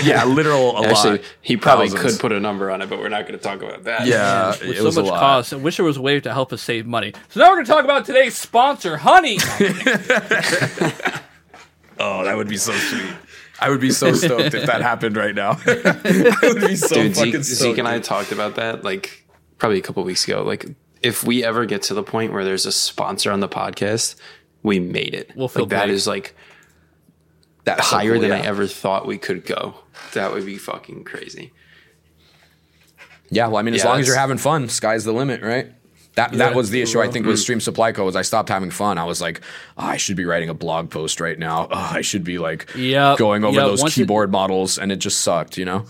[0.04, 1.20] Yeah, literal a Actually, lot.
[1.40, 2.12] he probably Thousands.
[2.12, 4.06] could put a number on it, but we're not going to talk about that.
[4.06, 5.18] Yeah, With it so was much a lot.
[5.20, 7.12] cost, I wish there was a way to help us save money.
[7.30, 9.38] So now we're going to talk about today's sponsor, Honey.
[11.98, 13.06] Oh, that would be so sweet.
[13.60, 15.50] I would be so stoked if that happened right now.
[15.66, 17.44] I would be so Dude, fucking Zeke, stoked.
[17.44, 19.24] Zeke and I talked about that like
[19.58, 20.42] probably a couple weeks ago.
[20.42, 20.66] Like,
[21.02, 24.16] if we ever get to the point where there's a sponsor on the podcast,
[24.64, 25.30] we made it.
[25.36, 25.94] We'll feel like that great.
[25.94, 26.34] is like
[27.64, 29.74] That's so higher cool, than I ever thought we could go.
[30.12, 31.52] That would be fucking crazy.
[33.30, 35.72] Yeah, well, I mean, as Yeah, long as you're having fun, sky's the limit, right?
[36.16, 38.04] That that was the issue I think with Stream Supply Co.
[38.04, 38.98] Was I stopped having fun.
[38.98, 39.40] I was like,
[39.76, 41.66] oh, I should be writing a blog post right now.
[41.70, 44.96] Oh, I should be like Yep, going over those once it- keyboard models, and it
[44.96, 45.86] just sucked, you know.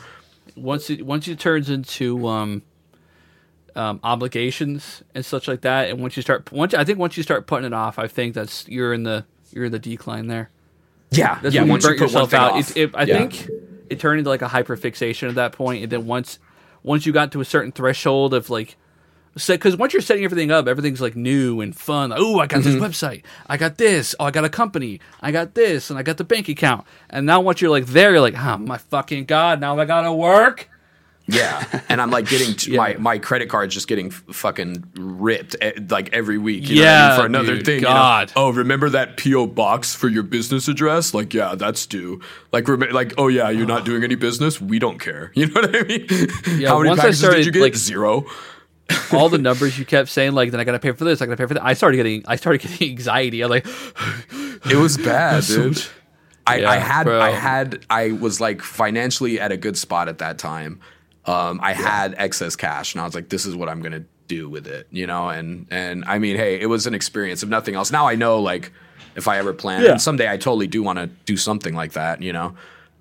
[0.56, 2.62] once it once it turns into um,
[3.76, 7.22] um, obligations and such like that, and once you start once I think once you
[7.22, 10.48] start putting it off, I think that's you're in the you're in the decline there.
[11.16, 11.62] Yeah, That's yeah.
[11.62, 12.58] when you once you burnt put yourself out.
[12.58, 13.18] It, it, I Yeah.
[13.26, 13.48] think
[13.90, 16.38] it turned into like a hyperfixation at that point, and then once
[16.82, 18.76] once you got to a certain threshold of like.
[19.48, 22.10] Because once you're setting everything up, everything's like new and fun.
[22.10, 22.78] Like, oh, I got Mm-hmm.
[22.78, 23.24] this website.
[23.48, 24.14] I got this.
[24.20, 25.00] Oh, I got a company.
[25.20, 26.86] I got this, and I got the bank account.
[27.10, 29.60] And now once you're like there, you're like, oh my fucking god!
[29.60, 30.68] Now I gotta work.
[31.26, 32.76] Yeah, and I'm like getting t- Yeah.
[32.78, 36.68] my my credit card's just getting f- fucking ripped eh, like every week.
[36.68, 37.18] You I Yeah, mean?
[37.20, 37.74] for another dude, thing.
[37.76, 37.88] you know?
[37.94, 38.32] God.
[38.36, 41.14] Oh, remember that PO box for your business address?
[41.14, 42.20] Like, yeah, that's due.
[42.52, 44.60] Like, rem- like, oh yeah, you're not doing any business.
[44.60, 45.32] We don't care.
[45.36, 46.06] You know what I mean?
[46.58, 47.62] Yeah, How many once I started, did you get?
[47.62, 48.26] like- Zero.
[49.12, 51.38] all the numbers you kept saying, like, then I gotta pay for this, I gotta
[51.38, 51.64] pay for that.
[51.64, 53.40] I started getting, I started getting anxiety.
[53.42, 53.66] I'm like,
[54.70, 55.82] It was bad, dude.
[56.46, 57.18] I, Yeah, I had bro.
[57.18, 60.80] I had I was like financially at a good spot at that time.
[61.26, 64.48] Um, I had excess cash, and I was like, "This is what I'm gonna do
[64.48, 65.28] with it," you know.
[65.30, 67.42] And and I mean, hey, it was an experience.
[67.42, 68.72] If nothing else, now I know like
[69.16, 69.92] if I ever plan, Yeah.
[69.92, 72.54] and someday I totally do want to do something like that, you know.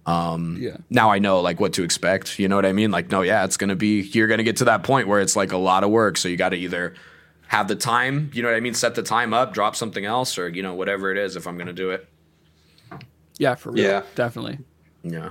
[0.07, 2.37] yeah, Now I know like what to expect.
[2.39, 2.91] You know what I mean?
[2.91, 4.01] Like, no, yeah, it's gonna be.
[4.01, 6.37] You're gonna get to that point where it's like a lot of work, so you
[6.37, 6.93] got to either
[7.47, 10.37] have the time, you know what I mean, set the time up, drop something else,
[10.37, 11.35] or you know whatever it is.
[11.35, 12.07] If I'm gonna do it.
[13.37, 14.01] yeah, for real, Yeah.
[14.15, 14.59] definitely.
[15.03, 15.29] Yeah.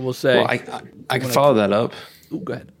[0.00, 1.92] I will say, Well, I, I, I can follow that up
[2.32, 2.72] Ooh, go ahead.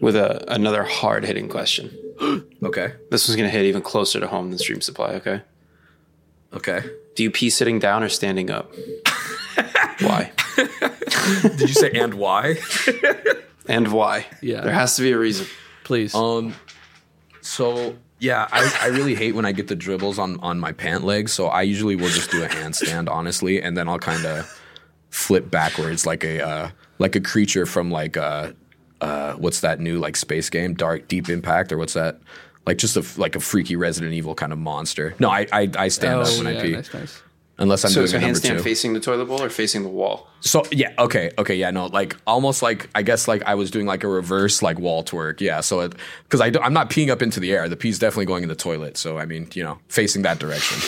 [0.00, 1.90] with a, another hard hitting question.
[2.60, 2.94] Okay.
[3.12, 5.42] This one's going to hit even closer to home than Stream Supply, okay?
[6.52, 6.82] Okay.
[7.14, 8.74] Do you pee sitting down or standing up?
[10.00, 10.32] why?
[10.56, 12.56] Did you say and why?
[13.68, 14.26] And why?
[14.40, 14.62] Yeah.
[14.62, 15.46] There has to be a reason.
[15.84, 16.14] Please.
[16.14, 16.54] Um.
[17.42, 21.04] So yeah, I, I really hate when I get the dribbles on on my pant
[21.04, 21.32] legs.
[21.32, 24.57] So I usually will just do a handstand, honestly, and then I'll kind of
[25.18, 28.52] flip backwards like a uh, like a creature from like uh
[29.00, 32.18] uh what's that new like space game, Dark Deep Impact, or what's that?
[32.66, 35.14] Like just a like a freaky Resident Evil kind of monster.
[35.18, 37.22] No, I I, I stand up when I Oh, pee, nice, nice.
[37.58, 38.62] unless I'm So doing a your number handstand two.
[38.62, 40.28] facing the toilet bowl or facing the wall?
[40.40, 43.86] So yeah, okay, okay, yeah, no, like almost like I guess like I was doing
[43.86, 45.60] like a reverse like wall twerk, yeah.
[45.62, 48.26] So it because I do, I'm not peeing up into the air, the pee's definitely
[48.26, 48.96] going in the toilet.
[48.96, 50.78] So I mean, you know, facing that direction.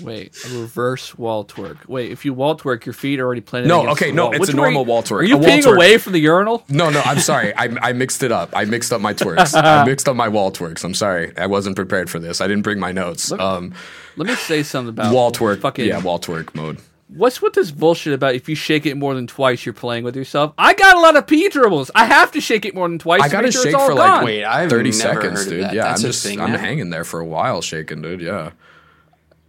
[0.00, 1.86] Wait, a reverse wall twerk.
[1.88, 3.68] Wait, if you wall twerk, your feet are already planted.
[3.68, 4.32] No, okay, the no, wall.
[4.32, 5.20] it's Which a way- normal wall twerk.
[5.20, 5.74] Are you A wall peeing twerk.
[5.76, 6.64] away from the urinal?
[6.68, 8.50] No, no, I'm sorry, I I mixed it up.
[8.54, 9.54] I mixed up my twerks.
[9.60, 10.84] I mixed up my wall twerks.
[10.84, 12.40] I'm sorry, I wasn't prepared for this.
[12.40, 13.32] I didn't bring my notes.
[13.32, 13.74] Um,
[14.16, 16.78] Let me say something about wall twerk, Fucking, yeah, wall twerk mode.
[17.10, 20.14] What's with this bullshit about if you shake it more than twice, you're playing with
[20.14, 20.52] yourself?
[20.58, 21.90] I got a lot of pee dribbles.
[21.94, 23.22] I have to shake it more than twice.
[23.22, 24.24] I gotta make sure shake it's all for like.
[24.26, 25.64] Wait, I've 30 never seconds, heard of dude.
[25.64, 25.72] that.
[25.72, 26.58] Yeah, That's I'm just thing I'm now?
[26.58, 28.20] hanging there for a while, shaking, dude.
[28.20, 28.50] Yeah.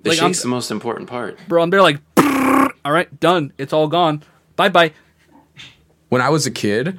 [0.03, 1.37] The Like, I'm- shake's the most important part.
[1.47, 1.61] bro.
[1.61, 1.99] I'm there like,
[2.85, 3.51] all right, done.
[3.57, 4.23] It's all gone.
[4.55, 4.93] Bye bye.
[6.09, 6.97] when I was a kid,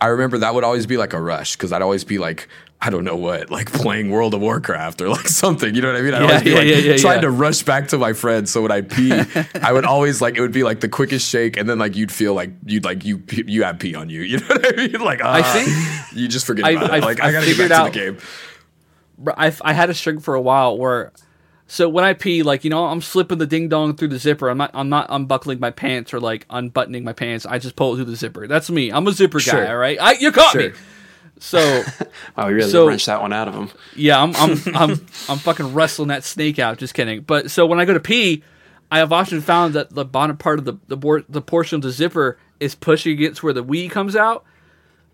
[0.00, 2.48] I remember that would always be like a rush because I'd always be like,
[2.80, 5.74] I don't know what, like playing World of Warcraft or like something.
[5.74, 6.14] You know what I mean?
[6.14, 7.20] I'd Yeah, always be yeah, like yeah, yeah, trying yeah.
[7.22, 8.50] to rush back to my friends.
[8.52, 9.12] So when I pee,
[9.62, 12.12] I would always like it would be like the quickest shake, and then like you'd
[12.12, 14.20] feel like you'd like you you have pee on you.
[14.28, 15.00] You know what I mean?
[15.00, 17.02] Like I ah, think- you just forget I- about I- it.
[17.04, 18.18] Like I I, gotta get figured back out- to the game.
[19.18, 21.10] Bro, I, I had a string for a while where,
[21.70, 24.48] so when I pee, like you know, I'm slipping the ding dong through the zipper.
[24.48, 27.46] I'm not I'm not unbuckling my pants or like unbuttoning my pants.
[27.46, 28.46] I just pull it through the zipper.
[28.46, 28.90] That's me.
[28.90, 29.68] I'm a zipper guy.
[29.68, 30.70] All right, I, you caught Sure.
[30.70, 30.76] me.
[31.38, 31.84] So
[32.36, 33.70] Oh, we really So- wrenched that one out of him.
[33.94, 34.90] yeah, I'm I'm I'm
[35.28, 36.78] I'm fucking wrestling that snake out.
[36.78, 37.20] Just kidding.
[37.20, 38.42] But so when I go to pee,
[38.90, 41.82] I have often found that the bottom part of the the, board, the portion of
[41.82, 44.44] the zipper is pushing against where the wee comes out.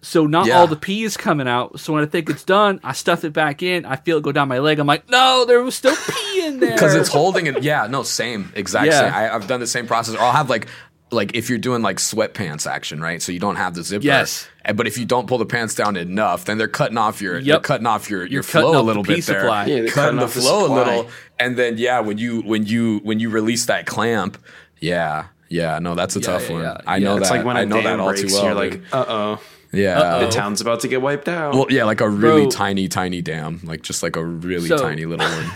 [0.04, 0.58] So not Yeah.
[0.58, 1.80] all the pee is coming out.
[1.80, 3.84] So when I think it's done, I stuff it back in.
[3.86, 4.78] I feel it go down my leg.
[4.78, 6.72] I'm like, no, there was still pee in there.
[6.74, 7.62] because it's holding it.
[7.62, 9.00] Yeah, no, same, exact Yeah.
[9.00, 9.12] same.
[9.14, 10.14] I, I've done the same process.
[10.14, 10.66] Or I'll have like,
[11.10, 13.22] like if you're doing like sweatpants action, right?
[13.22, 14.04] So you don't have the zipper.
[14.04, 14.46] Yes.
[14.74, 17.44] But if you don't pull the pants down enough, then they're cutting off your, Yep.
[17.46, 19.40] you're cutting off your, your You're flow a little the bit there.
[19.40, 19.66] supply.
[19.66, 21.08] Yeah, they're cutting cutting the off the flow a little,
[21.38, 24.38] and then yeah, when you when you when you release that clamp,
[24.80, 26.62] yeah, yeah, no, that's a Yeah, tough yeah, one.
[26.62, 26.76] yeah.
[26.86, 27.36] I Yeah, know It's that.
[27.36, 28.44] like when I a know dam that all breaks, too well.
[28.44, 29.40] you're like, uh oh,
[29.76, 30.18] yeah.
[30.18, 31.54] the town's about to get wiped out.
[31.54, 32.50] Well, yeah, like a really Bro.
[32.50, 35.50] tiny, tiny dam, like just like a really So- tiny little one.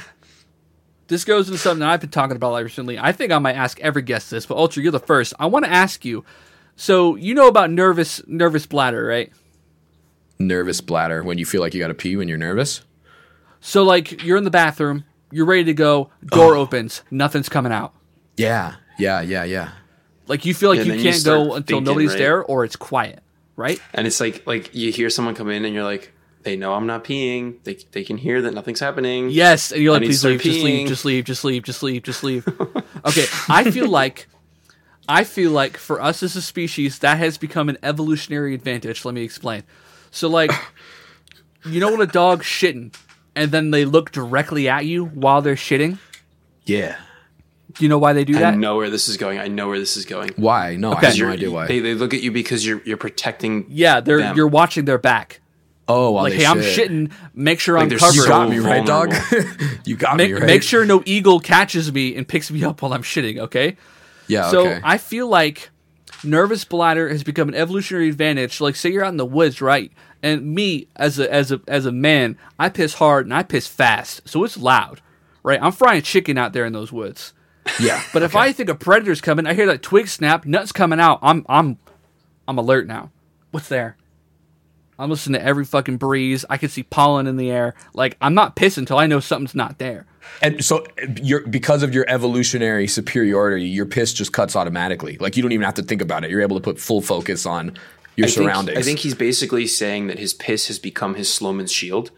[1.09, 2.99] this goes into something I've been talking about like recently.
[2.99, 5.35] I think I might ask every guest this, but Ultra, you're the first.
[5.39, 6.25] I want to ask you.
[6.77, 9.33] So you know about nervous nervous bladder, right?
[10.41, 12.83] nervous bladder when you feel like you got to pee when you're nervous.
[13.61, 17.93] So like you're in the bathroom, you're ready to go, door opens, nothing's coming out.
[18.37, 19.71] Yeah, yeah, yeah, yeah.
[20.29, 22.19] Like you feel like Yeah, you can't start go until thinking, nobody's right?
[22.19, 23.21] there or it's quiet,
[23.59, 23.81] right?
[23.93, 26.13] And it's like like you hear someone come in and you're like,
[26.45, 27.63] they know I'm not peeing.
[27.65, 29.29] They they can hear that nothing's happening.
[29.29, 32.03] Yes, and you're like, please leave, just leave, peeing." just leave, just leave, just leave,
[32.03, 32.87] just leave, just leave.
[33.05, 34.29] okay, I feel like,
[35.07, 39.05] I feel like for us as a species, that has become an evolutionary advantage.
[39.05, 39.65] Let me explain.
[40.13, 40.53] So, like,
[41.67, 42.95] you know when a dog's shitting,
[43.35, 45.99] and then they look directly at you while they're shitting.
[46.65, 46.97] Yeah.
[47.73, 48.55] Do you know why they do that?
[48.55, 49.39] I know where this is going.
[49.39, 50.31] I know where this is going.
[50.37, 50.77] Why?
[50.77, 51.07] No, Okay.
[51.07, 51.67] I have no idea why.
[51.67, 53.67] They, they look at you because you're you're protecting.
[53.69, 54.37] Yeah, they're them.
[54.37, 55.41] you're watching their back.
[55.87, 57.13] oh, while Like, they hey, I'm shitting.
[57.35, 58.15] Make sure I'm they're covered.
[58.17, 59.13] You got me right, dog.
[59.85, 60.47] you got make, me right.
[60.47, 63.39] make sure no eagle catches me and picks me up while I'm shitting.
[63.39, 63.77] Okay.
[64.29, 64.51] Yeah.
[64.51, 64.81] So okay.
[64.83, 65.71] I feel like
[66.25, 68.61] nervous bladder has become an evolutionary advantage.
[68.61, 69.93] Like say you're out in the woods, right?
[70.23, 73.67] And me as a as a as a man, I piss hard and I piss
[73.67, 75.01] fast, so it's loud,
[75.43, 75.61] right?
[75.63, 77.35] I'm frying chicken out there in those woods.
[77.81, 78.03] Yeah.
[78.13, 81.19] But if I think a predator's coming, I hear that twig snap, nuts coming out.
[81.23, 81.79] I'm I'm
[82.47, 83.11] I'm alert now.
[83.51, 83.97] What's there?
[84.99, 86.45] I'm listening to every fucking breeze.
[86.51, 87.75] I can see pollen in the air.
[87.95, 90.07] Like I'm not pissing until I know something's not there.
[90.43, 90.85] And so
[91.23, 95.17] you're because of your evolutionary superiority, your piss just cuts automatically.
[95.19, 96.31] Like you don't even have to think about it.
[96.31, 97.77] You're able to put full focus on
[98.17, 98.79] your I think, surroundings.
[98.79, 102.11] I think he's basically saying that his piss has become his Sloman's shield.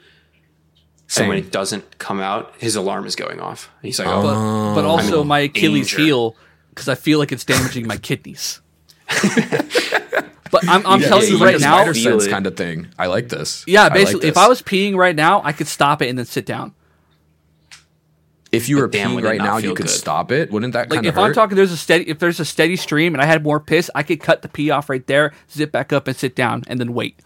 [1.11, 1.25] Same.
[1.25, 3.69] And when it doesn't come out, his alarm is going off.
[3.83, 6.03] And he's like, oh, But but also I'm my Achilles danger.
[6.03, 6.37] heel
[6.69, 8.61] because I feel like it's damaging my kidneys.
[10.53, 11.79] but I'm, I'm Yeah, telling it's you right a now.
[11.79, 12.87] spider sense kind of thing.
[12.97, 13.65] I like this.
[13.67, 14.37] Yeah, I like basically, if.
[14.37, 16.75] I was peeing right now, I could stop it and then sit down.
[18.53, 19.93] if you were damn, peeing right now, you could good?
[19.93, 20.51] stop it.
[20.53, 21.23] Wouldn't that Like kind if of hurt?
[21.23, 22.09] If I'm talking, there's a steady.
[22.09, 24.71] If there's a steady stream and I had more piss, I could cut the pee
[24.71, 27.19] off right there, zip back up and sit down, and then wait.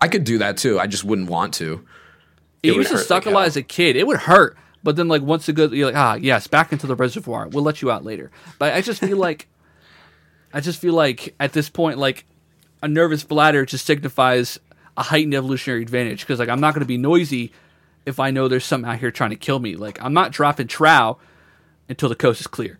[0.00, 0.78] I could do that too.
[0.78, 1.84] I just wouldn't want to.
[2.68, 3.48] It, used to suck like a lot hell.
[3.48, 3.96] as a kid.
[3.96, 6.86] It would hurt, but then like once it goes, you're like, ah, yes, back into
[6.86, 7.48] the reservoir.
[7.48, 8.30] We'll let you out later.
[8.58, 9.48] But I just feel like,
[10.52, 12.24] I just feel like at this point, like
[12.82, 14.58] a nervous bladder just signifies
[14.96, 17.52] a heightened evolutionary advantage because like I'm not going to be noisy
[18.06, 19.76] if I know there's something out here trying to kill me.
[19.76, 21.18] Like I'm not dropping trow
[21.88, 22.78] until the coast is clear.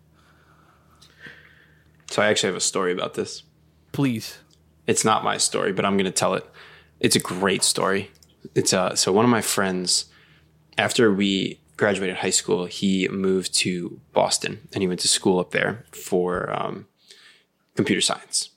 [2.11, 3.43] So I actually have a story about this.
[3.93, 4.39] Please.
[4.87, 6.47] It's not my story, but I'm going to tell it.
[7.01, 8.11] It's a great story.
[8.55, 10.07] It's uh so one of my friends
[10.79, 15.51] after we graduated high school, he moved to Boston and he went to school up
[15.51, 16.87] there for um,
[17.75, 18.51] computer science.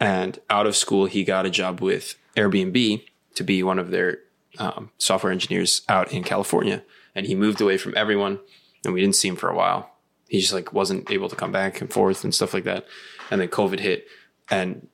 [0.00, 4.18] And out of school, he got a job with Airbnb to be one of their
[4.58, 6.82] um, software engineers out in California.
[7.14, 8.38] And he moved away from everyone,
[8.84, 9.90] and we didn't see him for a while.
[10.28, 12.86] He just like wasn't able to come back and forth and stuff like that.
[13.30, 14.06] And then COVID hit,
[14.50, 14.88] and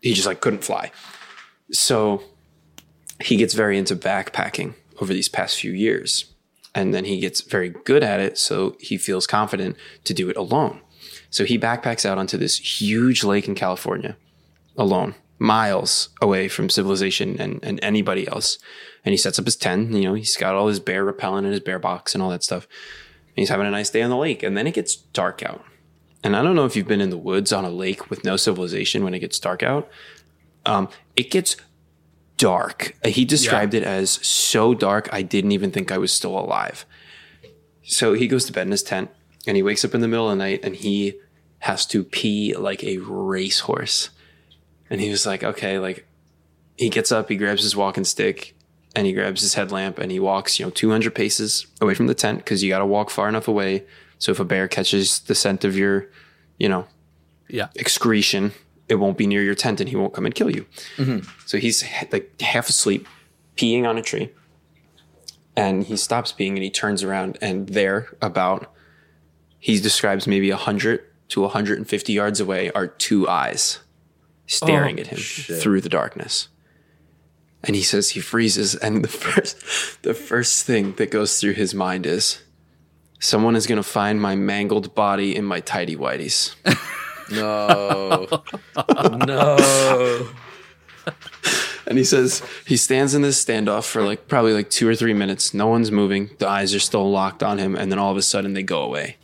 [0.00, 0.92] he just like couldn't fly.
[1.72, 2.22] So
[3.20, 6.26] he gets very into backpacking over these past few years.
[6.74, 8.38] And then he gets very good at it.
[8.38, 10.80] So he feels confident to do it alone.
[11.30, 14.16] So he backpacks out onto this huge lake in California
[14.76, 18.58] alone, miles away from civilization and, and anybody else.
[19.04, 19.92] And he sets up his tent.
[19.92, 22.44] You know, he's got all his bear repellent in his bear box and all that
[22.44, 22.66] stuff.
[23.28, 24.42] And he's having a nice day on the lake.
[24.42, 25.64] And then it gets dark out.
[26.22, 28.36] And I don't know if you've been in the woods on a lake with no
[28.36, 29.88] civilization when it gets dark out.
[30.66, 31.56] Um, it gets
[32.40, 32.96] dark.
[33.04, 36.86] He described it as so dark, I didn't even think I was still alive.
[37.84, 39.10] So he goes to bed in his tent
[39.46, 41.14] and he wakes up in the middle of the night and he
[41.60, 44.08] has to pee like a racehorse.
[44.88, 46.06] And he was like, okay, like
[46.76, 48.56] he gets up, he grabs his walking stick
[48.96, 52.14] and he grabs his headlamp and he walks, you know, 200 paces away from the
[52.14, 53.84] tent because you got to walk far enough away.
[54.18, 56.06] So if a bear catches the scent of your,
[56.58, 56.86] you know,
[57.48, 57.68] Yeah.
[57.76, 58.52] excretion,
[58.90, 60.66] it won't be near your tent and he won't come and kill you.
[60.96, 61.28] Mm-hmm.
[61.46, 63.06] So he's like half asleep,
[63.56, 64.30] peeing on a tree.
[65.56, 68.72] And he stops peeing and he turns around and there about
[69.58, 73.78] he describes maybe 100 to 150 yards away are two eyes
[74.46, 76.48] staring Oh, at him through the darkness.
[77.62, 81.74] And he says he freezes and the first the first thing that goes through his
[81.74, 82.42] mind is
[83.20, 86.56] someone is going to find my mangled body in my tidy whities.
[87.30, 88.42] No.
[89.26, 90.28] no.
[91.86, 95.12] And he says he stands in this standoff for like probably like two or three
[95.12, 95.52] minutes.
[95.52, 96.30] No one's moving.
[96.38, 97.74] The eyes are still locked on him.
[97.74, 99.16] And then all of a sudden they go away.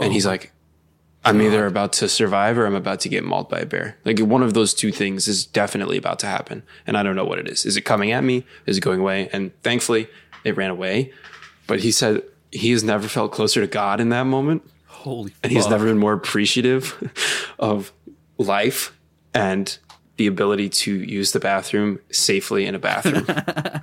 [0.00, 0.30] And he's oh.
[0.30, 0.52] like,
[1.24, 3.96] I'm either about to survive or I'm about to get mauled by a bear.
[4.04, 6.62] Like one of those two things is definitely about to happen.
[6.86, 7.66] And I don't know what it is.
[7.66, 8.44] Is it coming at me?
[8.66, 9.28] Is it going away?
[9.32, 10.08] And thankfully
[10.44, 11.12] it ran away.
[11.66, 14.68] But he said he has never felt closer to God in that moment.
[14.98, 17.12] Holy And he's never been more appreciative
[17.58, 17.92] of
[18.36, 18.92] life
[19.34, 19.76] and
[20.16, 23.26] the ability to use the bathroom safely in a bathroom.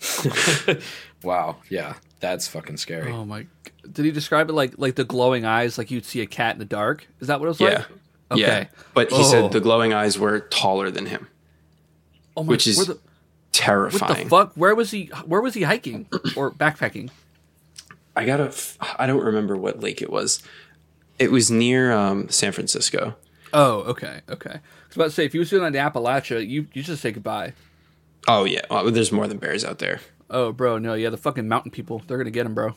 [1.22, 1.56] Wow.
[1.68, 3.12] Yeah, that's fucking scary.
[3.12, 3.46] Oh my!
[3.92, 6.58] Did he describe it like like the glowing eyes, like you'd see a cat in
[6.58, 7.06] the dark?
[7.20, 7.68] Is that what it was Yeah.
[7.68, 7.86] like?
[8.32, 8.40] Okay.
[8.40, 8.66] Yeah.
[8.94, 9.22] But he Oh.
[9.30, 11.26] said the glowing eyes were taller than him,
[12.36, 13.02] Oh my, which is where the, what
[13.52, 14.24] terrifying.
[14.24, 14.52] the fuck?
[14.54, 15.10] Where was he?
[15.26, 16.06] Where was he hiking
[16.36, 17.10] or backpacking?
[18.16, 18.44] I gotta.
[18.48, 20.42] f- I don't remember what lake it was.
[21.18, 23.14] It was near um, San Francisco.
[23.52, 24.50] Oh, okay, okay.
[24.54, 27.02] I was about to say if you was doing on the Appalachia, you you just
[27.02, 27.52] say goodbye.
[28.28, 30.00] Oh yeah, well, there's more than bears out there.
[30.28, 32.74] Oh, bro, no, yeah, the fucking mountain people, they're gonna get him, bro.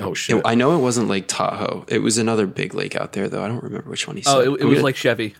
[0.00, 0.40] Oh shit.
[0.44, 1.84] I know it wasn't Lake Tahoe.
[1.88, 3.42] It was another big lake out there, though.
[3.44, 4.34] I don't remember which one he said.
[4.34, 5.34] Oh, it, it was gonna- like Chevy,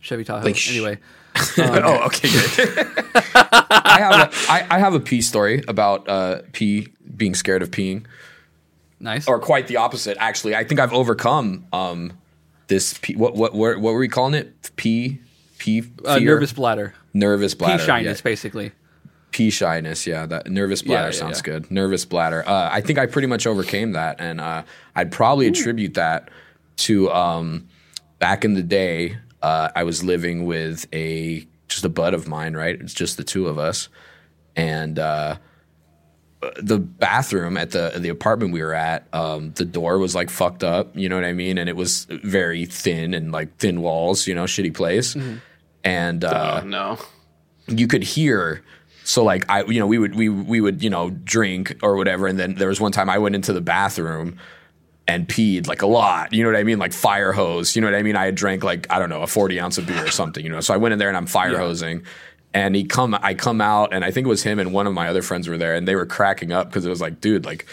[0.00, 0.44] Chevy Tahoe.
[0.44, 0.98] Like sh- anyway,
[1.58, 2.88] oh, okay, good.
[3.34, 7.70] I have a I, I have a pee story about uh, pee being scared of
[7.70, 8.04] peeing,
[8.98, 9.26] nice.
[9.28, 10.16] or quite the opposite.
[10.20, 12.12] Actually, I think I've overcome um,
[12.66, 12.98] this.
[13.00, 14.70] Pee, what what what what were we calling it?
[14.76, 15.20] Pee
[15.58, 17.82] pee uh, nervous bladder, nervous bladder.
[17.82, 18.22] shyness, yeah.
[18.22, 18.72] basically.
[19.30, 20.26] Pee shyness, yeah.
[20.26, 21.52] That nervous bladder yeah, sounds yeah.
[21.52, 21.70] good.
[21.70, 22.46] Nervous bladder.
[22.46, 24.64] Uh, I think I pretty much overcame that, and uh,
[24.96, 26.30] I'd probably attribute that
[26.78, 27.68] to um,
[28.18, 29.16] back in the day.
[29.42, 32.80] Uh, I was living with a just a bud of mine, right?
[32.80, 33.88] It's just the two of us,
[34.56, 35.36] and uh,
[36.60, 40.64] the bathroom at the the apartment we were at, um, the door was like fucked
[40.64, 40.96] up.
[40.96, 41.58] You know what I mean?
[41.58, 44.26] And it was very thin and like thin walls.
[44.26, 45.16] You know, shitty place.
[45.84, 46.98] And uh, Oh no.
[47.68, 48.62] you could hear
[49.02, 52.26] so like i you know we would we we would you know drink or whatever
[52.26, 54.36] and then there was one time i went into the bathroom
[55.10, 56.78] and peed like a lot you know what i mean?
[56.78, 58.16] Like fire hose you know what i mean?
[58.16, 60.50] I had drank like i don't know a 40 ounce of beer or something you
[60.50, 60.60] know?
[60.60, 62.04] So i went in there and i'm fire hosing.
[62.52, 64.94] And he come i come out and i think it was him and one of
[64.94, 67.44] my other friends were there and they were cracking up because it was like dude
[67.44, 67.66] like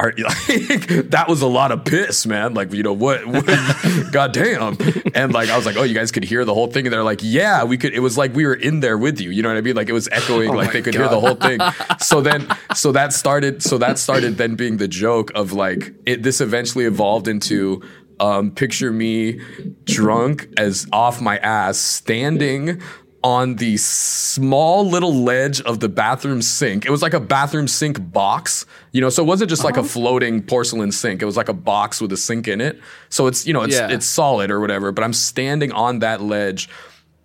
[0.00, 0.14] are,
[0.48, 2.54] like, that was a lot of piss, man.
[2.54, 3.26] Like, you know what?
[3.26, 3.44] what
[4.12, 4.76] goddamn.
[5.14, 6.86] And like, I was like, oh, you guys could hear the whole thing.
[6.86, 7.92] And they're like, yeah, we could.
[7.92, 9.30] It was like we were in there with you.
[9.30, 9.76] You know what I mean?
[9.76, 10.54] Like it was echoing.
[10.54, 11.60] like they could hear the whole thing.
[12.00, 13.62] So then, so that started.
[13.62, 16.22] So that started then being the joke of like it.
[16.22, 17.82] This eventually evolved into.
[18.18, 19.40] Um, picture me
[19.84, 22.82] drunk as off my ass, standing
[23.22, 26.86] on the small little ledge of the bathroom sink.
[26.86, 29.84] It was like a bathroom sink box, you know, so it wasn't just like Uh-huh.
[29.86, 31.20] a floating porcelain sink.
[31.20, 32.80] It was like a box with a sink in it.
[33.10, 33.88] So it's, you know, it's Yeah.
[33.90, 36.68] it's solid or whatever, but I'm standing on that ledge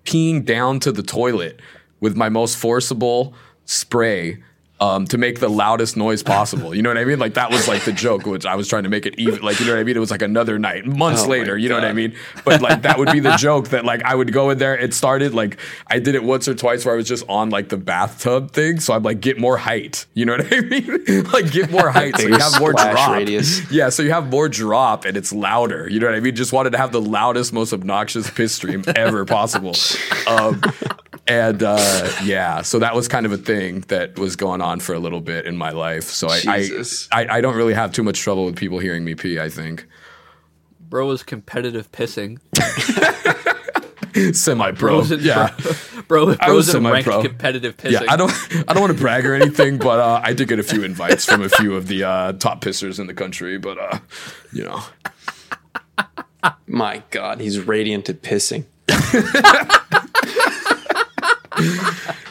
[0.05, 1.61] peeing down to the toilet
[2.01, 4.37] with my most forcible spray
[4.79, 6.75] um, to make the loudest noise possible.
[6.75, 7.19] You know what I mean?
[7.19, 9.41] Like that was like the joke, which I was trying to make it even.
[9.41, 9.95] Like you know what I mean?
[9.95, 11.57] It was like another night, months Oh later.
[11.57, 12.13] You know what I mean?
[12.43, 14.77] But like that would be the joke that like I would go in there.
[14.77, 17.69] It started like I did it once or twice where I was just on like
[17.69, 20.05] the bathtub thing, so I'm like get more height.
[20.13, 21.23] You know what I mean?
[21.33, 23.13] like get more height, so you have more drop.
[23.13, 23.69] radius.
[23.71, 25.89] Yeah, so you have more drop and it's louder.
[25.89, 26.35] You know what I mean?
[26.35, 29.73] Just wanted to have the loudest, most obnoxious piss stream ever possible.
[30.27, 30.59] Um,
[31.27, 34.93] and uh, yeah, so that was kind of a thing that was going on for
[34.93, 36.03] a little bit in my life.
[36.05, 37.07] So I, I, Jesus.
[37.11, 39.39] I, I don't really have too much trouble with people hearing me pee.
[39.39, 39.87] I think
[40.79, 42.39] Bro was competitive pissing.
[44.35, 44.89] semi pro.
[44.91, 45.55] Bro was in, Yeah,
[46.07, 47.21] bro, bro, I was was in ranked semi-pro.
[47.27, 47.91] competitive pissing.
[47.91, 48.03] yeah.
[48.07, 48.31] I don't,
[48.69, 51.25] I don't want to brag or anything, but uh, I did get a few invites
[51.25, 53.57] from a few of the uh, top pissers in the country.
[53.57, 53.99] But uh,
[54.53, 54.83] you know,
[56.67, 58.65] My God, he's radiant at pissing.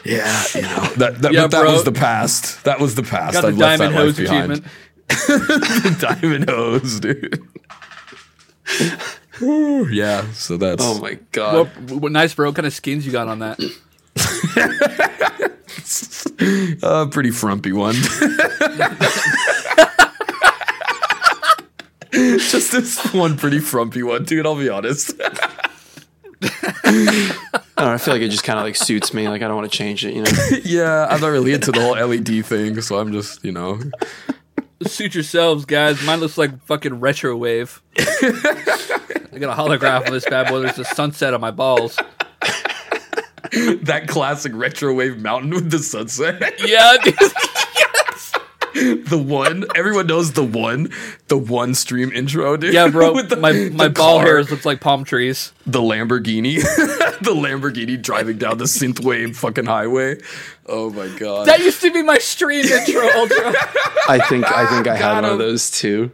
[0.04, 1.72] yeah, you know that, that, Yeah, but that bro.
[1.72, 2.64] was the past.
[2.64, 3.34] That was the past.
[3.34, 4.52] Got the I've left diamond that life hose behind.
[4.52, 6.00] achievement.
[6.00, 7.42] diamond hose, dude.
[9.38, 11.68] Whew, yeah, so that's Oh my God.
[11.90, 12.48] What, what nice, bro.
[12.48, 13.58] What kind of skins you got on that?
[16.82, 17.94] a uh, pretty frumpy one.
[22.12, 24.46] Just this one pretty frumpy one, dude.
[24.46, 25.12] I'll be honest.
[26.44, 27.42] I
[27.76, 27.92] don't know.
[27.92, 29.28] I feel like it just kind of like suits me.
[29.28, 30.14] Like I don't want to change it.
[30.14, 30.30] You know.
[30.64, 33.80] yeah, I'm not really into the whole LED thing, so I'm just, you know,
[34.82, 36.04] Suit yourselves, guys.
[36.04, 37.82] Mine looks like fucking retro wave.
[37.98, 40.60] I got a holograph on this bad boy.
[40.60, 41.96] There's a sunset on my balls.
[43.82, 46.54] that classic retro wave mountain with the sunset.
[46.60, 47.14] Yeah, dude.
[49.08, 50.90] the one, everyone knows the one,
[51.28, 52.74] the one stream intro, dude.
[52.74, 53.12] Yeah, bro.
[53.14, 54.26] With the- my my the ball car.
[54.26, 55.52] hairs looks like palm trees.
[55.66, 56.56] the Lamborghini,
[57.20, 60.18] the Lamborghini driving down the synthwave fucking highway.
[60.66, 61.46] Oh my god!
[61.46, 63.08] That used to be my stream intro.
[63.14, 63.52] Ultra.
[64.08, 66.08] I think I think I had Got one of those too.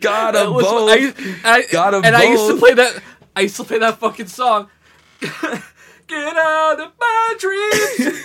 [0.00, 0.88] got That a was boat.
[0.90, 1.12] I,
[1.44, 3.02] I, Got 'em and I used to play that.
[3.34, 4.68] I used to play that fucking song.
[6.08, 8.24] Get out of my dreams.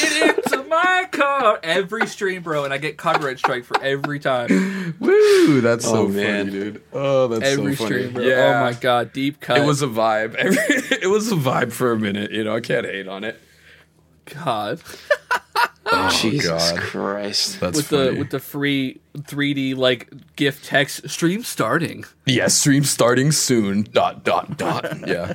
[0.00, 1.58] Get into my car.
[1.62, 4.94] Every stream, bro, and I get copyright strike for every time.
[5.00, 5.60] Woo!
[5.60, 6.46] That's oh, so Oh, funny, man.
[6.46, 6.82] dude.
[6.92, 7.98] Oh, that's Every so funny.
[8.02, 8.22] stream, bro.
[8.22, 8.60] Yeah.
[8.60, 9.58] Oh my god, deep cut.
[9.58, 10.34] It was a vibe.
[10.36, 10.58] Every,
[11.02, 12.30] it was a vibe for a minute.
[12.30, 13.40] You know, I can't hate on it.
[14.26, 14.80] god.
[15.86, 16.78] Oh, Jesus God.
[16.80, 17.58] Christ.
[17.60, 18.10] That's with funny.
[18.12, 22.04] the with the free 3D like gift text stream starting.
[22.26, 23.82] yeah, stream starting soon.
[23.82, 25.06] Dot dot dot.
[25.08, 25.34] Yeah.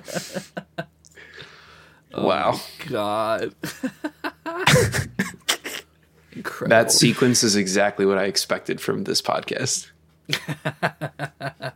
[2.17, 2.59] Oh wow.
[2.87, 3.53] God.
[6.33, 6.69] Incredible.
[6.69, 9.91] That sequence is exactly what I expected from this podcast.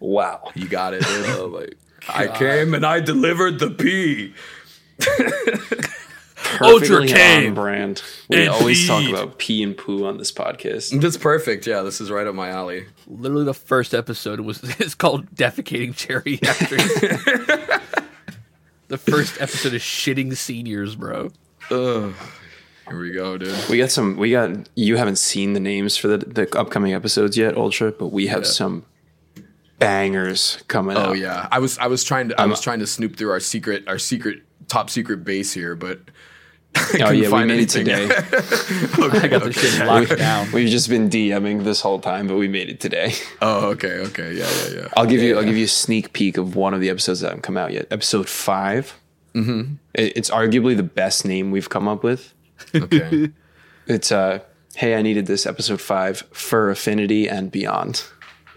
[0.00, 0.50] wow.
[0.54, 1.66] You got it, oh my
[2.08, 4.34] I came and I delivered the pee.
[6.36, 8.02] Perfectly came on brand.
[8.28, 11.00] We and always talk about pee and poo on this podcast.
[11.00, 11.66] That's perfect.
[11.66, 12.86] Yeah, this is right up my alley.
[13.06, 17.77] Literally the first episode was it's called defecating cherry after.
[18.88, 21.30] The first episode is shitting seniors, bro.
[21.70, 22.14] Ugh.
[22.88, 23.68] Here we go, dude.
[23.68, 24.16] We got some.
[24.16, 24.68] We got.
[24.74, 28.46] You haven't seen the names for the, the upcoming episodes yet, Ultra, but we have
[28.46, 28.84] some
[29.78, 31.10] bangers coming up.
[31.10, 33.40] Oh yeah, I was I was trying to I was trying to snoop through our
[33.40, 36.12] secret our secret top secret base here, but I
[36.76, 37.84] Oh couldn't yeah, we made it anything.
[37.84, 38.04] today.
[39.22, 40.50] I got the shit locked down.
[40.52, 43.12] We've just been DMing this whole time, but we made it today.
[43.42, 44.88] oh okay, okay, yeah, yeah, yeah.
[44.96, 45.36] I'll give you.
[45.36, 47.72] I'll give you a sneak peek of one of the episodes that haven't come out
[47.72, 47.86] yet.
[47.90, 48.94] Episode 5
[49.34, 49.74] Mm-hmm.
[49.94, 52.32] it's arguably the best name we've come up with.
[52.74, 53.30] Okay.
[53.86, 54.40] It's uh,
[54.74, 58.04] hey, I needed this episode five for affinity and beyond.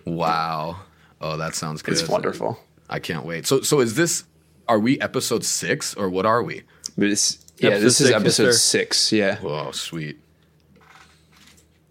[0.05, 0.77] wow.
[1.21, 1.93] Oh, that sounds good.
[1.93, 2.59] It's wonderful.
[2.89, 3.45] I can't wait.
[3.47, 4.23] So so is this?
[4.67, 6.63] Are we episode six or what are we?
[6.97, 8.57] But it's yeah, Episode this is episode sir.
[8.57, 9.11] six.
[9.11, 10.19] Yeah, Oh, sweet.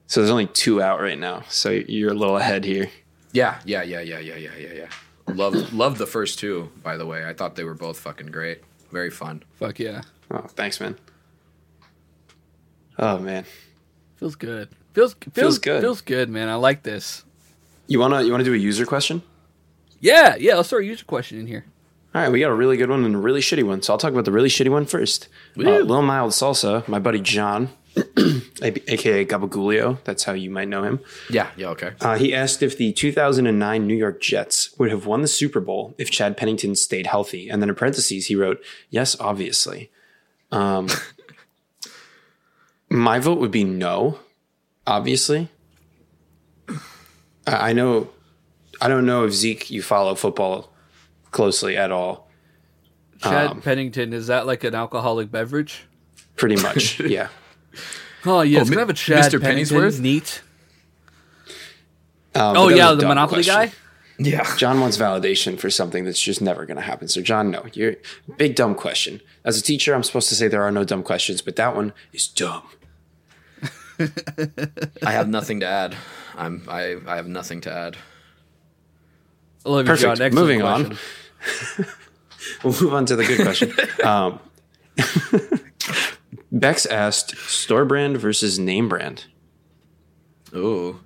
[0.06, 1.42] so there's only two out right now.
[1.48, 2.90] So you're a little ahead here.
[3.32, 5.34] Yeah, yeah, yeah, yeah, yeah, yeah, yeah, yeah.
[5.34, 6.70] Love love the first two.
[6.82, 8.62] By the way, I thought they were both fucking great.
[8.90, 9.42] Very fun.
[9.54, 10.02] Fuck yeah.
[10.30, 10.96] Oh, thanks, man.
[12.98, 13.44] Oh man,
[14.16, 14.68] Feels good.
[14.92, 15.80] Feels feels, good.
[15.80, 16.48] Feels good, man.
[16.48, 17.24] I like this.
[17.86, 19.22] you wanna you wanna do a user question?
[20.00, 20.56] Yeah, yeah.
[20.56, 21.64] Let's throw a user question in here.
[22.12, 23.82] All right, we got a really good one and a really shitty one.
[23.82, 25.28] So I'll talk about the really shitty one first.
[25.56, 25.62] Uh.
[25.62, 27.68] Lil Mild Salsa, my buddy John,
[28.62, 30.98] aka Gabagulio, that's how you might know him.
[31.28, 31.92] Yeah, yeah, okay.
[32.00, 35.94] Uh, he asked if the 2009 New York Jets would have won the Super Bowl
[35.98, 37.48] if Chad Pennington stayed healthy.
[37.48, 38.60] And then in parentheses, he wrote,
[38.90, 39.92] Yes, obviously.
[40.50, 40.88] Um,
[42.90, 44.18] my vote would be no,
[44.84, 45.48] obviously.
[47.46, 48.10] I I know,
[48.80, 50.69] I don't know if Zeke, you follow football
[51.30, 52.28] closely at all.
[53.22, 55.84] Chad Um, Pennington is that like an alcoholic beverage?
[56.36, 57.28] Pretty much, yeah.
[58.24, 59.40] Oh yeah, Oh, it's gonna have a Chad Mr.
[59.40, 59.76] Pennington.
[59.76, 60.00] Pennyworth?
[60.00, 60.42] Neat.
[62.34, 63.54] Um, Oh yeah, the Monopoly question.
[63.54, 63.72] guy.
[64.22, 64.54] Yeah.
[64.56, 67.08] John wants validation for something that's just never going to happen.
[67.08, 67.94] So, John, no, you're
[68.36, 69.22] big dumb question.
[69.46, 71.94] As a teacher, I'm supposed to say there are no dumb questions, but that one
[72.12, 72.62] is dumb.
[73.98, 75.96] I have nothing to add.
[76.36, 77.96] I'm I I have nothing to add.
[79.64, 80.02] I love you, Perfect.
[80.02, 80.12] John.
[80.12, 80.98] Excellent Moving on.
[81.40, 81.86] Question.
[82.64, 83.72] We'll move on to the good question.
[84.02, 84.40] um,
[86.52, 89.26] Bex asked store brand versus name brand.
[90.54, 90.98] Ooh.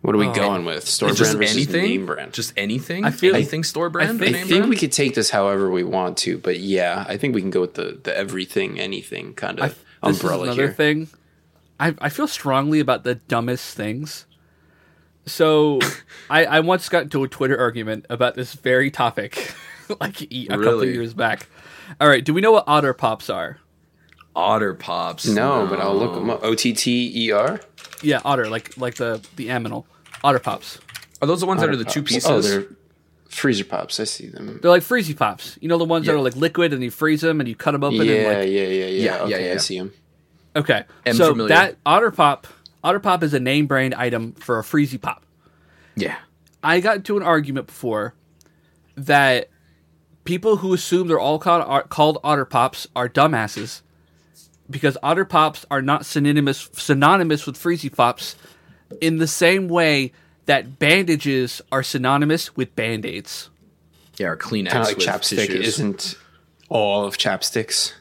[0.00, 0.34] What are we Oh.
[0.34, 0.88] going with?
[0.88, 1.82] Store brand versus anything?
[1.84, 2.32] name brand.
[2.32, 3.04] Just anything?
[3.04, 4.18] I feel- anything store brand?
[4.18, 4.70] think- I name think brand?
[4.70, 7.60] we could take this however we want to, but yeah, I think we can go
[7.60, 9.68] with the the everything, anything kind of
[10.02, 10.72] This is umbrella another here.
[10.72, 11.08] thing.
[11.78, 14.24] I I feel strongly about the dumbest things.
[15.28, 15.78] So,
[16.30, 19.54] I I once got into a Twitter argument about this very topic,
[20.00, 20.92] like e- a couple Really?
[20.92, 21.48] years back.
[22.00, 23.58] All right, do we know what otter pops are?
[24.36, 25.26] Otter Pops.
[25.26, 26.44] No, but I'll look them up.
[26.44, 27.60] O T T E R.
[28.02, 29.84] Yeah, otter, like like the the aminal.
[30.22, 30.78] Otter pops.
[31.20, 32.26] Are those the ones that are the two pieces?
[32.30, 32.66] Oh, they're
[33.28, 33.98] freezer pops.
[33.98, 34.60] I see them.
[34.62, 35.58] They're like freezy pops.
[35.60, 37.72] You know the ones that are like liquid and you freeze them and you cut
[37.72, 39.54] them open Yeah, and yeah, like yeah, yeah, Yeah, Okay, yeah, yeah.
[39.54, 39.92] I see them.
[40.54, 40.84] okay.
[41.04, 41.48] am so familiar.
[41.48, 42.46] that otter pop,
[42.88, 45.24] otter pop is a name brand item for a freezy pop.
[45.94, 46.16] yeah.
[46.60, 48.14] I got into an argument before
[48.96, 49.48] that
[50.24, 53.82] people who assume they're all called, are, called otter pops are dumbasses
[54.68, 58.34] because otter pops are not synonymous synonymous with freezy pops
[59.00, 60.12] in the same way
[60.46, 63.50] that bandages are synonymous with band-aids.
[64.16, 65.66] Yeah, or Kleenex Kind of like with chapstick tissues.
[65.68, 66.18] isn't
[66.68, 67.92] all of chapsticks.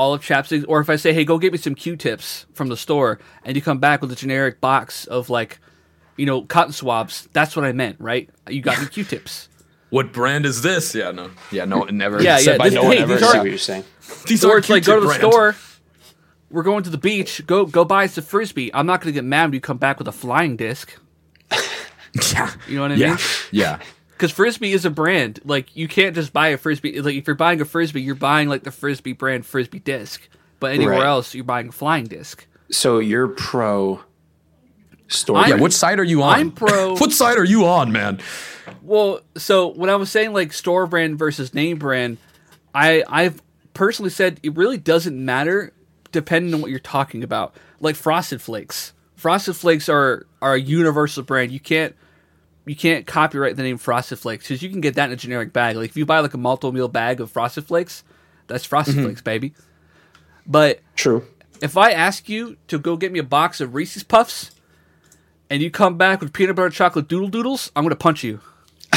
[0.00, 2.76] All of chapsticks, or if I say, "Hey, go get me some Q-tips from the
[2.76, 5.58] store," and you come back with a generic box of like,
[6.16, 8.30] you know, cotton swabs, that's what I meant, right?
[8.48, 9.48] You got me Q-tips.
[9.90, 10.94] What brand is this?
[10.94, 11.30] Yeah, no.
[11.52, 13.12] Yeah, no, it never Yeah, said yeah, by this- no one ever.
[13.14, 13.84] I these see are- what you're saying.
[14.26, 15.20] These or are it's like go to the brand.
[15.20, 15.56] store.
[16.50, 17.44] We're going to the beach.
[17.46, 18.72] Go go buy us a frisbee.
[18.74, 20.96] I'm not going to get mad when you come back with a flying disc.
[22.32, 22.50] Yeah.
[22.68, 23.08] You know what I Yeah.
[23.10, 23.18] mean?
[23.52, 23.78] Yeah.
[24.20, 25.40] Because frisbee is a brand.
[25.46, 27.00] Like you can't just buy a frisbee.
[27.00, 30.20] Like if you're buying a frisbee, you're buying like the frisbee brand frisbee disc.
[30.58, 31.06] But anywhere Right.
[31.06, 32.46] else, you're buying a flying disc.
[32.70, 34.00] So you're pro
[35.08, 35.36] store.
[35.38, 35.62] I'm- Yeah, brand.
[35.62, 36.38] which side are you on?
[36.38, 38.20] I'm pro- what side are you on, man?
[38.82, 42.18] Well, so when I was saying like store brand versus name brand,
[42.74, 43.40] I I've
[43.72, 45.72] personally said it really doesn't matter
[46.12, 47.54] depending on what you're talking about.
[47.80, 48.92] Like Frosted Flakes.
[49.16, 51.52] Frosted Flakes are are a universal brand.
[51.52, 51.96] You can't
[52.70, 55.52] you can't copyright the name Frosted Flakes because you can get that in a generic
[55.52, 55.74] bag.
[55.74, 58.04] Like if you buy like a multi meal bag of Frosted Flakes,
[58.46, 59.06] that's Frosted mm-hmm.
[59.06, 59.54] Flakes, baby.
[60.46, 61.26] But True.
[61.60, 64.52] if I ask you to go get me a box of Reese's Puffs
[65.50, 68.38] and you come back with peanut butter chocolate doodle doodles, I'm going to punch you.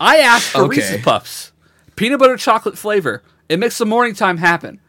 [0.00, 0.78] I asked for Okay.
[0.78, 1.52] Reese's Puffs,
[1.94, 3.22] peanut butter chocolate flavor.
[3.48, 4.80] It makes the morning time happen.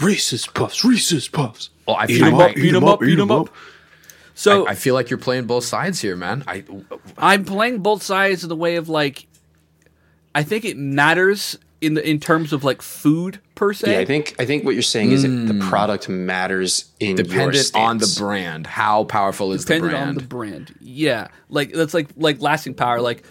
[0.00, 1.68] Reese's Puffs, Reese's Puffs.
[1.86, 3.50] Well, I Eat feel 'em like up, eat 'em up, eat 'em up.
[4.38, 6.44] So I feel like you're playing both sides here, man.
[6.46, 6.62] I
[7.18, 9.26] I'm playing both sides in the way of like,
[10.32, 13.92] I think it matters in the in terms of like food per se.
[13.92, 17.26] Yeah, I think I think what you're saying is that the product matters in your
[17.26, 18.68] dependent on the brand.
[18.68, 20.08] How powerful is dependent the brand?
[20.08, 20.74] on the brand.
[20.80, 23.00] Yeah, like that's like like lasting power.
[23.00, 23.24] Like,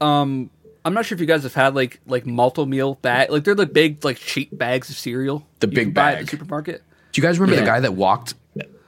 [0.00, 0.50] um,
[0.84, 3.30] I'm not sure if you guys have had like like multi meal bag.
[3.30, 5.46] Like they're the big like cheap bags of cereal.
[5.60, 6.24] The you big can buy at bag.
[6.24, 6.82] the supermarket.
[7.12, 8.34] Do you guys remember the guy that walked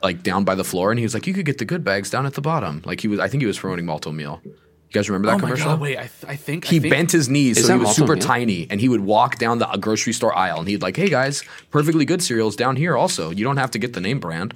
[0.02, 2.10] like down by the floor and he was like, "You could get the good bags
[2.10, 4.40] down at the bottom." Like he was, I think he was promoting Malt-O-Meal.
[4.44, 5.66] You guys remember that Oh my commercial?
[5.66, 5.80] god!
[5.80, 8.14] Wait, I, th- I think he I think, bent his knees so he was super
[8.16, 8.22] Meal?
[8.24, 11.08] tiny and he would walk down the uh, grocery store aisle and he'd like hey
[11.08, 14.52] guys perfectly good cereals down here also you don't have to get the name brand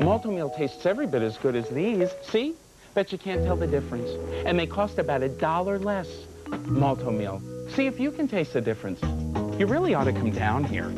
[0.00, 2.10] Malt-O-Meal tastes every bit as good as these.
[2.22, 2.54] See?
[2.94, 4.10] Bet you can't tell the difference.
[4.46, 6.08] And they cost about a dollar less.
[6.66, 7.40] Malt-O-Meal.
[7.70, 9.00] See if you can taste the difference.
[9.58, 10.92] You really ought to come down here.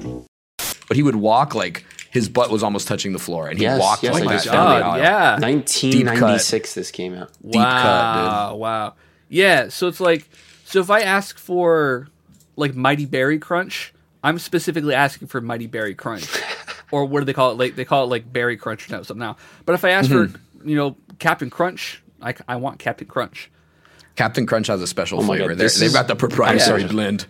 [0.88, 3.80] but he would walk like his butt was almost touching the floor and he Yes,
[3.80, 5.38] walked yes, like I that just God, oh, yeah.
[5.40, 7.30] 1996 this came out.
[7.42, 7.62] deep cut, dude.
[7.64, 8.94] Wow, wow.
[9.28, 10.28] Yeah, so it's like
[10.64, 12.08] so if I ask for
[12.56, 16.28] like Mighty Berry Crunch, I'm specifically asking for Mighty Berry Crunch.
[16.92, 17.58] or what do they call it?
[17.58, 19.36] Like they call it like Berry Crunch or something now.
[19.64, 20.68] But if I ask for, hmm.
[20.68, 23.50] you know, Captain Crunch, I, I want Captain Crunch.
[24.16, 26.82] Captain Crunch has a special Oh flavor God, They're- this they've is- got the proprietary
[26.82, 26.88] Yeah.
[26.88, 27.26] blend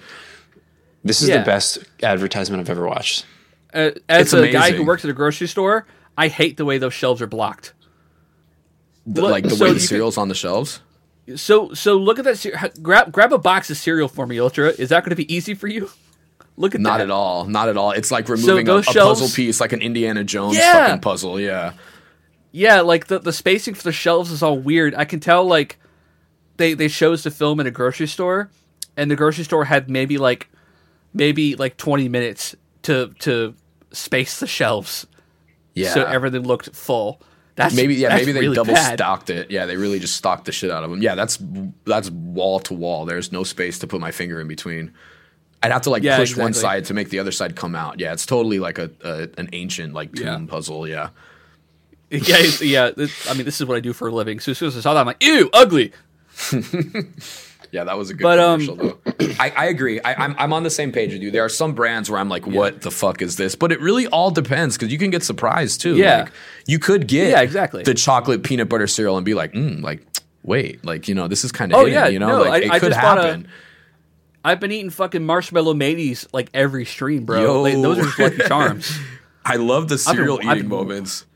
[1.05, 1.39] This is Yeah.
[1.39, 3.25] the best advertisement I've ever watched.
[3.75, 5.87] Uh, as It's a guy who works at a grocery store,
[6.17, 7.73] I hate the way those shelves are blocked.
[9.07, 10.81] The- like the so way the cereal's on the shelves
[11.37, 12.73] So so look at that.
[12.83, 14.69] Grab grab a box of cereal for me, Ultra.
[14.69, 15.91] Is that going to be easy for you?
[16.59, 16.83] Look at that.
[16.83, 17.05] not that.
[17.05, 19.81] at all not at all it's like removing a, a shelves- puzzle piece like an
[19.81, 20.87] indiana jones Yeah.
[20.87, 21.73] fucking puzzle yeah
[22.53, 24.95] Yeah, like the the spacing for the shelves is all weird.
[24.95, 25.79] I can tell like
[26.59, 28.51] they they chose to film in a grocery store,
[28.99, 30.51] and the grocery store had maybe like
[31.15, 33.55] maybe like twenty minutes to to
[33.93, 35.07] space the shelves
[35.75, 37.21] yeah so everything looked full.
[37.55, 38.99] That's maybe yeah that's maybe they really double bad.
[38.99, 41.39] stocked it yeah they really just stocked the shit out of them yeah that's
[41.85, 44.93] that's wall to wall there's no space to put my finger in between
[45.63, 48.01] i'd have to like Yeah, push one side to make the other side come out
[48.01, 50.47] yeah it's totally like a, a an ancient like tomb Yeah.
[50.49, 51.11] puzzle yeah
[52.11, 52.91] Yeah, yeah.
[52.91, 54.39] This, I mean, this is what I do for a living.
[54.39, 55.93] So as soon as I saw that, I'm like, ew, ugly.
[57.73, 60.53] yeah that was a good But, um, commercial though I, I agree I, I'm, I'm
[60.53, 62.91] on the same page with you there are some brands where i'm like what the
[62.91, 66.23] fuck is this but it really all depends because you can get surprised too Yeah.
[66.25, 66.33] like,
[66.67, 67.83] you could get Yeah, exactly.
[67.83, 70.07] the chocolate peanut butter cereal and be like mm, like
[70.45, 72.63] wait like you know this is kind of Oh, hidden, yeah, you know no, like
[72.63, 73.49] I- it I could happen
[74.45, 77.41] I've been eating fucking marshmallow mateys like every stream, bro.
[77.43, 77.63] Yo.
[77.63, 78.99] Like, those are just lucky charms.
[79.45, 81.27] I love the cereal I've eating been- moments.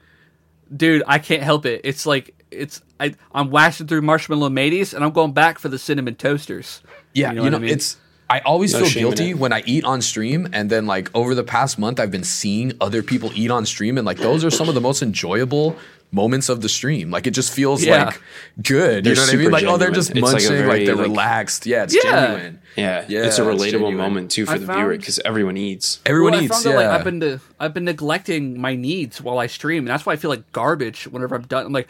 [0.76, 5.05] dude i can't help it it's like it's I, i'm waxing through marshmallow mateys and
[5.05, 6.81] i'm going back for the cinnamon toasters
[7.12, 7.70] Yeah, You you know know, what I mean?
[7.74, 7.97] it's.
[8.28, 11.44] I always No feel guilty when I eat on stream, and then like over the
[11.44, 14.68] past month, I've been seeing other people eat on stream, and like those are some
[14.68, 15.77] of the most enjoyable
[16.10, 17.10] moments of the stream.
[17.12, 18.06] Like it just feels Yeah.
[18.06, 18.20] like
[18.60, 19.05] good.
[19.05, 19.40] They're you know what I mean?
[19.44, 21.66] super Like oh, they're just It's like munching, like, very, they're like- relaxed.
[21.66, 22.02] Yeah, it's Yeah.
[22.02, 22.59] genuine.
[22.77, 23.97] Yeah, Yeah, it's a relatable genuine.
[23.97, 26.01] moment too for I the viewer because everyone eats.
[26.05, 26.52] Everyone well, I eats.
[26.52, 26.73] found yeah.
[26.73, 30.05] that, like, I've been to, I've been neglecting my needs while I stream, and that's
[30.05, 31.64] why I feel like garbage whenever I'm done.
[31.66, 31.89] I'm like,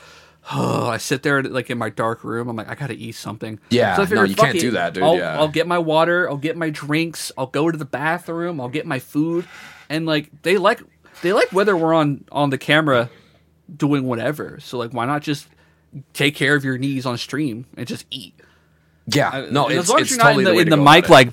[0.52, 2.48] oh, I sit there like in my dark room.
[2.48, 3.59] I'm like, I gotta eat something.
[3.70, 4.60] Yeah, I no, you can't it.
[4.60, 5.39] do that, dude, I'll, yeah.
[5.39, 6.28] I'll get my water.
[6.28, 7.32] I'll get my drinks.
[7.36, 8.60] I'll go to the bathroom.
[8.60, 9.47] I'll get my food,
[9.89, 10.81] and like they like
[11.23, 13.10] they like whether we're on on the camera
[13.74, 14.59] doing whatever.
[14.60, 15.48] So like, why not just
[16.12, 18.35] take care of your knees on stream and just eat?
[19.06, 20.85] yeah, no, it's, as long it's as you're totally not the in to the, in
[20.85, 21.32] the mic like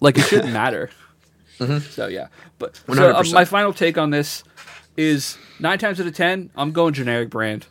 [0.00, 0.90] like it shouldn't matter.
[1.90, 2.28] So yeah,
[2.60, 4.44] but so, uh, my final take on this
[4.98, 7.66] is nine times out of ten, I'm going generic brand.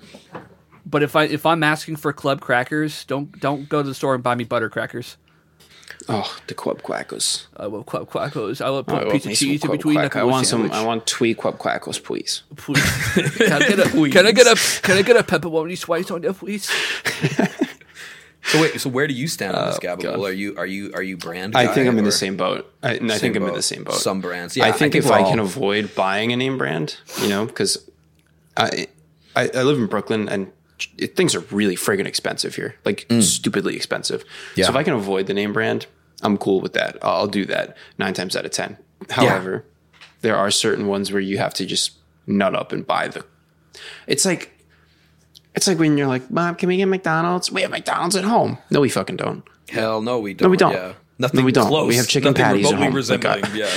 [0.85, 4.15] But if I if I'm asking for club crackers, don't don't go to the store
[4.15, 5.17] and buy me butter crackers.
[6.09, 7.47] Oh, the Quab Quackos.
[7.57, 8.61] I love club crackers.
[8.61, 9.97] I oh, I put a want piece of cheese in between.
[9.97, 10.15] Quack.
[10.15, 10.71] I want sandwich.
[10.71, 10.81] some.
[10.81, 12.43] I want twee Quab Quackos, please.
[12.55, 12.81] Please.
[13.37, 16.21] Can I get a can I get a can I get a pepperoni slice on
[16.21, 16.69] there, please?
[18.47, 20.03] So wait, so where do you stand on this, Oh, Gabble?
[20.03, 20.19] God.
[20.19, 21.55] Are you are you are you brand?
[21.55, 22.73] I think I'm in the same boat.
[22.81, 23.95] I, and I think I'm in the same boat.
[23.95, 24.65] Some brands, yeah.
[24.65, 27.89] I think, if we're I can avoid buying a name brand, you know, because
[28.55, 28.87] I,
[29.35, 30.51] I I live in Brooklyn and
[30.97, 33.21] it, things are really friggin' expensive here, like mm.
[33.21, 34.23] stupidly expensive.
[34.55, 34.65] Yeah.
[34.65, 35.87] So if I can avoid the name brand,
[36.21, 36.97] I'm cool with that.
[37.01, 38.77] I'll I'll do that nine times out of ten.
[39.09, 39.65] However,
[40.21, 43.25] there are certain ones where you have to just nut up and buy the.
[44.07, 44.56] It's like,
[45.57, 47.51] it's like when you're like, Mom, can we get McDonald's?
[47.51, 48.57] We have McDonald's at home.
[48.71, 49.43] No, we fucking don't.
[49.69, 50.45] Hell no, we don't.
[50.47, 50.71] No, we don't.
[50.71, 50.93] Yeah.
[51.19, 51.67] Nothing No, we don't.
[51.67, 51.87] close.
[51.87, 52.93] We have chicken Nothing patties at home.
[52.93, 53.41] resembling.
[53.41, 53.67] Like, yeah.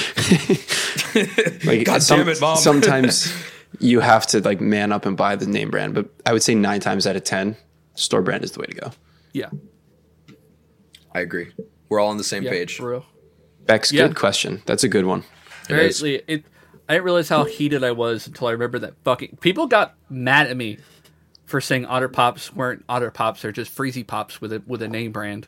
[1.64, 2.56] Like, God damn it, Mom.
[2.56, 3.34] sometimes
[3.80, 6.54] you have to like man up and buy the name brand, but I would say
[6.54, 7.56] nine times out of ten,
[7.94, 8.90] store brand is the way to go.
[9.32, 9.48] Yeah.
[11.14, 11.52] I agree.
[11.88, 12.50] We're all on the same Yeah.
[12.50, 12.76] page.
[12.76, 13.06] For real.
[13.66, 14.06] Beck's Yeah.
[14.08, 14.62] good question.
[14.66, 15.24] That's a good one.
[15.66, 16.02] Very, is.
[16.02, 16.44] it,
[16.88, 20.46] I didn't realize how heated I was until I remembered that fucking people got mad
[20.48, 20.78] at me
[21.50, 24.88] for saying Otter Pops weren't Otter Pops; they're just Freezy Pops with a with a
[24.88, 25.46] name brand.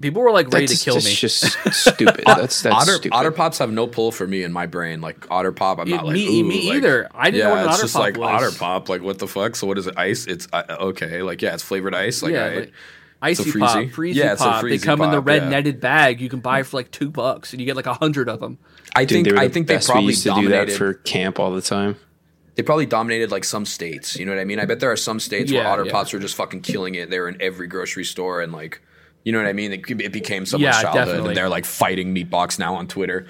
[0.00, 1.12] People were like ready That's, to kill that's me.
[1.14, 2.22] just stupid.
[2.26, 3.14] That's that's Otter, stupid.
[3.14, 5.02] Otter Pops have no pull for me in my brain.
[5.02, 7.08] Like Otter Pop, I'm Yeah, not like me- ooh, me like- either.
[7.14, 8.42] I didn't yeah, know what an it's Otter just Pop like was.
[8.42, 8.88] Otter Pop.
[8.88, 9.56] Like what the fuck?
[9.56, 9.98] So what is it?
[9.98, 10.26] Ice?
[10.26, 11.20] It's uh, okay.
[11.22, 12.22] Like yeah, it's flavored ice.
[12.22, 12.72] Like, yeah, I, like
[13.20, 13.92] Icy a Pop, Freezy?
[13.92, 14.62] Freezy Yeah, it's a Pop.
[14.62, 15.48] they Freezy come in the red yeah.
[15.50, 16.22] netted bag.
[16.22, 18.56] You can buy for like two bucks, and you get like a hundred of them.
[18.96, 19.88] I Dude, think they were I the think they best.
[19.90, 20.70] probably used to do dominated.
[20.70, 21.96] that for camp all the time.
[22.54, 24.16] They probably dominated like some states.
[24.16, 24.58] You know what I mean?
[24.58, 25.92] I bet there are some states Yeah, where Otter yeah.
[25.92, 27.10] Pops were just fucking killing it.
[27.10, 28.80] They were in every grocery store and like,
[29.24, 29.72] you know what I mean?
[29.72, 31.28] It, it became someone's Yeah, childhood, definitely.
[31.30, 33.26] and they're like fighting Meatbox now on Twitter.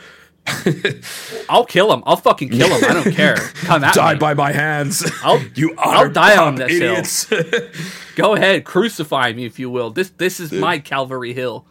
[1.49, 2.03] I'll kill him.
[2.07, 2.83] I'll fucking kill him.
[2.91, 3.37] I don't care.
[3.37, 4.19] Come at Die me.
[4.19, 5.05] by my hands.
[5.23, 6.93] I'll- you I'll die on this hill.
[6.93, 7.27] idiots.
[8.17, 9.91] Go ahead, crucify me if you will.
[9.91, 11.67] This this is my Calvary Hill.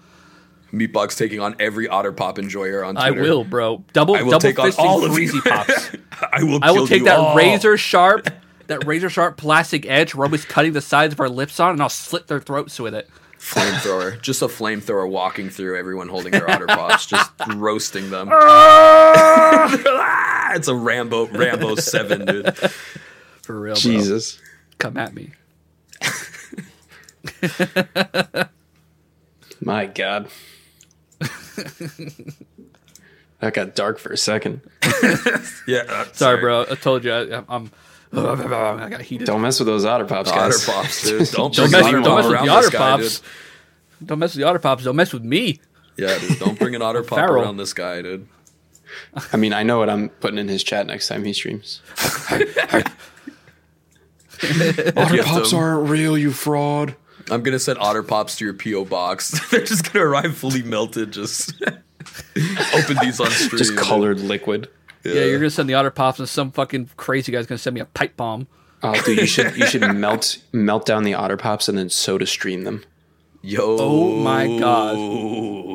[0.74, 3.20] Meatbox taking on every Otter Pop enjoyer on Twitter.
[3.20, 3.84] I will, bro.
[3.94, 5.32] Double I will double take on all of you.
[5.32, 5.92] Freezy Pops.
[6.32, 6.60] I will.
[6.62, 7.36] I will take you that all.
[7.36, 8.30] razor sharp,
[8.68, 11.82] that razor sharp plastic edge we're always cutting the sides of our lips on, and
[11.82, 13.10] I'll slit their throats with it.
[13.40, 14.22] flamethrower.
[14.22, 18.30] Just a flamethrower walking through everyone holding their Otter Pops, just roasting them.
[18.32, 19.70] Ah!
[20.54, 22.54] it's a Rambo Rambo Seven, dude.
[23.42, 23.82] For real, bro.
[23.82, 24.40] Jesus.
[24.78, 25.32] Come at me.
[29.62, 30.30] My God.
[33.40, 34.62] that got dark for a second.
[35.68, 36.62] Yeah, uh, Sorry, bro.
[36.70, 37.70] I told you I, I'm.
[38.12, 39.28] I got heated.
[39.28, 40.56] Don't mess with those Otter Pops, Otter.
[40.66, 41.30] Pops, dude.
[41.32, 43.20] Don't, Don't mess, don't mess with around the Otter this guy, Pops.
[43.20, 44.08] dude.
[44.08, 44.84] Don't mess with the Otter Pops.
[44.84, 45.60] Don't mess with me.
[45.96, 46.40] Yeah, dude.
[46.40, 47.44] Don't bring an Otter Pop Feral.
[47.44, 48.28] around this guy, dude.
[49.32, 51.82] I mean, I know what I'm putting in his chat next time he streams.
[52.32, 52.84] Otter
[55.24, 56.96] Pops aren't real, you fraud.
[57.32, 59.50] I'm gonna send Otter Pops to your PO box.
[59.52, 61.12] They're just gonna arrive fully melted.
[61.12, 61.54] Just
[62.74, 63.58] open these on stream.
[63.58, 64.70] Just colored liquid.
[65.04, 65.26] Yeah.
[65.26, 67.86] you're gonna send the Otter Pops, and some fucking crazy guy's gonna send me a
[67.86, 68.48] pipe bomb.
[68.82, 72.26] Oh, dude, you should you should melt melt down the Otter Pops and then soda
[72.26, 72.84] stream them.
[73.42, 73.78] Yo.
[73.80, 74.96] Oh my God.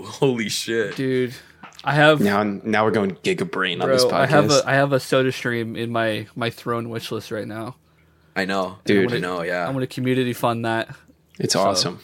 [0.05, 0.97] Holy shit.
[0.97, 1.35] Dude,
[1.83, 4.13] I have Now now we're going Giga Brain on this podcast.
[4.13, 7.47] I have a I have a Soda Stream in my my throne wish list right
[7.47, 7.77] now.
[8.37, 9.13] I know, Dude.
[9.13, 9.43] I know.
[9.43, 9.67] Yeah.
[9.67, 10.95] I'm gonna community fund that.
[11.39, 12.01] It's awesome.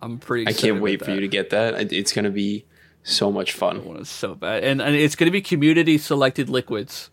[0.00, 0.46] I'm pretty.
[0.48, 1.92] I can't wait about for you to get that.
[1.92, 2.64] It's gonna be
[3.02, 3.84] so much fun.
[3.84, 7.10] one is so bad, and, and it's gonna be community selected liquids.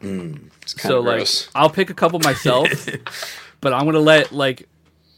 [0.00, 1.28] Mm, it's kind So of like.
[1.54, 2.68] I'll pick a couple myself,
[3.60, 4.68] but I'm gonna let like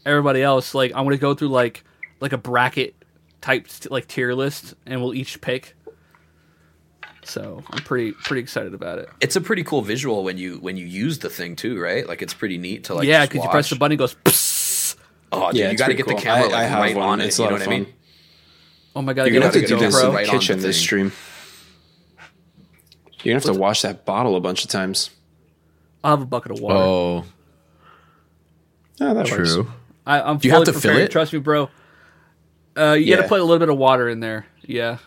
[0.05, 0.75] everybody else.
[0.75, 1.83] Like, I'm gonna go through like
[2.19, 2.95] like a bracket
[3.41, 5.75] type like tier list, and we'll each pick.
[7.23, 9.09] So I'm pretty pretty excited about it.
[9.19, 12.07] it's a pretty cool visual when you when you use the thing too, right?
[12.07, 13.07] Like it's pretty neat to like.
[13.07, 14.15] yeah, because you press the button, it goes.
[14.25, 14.54] Psst.
[15.31, 16.21] Oh, dude, yeah, you got to pretty get the cool.
[16.21, 17.05] camera I- like I have right one.
[17.09, 17.25] on it.
[17.27, 17.87] It's a you know what I mean?
[18.95, 20.59] Oh my god, You're You're gonna gonna have to do this in the on kitchen
[20.59, 21.11] the this stream.
[23.23, 25.09] You're gonna have to wash that bottle a bunch of times.
[26.03, 26.75] I'll have a bucket of water.
[26.77, 27.25] Oh,
[29.01, 29.53] Oh, that works.
[29.53, 29.67] true.
[30.05, 31.11] I, I'm Do you have fully to fill it?
[31.11, 31.69] Trust me, bro.
[32.77, 33.15] Uh, you Yeah.
[33.17, 34.45] gotta put a little bit of water in there.
[34.61, 34.99] Yeah.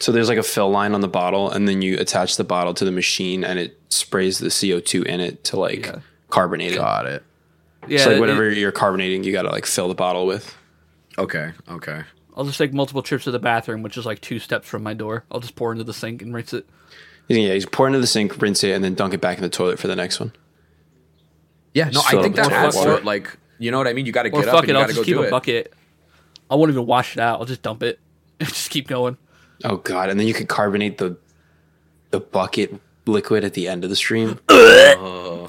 [0.00, 2.74] So there's like a fill line on the bottle, and then you attach the bottle
[2.74, 5.98] to the machine, and it sprays the CO2 in it to like Yeah.
[6.28, 6.76] carbonate it.
[6.76, 7.24] Got it.
[7.88, 7.98] Yeah.
[8.04, 10.56] so like it- whatever you're carbonating, you gotta like fill the bottle with.
[11.18, 11.52] Okay.
[11.68, 12.02] Okay.
[12.36, 14.94] I'll just take multiple trips to the bathroom, which is like two steps from my
[14.94, 15.24] door.
[15.30, 16.66] I'll just pour into the sink and rinse it.
[17.28, 19.42] Yeah, you just pour into the sink, rinse it, and then dunk it back in
[19.42, 20.32] the toilet for the next one.
[21.74, 21.90] Yeah.
[21.90, 22.90] No, Fill I think that's that the adds water.
[22.92, 23.04] to it.
[23.04, 24.06] Like, you know what I mean?
[24.06, 25.04] You got to Or get up fuck and it, you I'll got to just go
[25.04, 25.30] keep do a it.
[25.30, 25.72] bucket.
[26.50, 27.38] I won't even wash it out.
[27.40, 27.98] I'll just dump it.
[28.40, 29.16] and just keep going.
[29.64, 31.16] Oh god, and then you could carbonate the
[32.10, 32.74] the bucket
[33.06, 34.38] liquid at the end of the stream.
[34.48, 35.46] Uh-huh.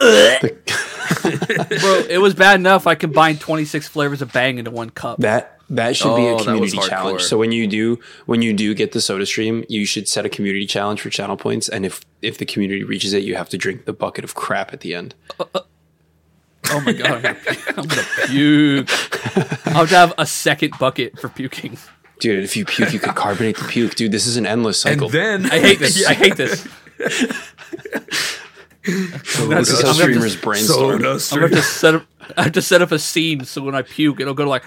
[1.80, 5.18] Bro, it was bad enough I combined 26 flavors of Bang into one cup.
[5.18, 7.22] That that should be Oh, a community challenge.
[7.22, 10.28] So when you do when you do get the soda stream, you should set a
[10.28, 13.58] community challenge for channel points, and if if the community reaches it, you have to
[13.58, 15.14] drink the bucket of crap at the end.
[15.38, 15.60] Uh, uh,
[16.70, 19.66] oh my god, I'm gonna, pu- I'm gonna puke.
[19.68, 21.78] I'll have to have a second bucket for puking.
[22.18, 23.94] Dude, if you puke, you could carbonate the puke.
[23.94, 25.08] Dude, this is an endless And cycle.
[25.08, 26.04] then I hate this.
[26.06, 26.68] I hate this.
[28.90, 30.78] this is how I'm gonna have to- streamers brainstorm.
[30.78, 31.42] soda I'm gonna stream.
[31.42, 32.06] have to set up.
[32.36, 34.62] I have to set up a scene so when I puke, it'll go to like.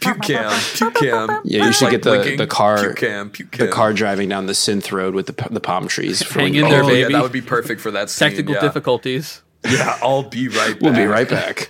[0.00, 1.40] puke cam, puke cam.
[1.44, 3.66] Yeah, you should Like get the, blinking, the car puke cam, puke cam.
[3.66, 6.22] the car driving down the synth road with the the palm trees.
[6.32, 7.00] Hang in there, oh, baby.
[7.00, 8.28] Yeah, that would be perfect for that scene.
[8.28, 8.60] Technical yeah.
[8.60, 9.42] difficulties.
[9.70, 10.80] Yeah, I'll be right back.
[10.80, 11.68] We'll be right back.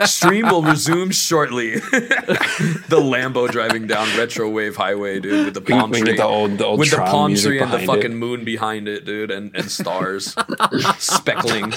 [0.06, 1.76] Stream will resume shortly.
[1.78, 6.16] the Lambo driving down Retro Wave Highway, dude, with the palm we can tree.
[6.16, 8.02] get the old- the old with the palm tree and the behind it.
[8.02, 10.34] fucking moon behind it, dude, and, and stars
[10.98, 11.72] speckling.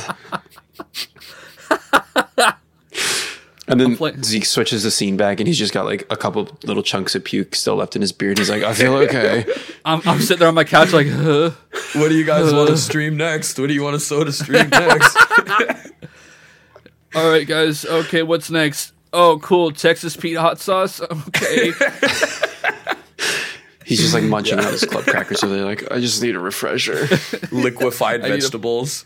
[3.67, 6.47] And then play- Zeke switches the scene back, and he's just got like a couple
[6.63, 8.37] little chunks of puke still left in his beard.
[8.37, 9.45] He's like, I feel okay.
[9.83, 11.49] I'm, I'm sitting there on my couch like, huh.
[11.93, 13.57] What do you guys want to stream next?
[13.59, 15.17] What do you want to soda stream next?
[17.15, 17.85] all right, guys.
[17.85, 18.93] Okay, what's next?
[19.13, 19.71] Oh, cool.
[19.71, 20.99] Texas Pete hot sauce.
[21.01, 21.71] Okay.
[23.85, 25.39] He's just like munching on his club crackers.
[25.39, 27.07] So they're like, I just need a refresher.
[27.51, 29.05] Liquefied need a- vegetables.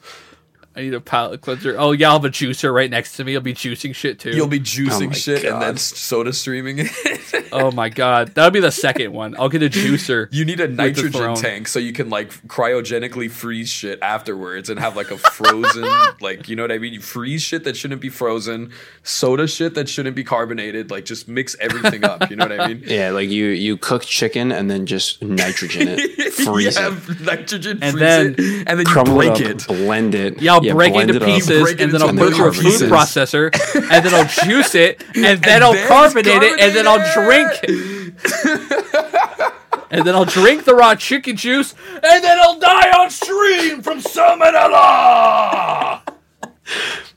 [0.79, 1.75] I need a palate cleanser.
[1.77, 3.35] Oh yeah, I'll have a juicer right next to me.
[3.35, 4.29] I'll be juicing shit too.
[4.29, 7.49] You'll be juicing oh, my shit and then soda streaming it.
[7.51, 9.35] oh my god, that'll be the second one.
[9.37, 10.29] I'll get a juicer.
[10.31, 14.95] You need a nitrogen tank so you can like cryogenically freeze shit afterwards and have
[14.95, 15.85] like a frozen,
[16.21, 16.93] like you know what I mean.
[16.93, 18.71] You freeze shit that shouldn't be frozen,
[19.03, 20.91] soda shit that shouldn't be carbonated.
[20.91, 22.29] Like just mix everything up.
[22.29, 22.83] You know what I mean?
[22.87, 27.21] yeah, like you you cook chicken and then just nitrogen it, freeze you it, have
[27.21, 29.85] nitrogen, And then it, and then you crumble break it, up, it.
[29.85, 30.41] blend it.
[30.41, 32.89] Yeah, I'll break blend into pieces break and then I'll put it through a food
[32.89, 37.13] processor and then I'll juice it and then I'll then carbonate it and then I'll
[37.13, 37.61] carbonate drink.
[39.91, 43.99] and then I'll drink the raw chicken juice and then I'll die on stream from
[43.99, 46.01] salmonella.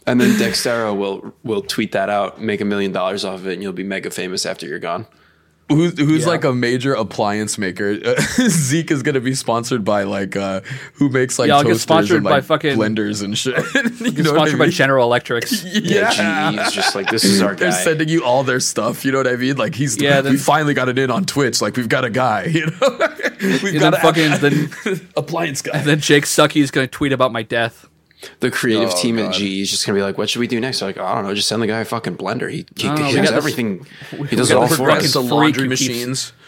[0.06, 3.54] And then Dexerto will will tweet that out, make a million dollars off of it,
[3.54, 5.06] and you'll be mega famous after you're gone.
[5.74, 6.28] Who's, who's Yeah.
[6.28, 7.98] like a major appliance maker?
[8.48, 10.60] Zeke is gonna be sponsored by like uh
[10.94, 13.56] who makes like Yeah, I'll toasters sponsored and, by like, fucking- blenders and shit.
[14.16, 14.68] you know what I Sponsored by?
[14.68, 15.64] General Electrics.
[15.92, 16.10] Yeah,
[16.52, 17.60] GE is just like this is our guy.
[17.60, 17.76] They're guy.
[17.84, 19.04] sending you all their stuff.
[19.04, 19.56] You know what I mean?
[19.56, 21.60] Like he's Yeah, we then- finally got it in on Twitch.
[21.62, 22.44] Like we've got a guy.
[22.44, 22.98] You know,
[23.62, 24.70] we've got a fucking then,
[25.16, 25.78] appliance guy.
[25.78, 27.88] and then Jake Lucky is going to tweet about my death.
[28.40, 29.26] The creative Oh, team God.
[29.30, 30.80] at GE is just gonna be like, what should we do next?
[30.80, 32.50] They're like, I don't know, just send the guy a fucking blender.
[32.50, 33.86] He he, No, he we has got this- everything.
[34.28, 35.12] he does it all got the for fucking us.
[35.12, 36.32] the laundry machines.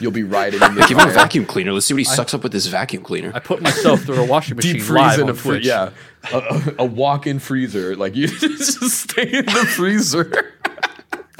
[0.00, 1.72] You'll be riding in the Give him a vacuum cleaner.
[1.72, 3.32] Let's see what he sucks up with this vacuum cleaner.
[3.34, 5.90] I put myself through a washing machine Deep freeze live in on a fr- yeah,
[6.32, 7.94] a, a, a walk-in freezer.
[7.96, 10.54] Like you just stay in the freezer.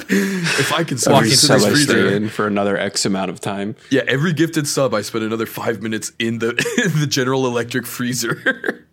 [0.09, 3.07] if I can Every walk into sub this I stay freezer, in for another X
[3.07, 3.77] amount of time.
[3.91, 6.49] yeah, every gifted sub, I spend another five minutes in the
[6.85, 8.87] in the General Electric freezer.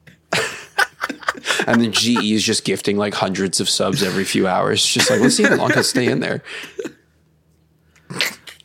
[1.67, 4.85] And then GE is just gifting like hundreds of subs every few hours.
[4.85, 6.43] Just like, let's see how long he'll stay in there.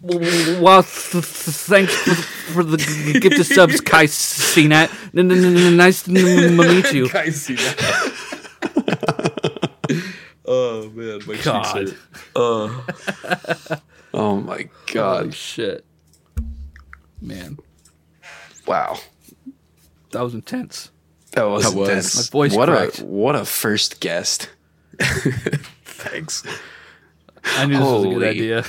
[0.03, 2.15] Well, th- th- thanks for,
[2.55, 4.91] for the g- gift of subs, Kai Cenat.
[5.17, 7.09] N- n- n- n- Nice to m- meet you.
[7.15, 8.13] I see that.
[10.45, 11.67] oh man, my God.
[11.89, 11.97] hurt.
[12.35, 13.77] Uh,
[14.15, 15.35] Oh my Holy god!
[15.35, 15.85] shit.
[17.21, 17.59] Man,
[18.67, 18.99] Wow,
[20.11, 20.91] that was intense.
[21.33, 21.89] That was That was.
[21.89, 22.33] intense.
[22.33, 23.01] My voice what cracked.
[23.01, 24.49] a what a first guest.
[25.85, 26.43] thanks.
[27.45, 28.65] I knew this was a good idea.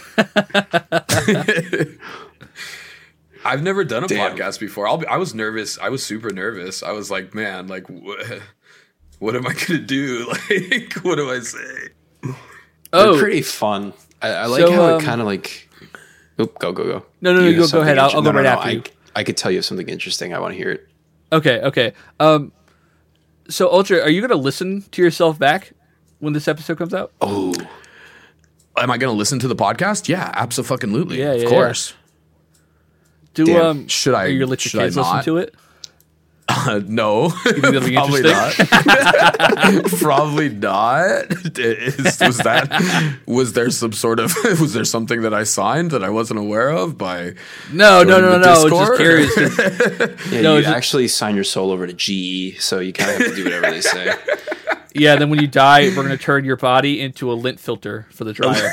[3.46, 4.36] I've never done a Damn.
[4.38, 4.88] podcast before.
[4.88, 5.78] I'll be, I was nervous.
[5.78, 6.82] I was super nervous.
[6.82, 8.40] I was like, man, like, wh-
[9.20, 10.28] what am I gonna do?
[10.50, 11.90] Like, what do I say?
[12.22, 12.34] They're
[12.94, 13.92] Oh, pretty fun.
[14.22, 15.70] I, I like So, how um, it kind of like.
[16.40, 17.06] Oop, go go go.
[17.22, 17.98] No, no, no, You go- go ahead.
[17.98, 18.84] I'll- inter- I'll go right after I, you.
[19.16, 20.34] I could tell you something interesting.
[20.34, 20.88] I want to hear it.
[21.34, 21.94] Okay, okay.
[22.20, 22.52] Um,
[23.50, 25.74] so Ultra, are you going to listen to yourself back
[26.20, 27.12] when this episode comes out?
[27.22, 27.54] Oh,
[28.76, 30.10] Am I gonna listen to the podcast?
[30.10, 31.20] Yeah, absolutely.
[31.20, 31.94] Yeah, yeah, of course.
[33.36, 33.66] Do Damn.
[33.66, 35.54] um, Should I- Are you gonna let should your I kids listen to it?
[36.50, 38.54] Uh, no, probably not.
[40.00, 41.26] probably not.
[41.58, 43.18] Is, was that?
[43.26, 44.34] Was there some sort of?
[44.60, 47.34] Was there something that I signed that I wasn't aware of by?
[47.72, 48.48] No, no, no, no.
[48.48, 48.88] I was Discord?
[48.88, 49.36] just curious.
[49.36, 50.42] 'cause- yeah.
[50.42, 53.18] No, you it's just- actually sign your soul over to GE, so you kind of
[53.18, 54.14] have to do whatever they say.
[54.94, 58.26] yeah, then when you die, we're gonna turn your body into a lint filter for
[58.26, 58.70] the dryer.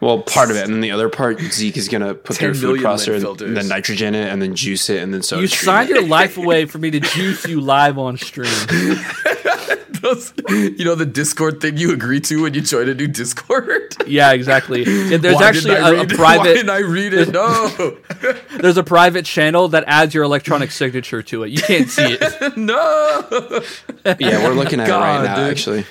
[0.00, 2.62] Well, part of it, and then the other part, Zeke is gonna put their food
[2.80, 3.54] million processor, lint and filters.
[3.56, 6.66] then nitrogen it, and then juice it, and then so you signed your life away
[6.66, 8.46] for me to juice you live on stream.
[10.00, 13.94] Those- you know the Discord thing you agree to when you join a new Discord.
[14.08, 14.84] Yeah, exactly.
[14.84, 16.18] Yeah, there's Why actually didn't I a, a read it?
[16.18, 16.54] Why private.
[16.54, 17.28] didn't I read it?
[17.30, 17.98] No,
[18.58, 21.50] There's a private channel that adds your electronic signature to it.
[21.50, 22.56] You can't see it.
[22.56, 23.62] no.
[24.18, 25.34] Yeah, we're looking at it God, right now.
[25.36, 25.50] dude.
[25.50, 25.84] Actually,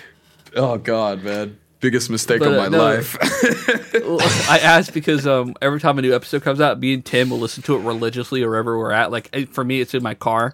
[0.55, 2.77] Oh God, man, biggest mistake But, of uh, my no.
[2.77, 3.17] life.
[4.49, 7.39] I ask because um, every time a new episode comes out, me and Tim will
[7.39, 9.11] listen to it religiously wherever we're at.
[9.11, 10.53] Like for me, it's in my car.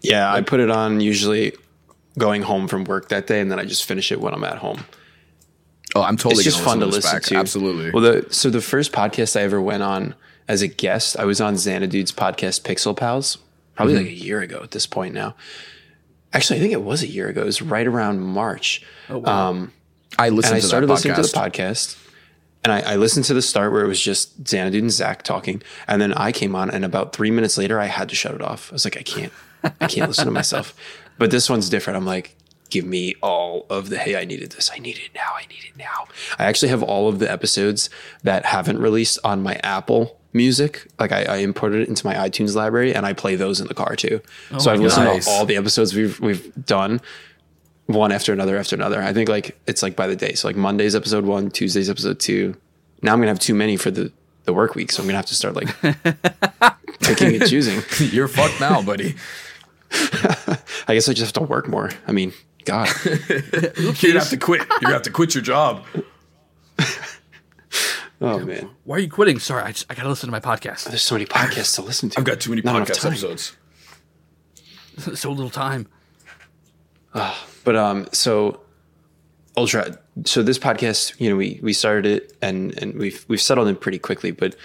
[0.00, 1.52] yeah, I put it on usually
[2.18, 4.58] going home from work that day, and then I just finish it when I'm at
[4.58, 4.84] home.
[5.94, 7.22] Oh, I'm totally it's just fun to listen back.
[7.24, 7.36] to.
[7.36, 7.90] Absolutely.
[7.90, 10.14] Well, the so the first podcast I ever went on
[10.48, 13.38] as a guest, I was on Xanadude's podcast Pixel Pals,
[13.74, 14.04] probably Mm-hmm.
[14.04, 15.34] like a year ago at this point now.
[16.32, 17.42] Actually, I think it was a year ago.
[17.42, 18.82] It was right around March.
[19.08, 19.72] Oh Um,
[20.18, 21.96] I listened and I started listening to the podcast.
[21.96, 21.98] podcast.
[22.64, 25.62] And I, I listened to the start where it was just Xanadu and Zach talking.
[25.88, 28.40] And then I came on, and about three minutes later, I had to shut it
[28.40, 28.70] off.
[28.70, 29.32] I was like, I can't,
[29.64, 30.74] I can't listen to myself.
[31.18, 31.98] But this one's different.
[31.98, 32.34] I'm like,
[32.70, 34.70] give me all of the, hey, I needed this.
[34.74, 35.28] I need it now.
[35.36, 36.06] I need it now.
[36.38, 37.90] I actually have all of the episodes
[38.22, 40.86] that haven't released on my Apple music.
[40.98, 43.74] Like I, I imported it into my iTunes library and I play those in the
[43.74, 44.20] car too.
[44.50, 45.24] Oh so I've listened Nice.
[45.26, 47.00] to all the episodes we've, we've done
[47.86, 49.02] one after another after another.
[49.02, 50.34] I think like it's like by the day.
[50.34, 52.56] So like Monday's episode one, Tuesday's episode two.
[53.02, 54.12] Now I'm gonna have too many for the
[54.44, 55.68] the work week, so I'm gonna have to start like
[57.00, 57.82] picking and choosing.
[58.12, 59.14] You're fucked now, buddy.
[59.92, 61.90] I guess I just have to work more.
[62.06, 62.32] I mean,
[62.64, 64.60] God, You're gonna have to quit.
[64.60, 65.84] You're gonna have to quit your job.
[68.22, 69.38] Oh man, Why are you quitting?
[69.38, 70.84] Sorry, I, just, I gotta listen to my podcast.
[70.88, 72.18] there's so many podcasts to listen to.
[72.18, 73.56] I've got too many Not podcast episodes.
[75.14, 75.88] so little time.
[77.64, 78.60] But um, so
[79.56, 79.98] ultra.
[80.24, 83.76] So this podcast, you know, we we started it and and we've we've settled in
[83.76, 84.30] pretty quickly.
[84.30, 84.56] But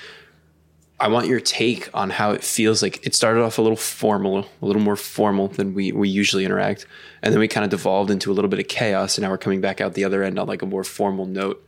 [0.99, 2.81] I want your take on how it feels.
[2.81, 6.45] Like it started off a little formal, a little more formal than we we usually
[6.45, 6.85] interact,
[7.21, 9.17] and then we kind of devolved into a little bit of chaos.
[9.17, 11.63] And now we're coming back out the other end on like a more formal note.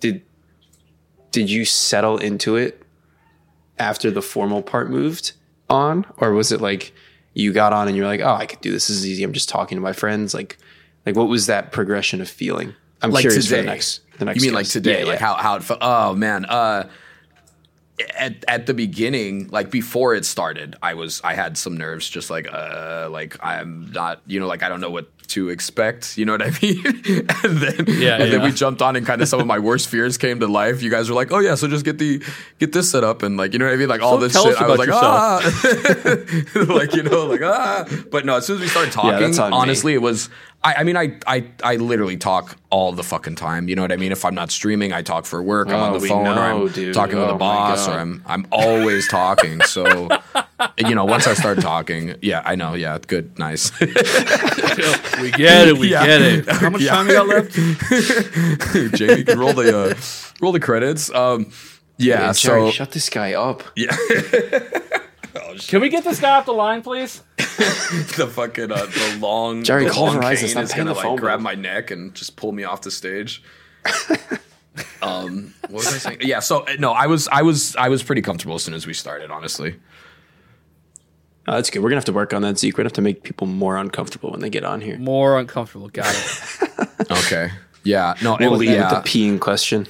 [0.00, 0.22] Did
[1.32, 2.82] did you settle into it
[3.78, 5.32] after the formal part moved
[5.68, 6.92] on, or was it like
[7.34, 8.88] you got on and you're like, oh, I could do this.
[8.88, 9.22] This is easy.
[9.22, 10.34] I'm just talking to my friends.
[10.34, 10.58] Like,
[11.06, 12.74] like what was that progression of feeling?
[13.02, 13.56] I'm like curious today.
[13.58, 14.00] for the next.
[14.18, 15.00] The next you mean like today?
[15.00, 15.26] Yeah, Like yeah.
[15.26, 15.78] how how it felt?
[15.82, 16.44] Oh man.
[16.44, 16.88] Uh,
[18.14, 22.08] at at the beginning, like before it started, I was I had some nerves.
[22.08, 26.18] Just like uh, like I'm not you know like I don't know what to expect.
[26.18, 26.84] You know what I mean?
[26.84, 29.88] and then Yeah, and then we jumped on and kind of some of my worst
[29.88, 30.82] fears came to life.
[30.82, 32.22] You guys were like, oh yeah, so just get the
[32.58, 33.88] get this set up and like you know what I mean?
[33.88, 34.60] Like all So this shit.
[34.60, 37.86] I was like about ah, like you know like ah.
[38.10, 39.56] But no, as soon as we started talking, that's on me.
[39.56, 40.28] honestly, it was.
[40.62, 43.68] I, I mean, I, I I literally talk all the fucking time.
[43.68, 44.12] You know what I mean?
[44.12, 45.72] If I'm not streaming, I talk for work.
[45.72, 46.94] I'm on Oh, the we phone, or I'm dude.
[46.94, 49.62] talking with Oh a my boss, or I'm I'm always talking.
[49.62, 50.08] So,
[50.78, 53.72] you know, once I start talking, yeah, I know, yeah, good, nice.
[55.16, 55.78] We get it.
[55.78, 56.06] We Yeah.
[56.06, 56.48] get it.
[56.50, 56.90] How much Yeah.
[56.90, 57.52] time you got left?
[58.94, 59.94] Jamie can roll the uh,
[60.40, 61.10] roll the credits.
[61.14, 61.52] Um,
[61.98, 63.62] yeah, Yeah, Jerry, so shut this guy up.
[63.76, 63.96] yeah,
[65.68, 67.22] Can we get this guy off the line, please?
[67.36, 71.18] the fucking uh, the long Jerry, the call long cane stop is gonna the like
[71.18, 73.42] grab my neck and just pull me off the stage.
[75.02, 76.18] um, what was I saying?
[76.22, 78.86] Yeah, so uh, no, I was I was I was pretty comfortable as soon as
[78.86, 79.30] we started.
[79.30, 79.76] Honestly,
[81.50, 81.82] Oh, that's good.
[81.82, 82.74] We're gonna have to work on that, Zeke.
[82.74, 84.98] We're gonna have to make people more uncomfortable when they get on here.
[84.98, 85.88] More uncomfortable.
[85.88, 87.10] Got it.
[87.10, 87.50] okay,
[87.82, 89.88] yeah, no, We'll it, lead yeah, with the peeing question.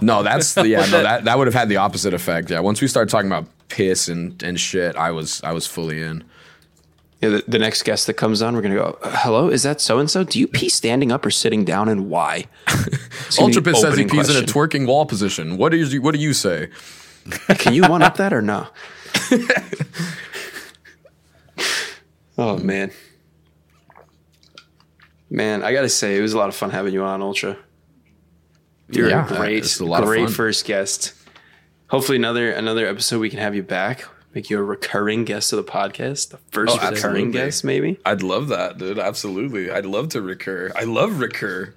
[0.00, 2.50] no, that's yeah, no, that that would have had the opposite effect.
[2.50, 6.02] Yeah, once we started talking about piss and and shit, I was I was fully
[6.02, 6.24] in.
[7.22, 8.98] Yeah, the, the next guest that comes on, we're gonna go.
[9.02, 10.24] "Uh, Hello, is that so and so?
[10.24, 12.46] Do you pee standing up or sitting down, and why?
[12.68, 15.56] It's gonna be Ultra Piss says he pees in a twerking wall position.
[15.58, 16.70] What do you what do you say?
[17.58, 18.68] Can you one up that or no?
[22.38, 22.90] oh man,
[25.28, 27.56] man, I gotta say it was a lot of fun having you on Ultra.
[28.88, 30.32] You're Yeah, a great, a lot great fun.
[30.32, 31.14] first guest.
[31.90, 34.04] Hopefully, another another episode we can have you back,
[34.34, 37.98] make you a recurring guest of the podcast, the first Oh, recurring guest, maybe.
[38.04, 38.98] I'd love that, dude.
[38.98, 39.70] Absolutely.
[39.70, 40.70] I'd love to recur.
[40.76, 41.74] I love recur.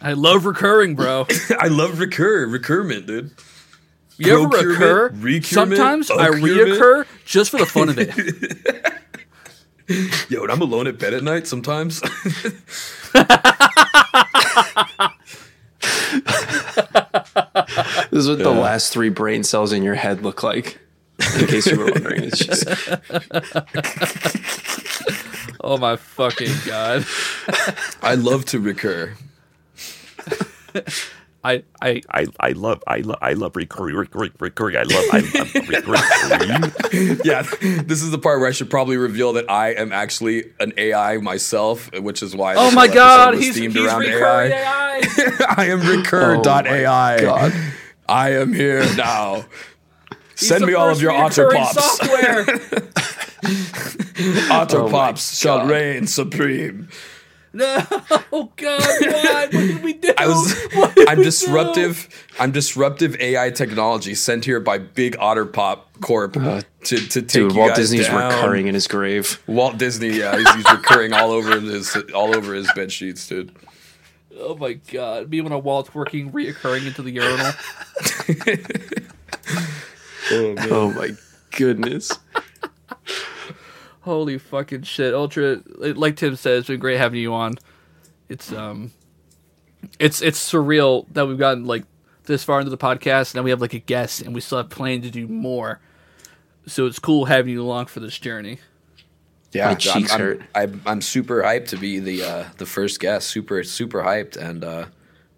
[0.00, 1.26] I love recurring, bro.
[1.58, 2.46] I love recur.
[2.46, 3.32] Recurment, dude.
[4.18, 5.08] You ever Procurement, recur?
[5.14, 6.78] recurement, Sometimes I accurement.
[6.80, 8.14] reoccur just for the fun of it.
[10.30, 12.02] Yo, and I'm alone at bed at night sometimes.
[18.10, 20.80] This is what the last three brain cells in your head look like.
[21.38, 22.66] In case you were wondering, it's just
[25.60, 27.04] Oh my fucking god!
[28.02, 29.14] I love to recur.
[31.48, 34.76] I I I, I love I love I love recurring recurring recurring.
[34.76, 37.18] I love I love recurring.
[37.24, 40.72] Yeah, this is the part where I should probably reveal that I am actually an
[40.76, 42.54] AI myself, which is why.
[42.56, 44.46] Oh my god, he's, themed he's around AI.
[44.48, 45.00] AI.
[45.56, 47.16] I am recur.ai.
[47.16, 47.52] Oh god.
[48.08, 49.44] I am here now.
[50.34, 51.74] Send me all of your otter pops.
[51.74, 52.40] software.
[54.50, 56.88] Otter Oh pops shall reign supreme.
[57.52, 57.82] No,
[58.32, 59.44] oh god, why?
[59.44, 60.12] What did we do?
[60.18, 60.54] I was,
[60.94, 61.30] did I'm we do?
[61.30, 62.08] disruptive.
[62.38, 67.28] I'm disruptive AI technology sent here by Big Otter Pop Corp uh, to to take
[67.28, 67.52] dude.
[67.52, 68.32] you Walt guys Disney's down.
[68.32, 69.42] recurring in his grave.
[69.46, 73.54] Walt Disney, yeah, he's, he's recurring all over his all over his bed sheets, dude.
[74.40, 75.30] Oh my god.
[75.30, 77.52] Me when a wall twerking reoccurring into the urinal.
[80.30, 81.12] Oh, oh my
[81.52, 82.12] goodness.
[84.08, 85.12] Holy fucking shit.
[85.14, 87.56] Ultra like Tim said, it's been great having you on.
[88.30, 88.90] It's um
[89.98, 91.84] it's it's surreal that we've gotten like
[92.24, 94.58] this far into the podcast and now we have like a guest and we still
[94.58, 95.80] have planned to do more.
[96.66, 98.58] So it's cool having you along for this journey.
[99.52, 100.42] Yeah, My I'm- cheeks I'm, hurt.
[100.54, 103.28] I'm, I'm super hyped to be the uh, the first guest.
[103.28, 104.86] Super super hyped and uh,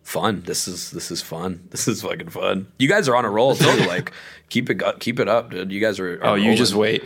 [0.03, 0.43] fun.
[0.47, 1.67] This is this is fun.
[1.71, 2.67] This is fucking fun.
[2.79, 3.67] You guys are on a roll too.
[3.87, 4.13] like
[4.49, 5.71] keep it keep it up, dude.
[5.71, 6.15] You guys are.
[6.25, 7.05] are Oh, you just wait.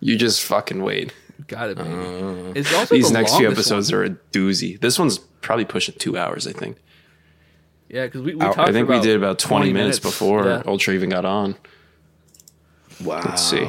[0.00, 1.12] You just fucking wait.
[1.46, 1.90] Got it, baby.
[1.90, 4.00] Uh, it's also These the next few episodes one.
[4.00, 4.78] are a doozy.
[4.80, 6.76] This one's probably pushing two hours, I think.
[7.88, 10.44] Yeah, because we, we I, talked I think for we did about 20, minutes, before
[10.44, 10.62] Yeah.
[10.66, 11.56] Ultra even got on.
[13.02, 13.22] Wow.
[13.24, 13.66] Let's see.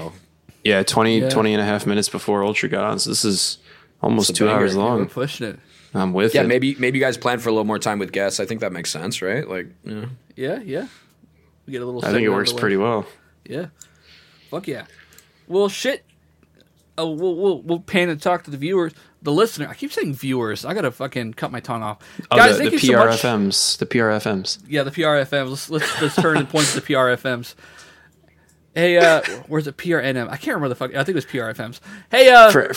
[0.64, 1.30] Yeah, 20, Yeah.
[1.30, 3.00] 20 and a half minutes before Ultra got on.
[3.00, 3.60] So this is
[4.02, 4.60] almost It's a two banger.
[4.60, 5.06] hours We're long.
[5.08, 5.60] pushing it.
[5.94, 6.48] I'm with Yeah, it.
[6.48, 8.40] maybe maybe you guys plan for a little more time with guests.
[8.40, 9.48] I think that makes sense, right?
[9.48, 10.06] Like, yeah.
[10.36, 10.88] Yeah, yeah.
[11.66, 12.02] We get a little.
[12.02, 13.06] I think it segment out of works pretty well.
[13.46, 13.68] Yeah.
[14.52, 14.86] Fuck yeah.
[15.48, 16.04] Well, shit.
[17.00, 19.68] Oh, we'll, we'll we'll pan and talk to the viewers, the listener.
[19.68, 20.66] I keep saying viewers.
[20.66, 22.00] I gotta fucking cut my tongue off.
[22.30, 23.22] Oh, Guys, the, the you so much.
[23.22, 23.78] PRFMs.
[23.78, 24.60] The PRFMs.
[24.68, 25.50] Yeah, the PRFMs.
[25.50, 27.56] Let's let's, let's turn and point to the PRFMs.
[28.76, 29.78] Hey, uh, where's it?
[29.78, 30.28] PRNM.
[30.30, 30.92] I can't remember the fuck.
[30.92, 31.80] I think it was PRFMs.
[32.12, 32.68] Hey, uh, For,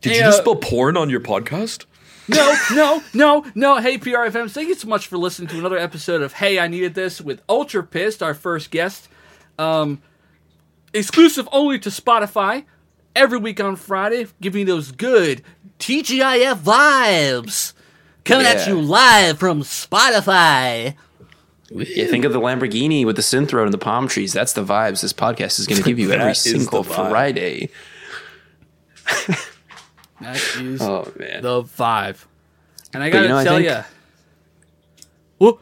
[0.00, 1.86] Did Hey, you just uh, spell porn on your podcast?
[2.28, 3.76] no, no, no, no.
[3.80, 4.52] Hey, PRFMs.
[4.52, 7.46] Thank you so much for listening to another episode of Hey, I Needed This with
[7.48, 9.08] UltraPissed, our first guest.
[9.58, 10.00] Um,
[10.94, 12.64] exclusive only to Spotify.
[13.16, 15.42] Every week on Friday, giving you those good
[15.78, 17.72] TGIF vibes.
[18.24, 20.94] Coming at you live from Spotify.
[21.70, 24.32] yeah, think of the Lamborghini with the synth road and the palm trees.
[24.32, 26.82] That's the vibes this podcast is going to give you every That is the single.
[26.82, 27.68] Friday.
[30.20, 31.42] That is Oh man.
[31.42, 32.24] the vibe.
[32.92, 33.84] And I gotta you know, tell think- you.
[35.38, 35.58] What?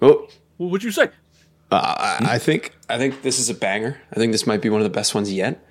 [0.00, 0.28] oh,
[0.58, 1.10] What'd you say?
[1.70, 1.76] uh,
[2.20, 4.00] I, I think I think this is a banger.
[4.12, 5.65] I think this might be one of the best ones yet.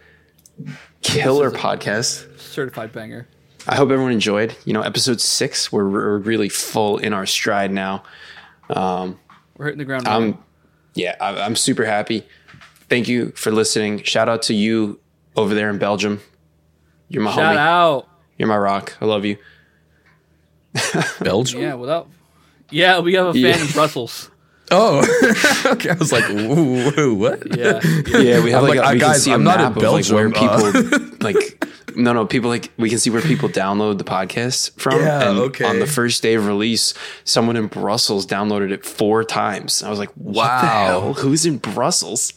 [1.02, 2.40] Killer podcast.
[2.40, 3.28] Certified banger.
[3.68, 4.56] I hope everyone enjoyed.
[4.66, 8.04] You know, episode six, we're, we're really full in our stride now.
[8.70, 9.20] Um,
[9.58, 10.08] we're hitting the ground.
[10.08, 10.38] I'm,
[10.94, 12.24] yeah, I, I'm super happy.
[12.90, 14.04] Thank you for listening.
[14.04, 15.00] Shout out to you
[15.36, 16.22] over there in Belgium.
[17.10, 17.60] You're my Shout homie.
[17.60, 18.08] out.
[18.38, 18.96] You're my rock.
[19.02, 19.38] I love you.
[21.22, 21.62] Belgium?
[21.62, 22.08] Yeah, without.
[22.70, 23.62] Yeah, we have a fan Yeah.
[23.66, 24.30] in Brussels.
[24.78, 25.00] Oh,
[25.74, 25.90] okay.
[25.92, 27.56] I was like, ooh, ooh, what?
[27.58, 27.80] Yeah.
[28.08, 29.58] Yeah, we have I'm like, like, a, uh, we guys, can see a I'm not
[29.60, 33.10] map in of like where Belgium, people like no no people like we can see
[33.10, 35.00] where people download the podcast from.
[35.00, 35.66] Yeah, and okay.
[35.66, 36.94] On the first day of release,
[37.24, 39.82] someone in Brussels downloaded it four times.
[39.84, 40.86] I was like, what the Wow.
[41.02, 41.14] hell?
[41.14, 42.34] Who's in Brussels?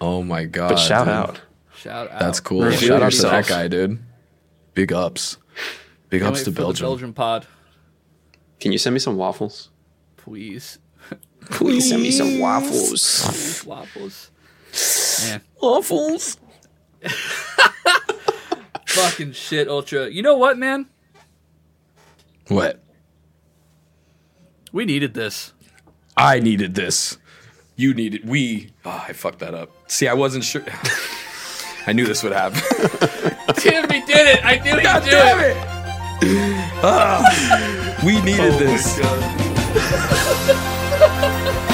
[0.00, 0.70] Oh my god!
[0.70, 1.14] But shout dude.
[1.14, 1.40] out.
[1.76, 2.18] Shout out.
[2.20, 2.62] That's cool.
[2.62, 3.98] Review shout out to that guy, dude.
[4.74, 5.36] Big ups.
[6.08, 6.86] Big Can't ups to for the Belgium.
[6.86, 7.46] Belgian pod,
[8.60, 9.68] Can you send me some waffles?
[10.16, 10.78] please.
[11.46, 13.64] Please send me some waffles.
[13.66, 14.30] Waffles.
[15.24, 16.36] Man, Waffles.
[18.86, 20.08] fucking shit, Ultra.
[20.08, 20.86] You know what, man?
[22.48, 22.82] What?
[24.72, 25.52] We needed this.
[26.16, 27.16] I needed this.
[27.76, 28.28] You needed.
[28.28, 28.72] We.
[28.84, 29.70] Oh, I fucked that up.
[29.90, 30.64] See, I wasn't sure.
[31.86, 32.60] I knew this would happen.
[33.54, 34.44] Timmy did it.
[34.44, 35.16] I knew he'd do
[35.46, 35.56] it.
[36.82, 37.22] Ah,
[38.04, 38.98] we needed this.
[40.98, 41.58] God.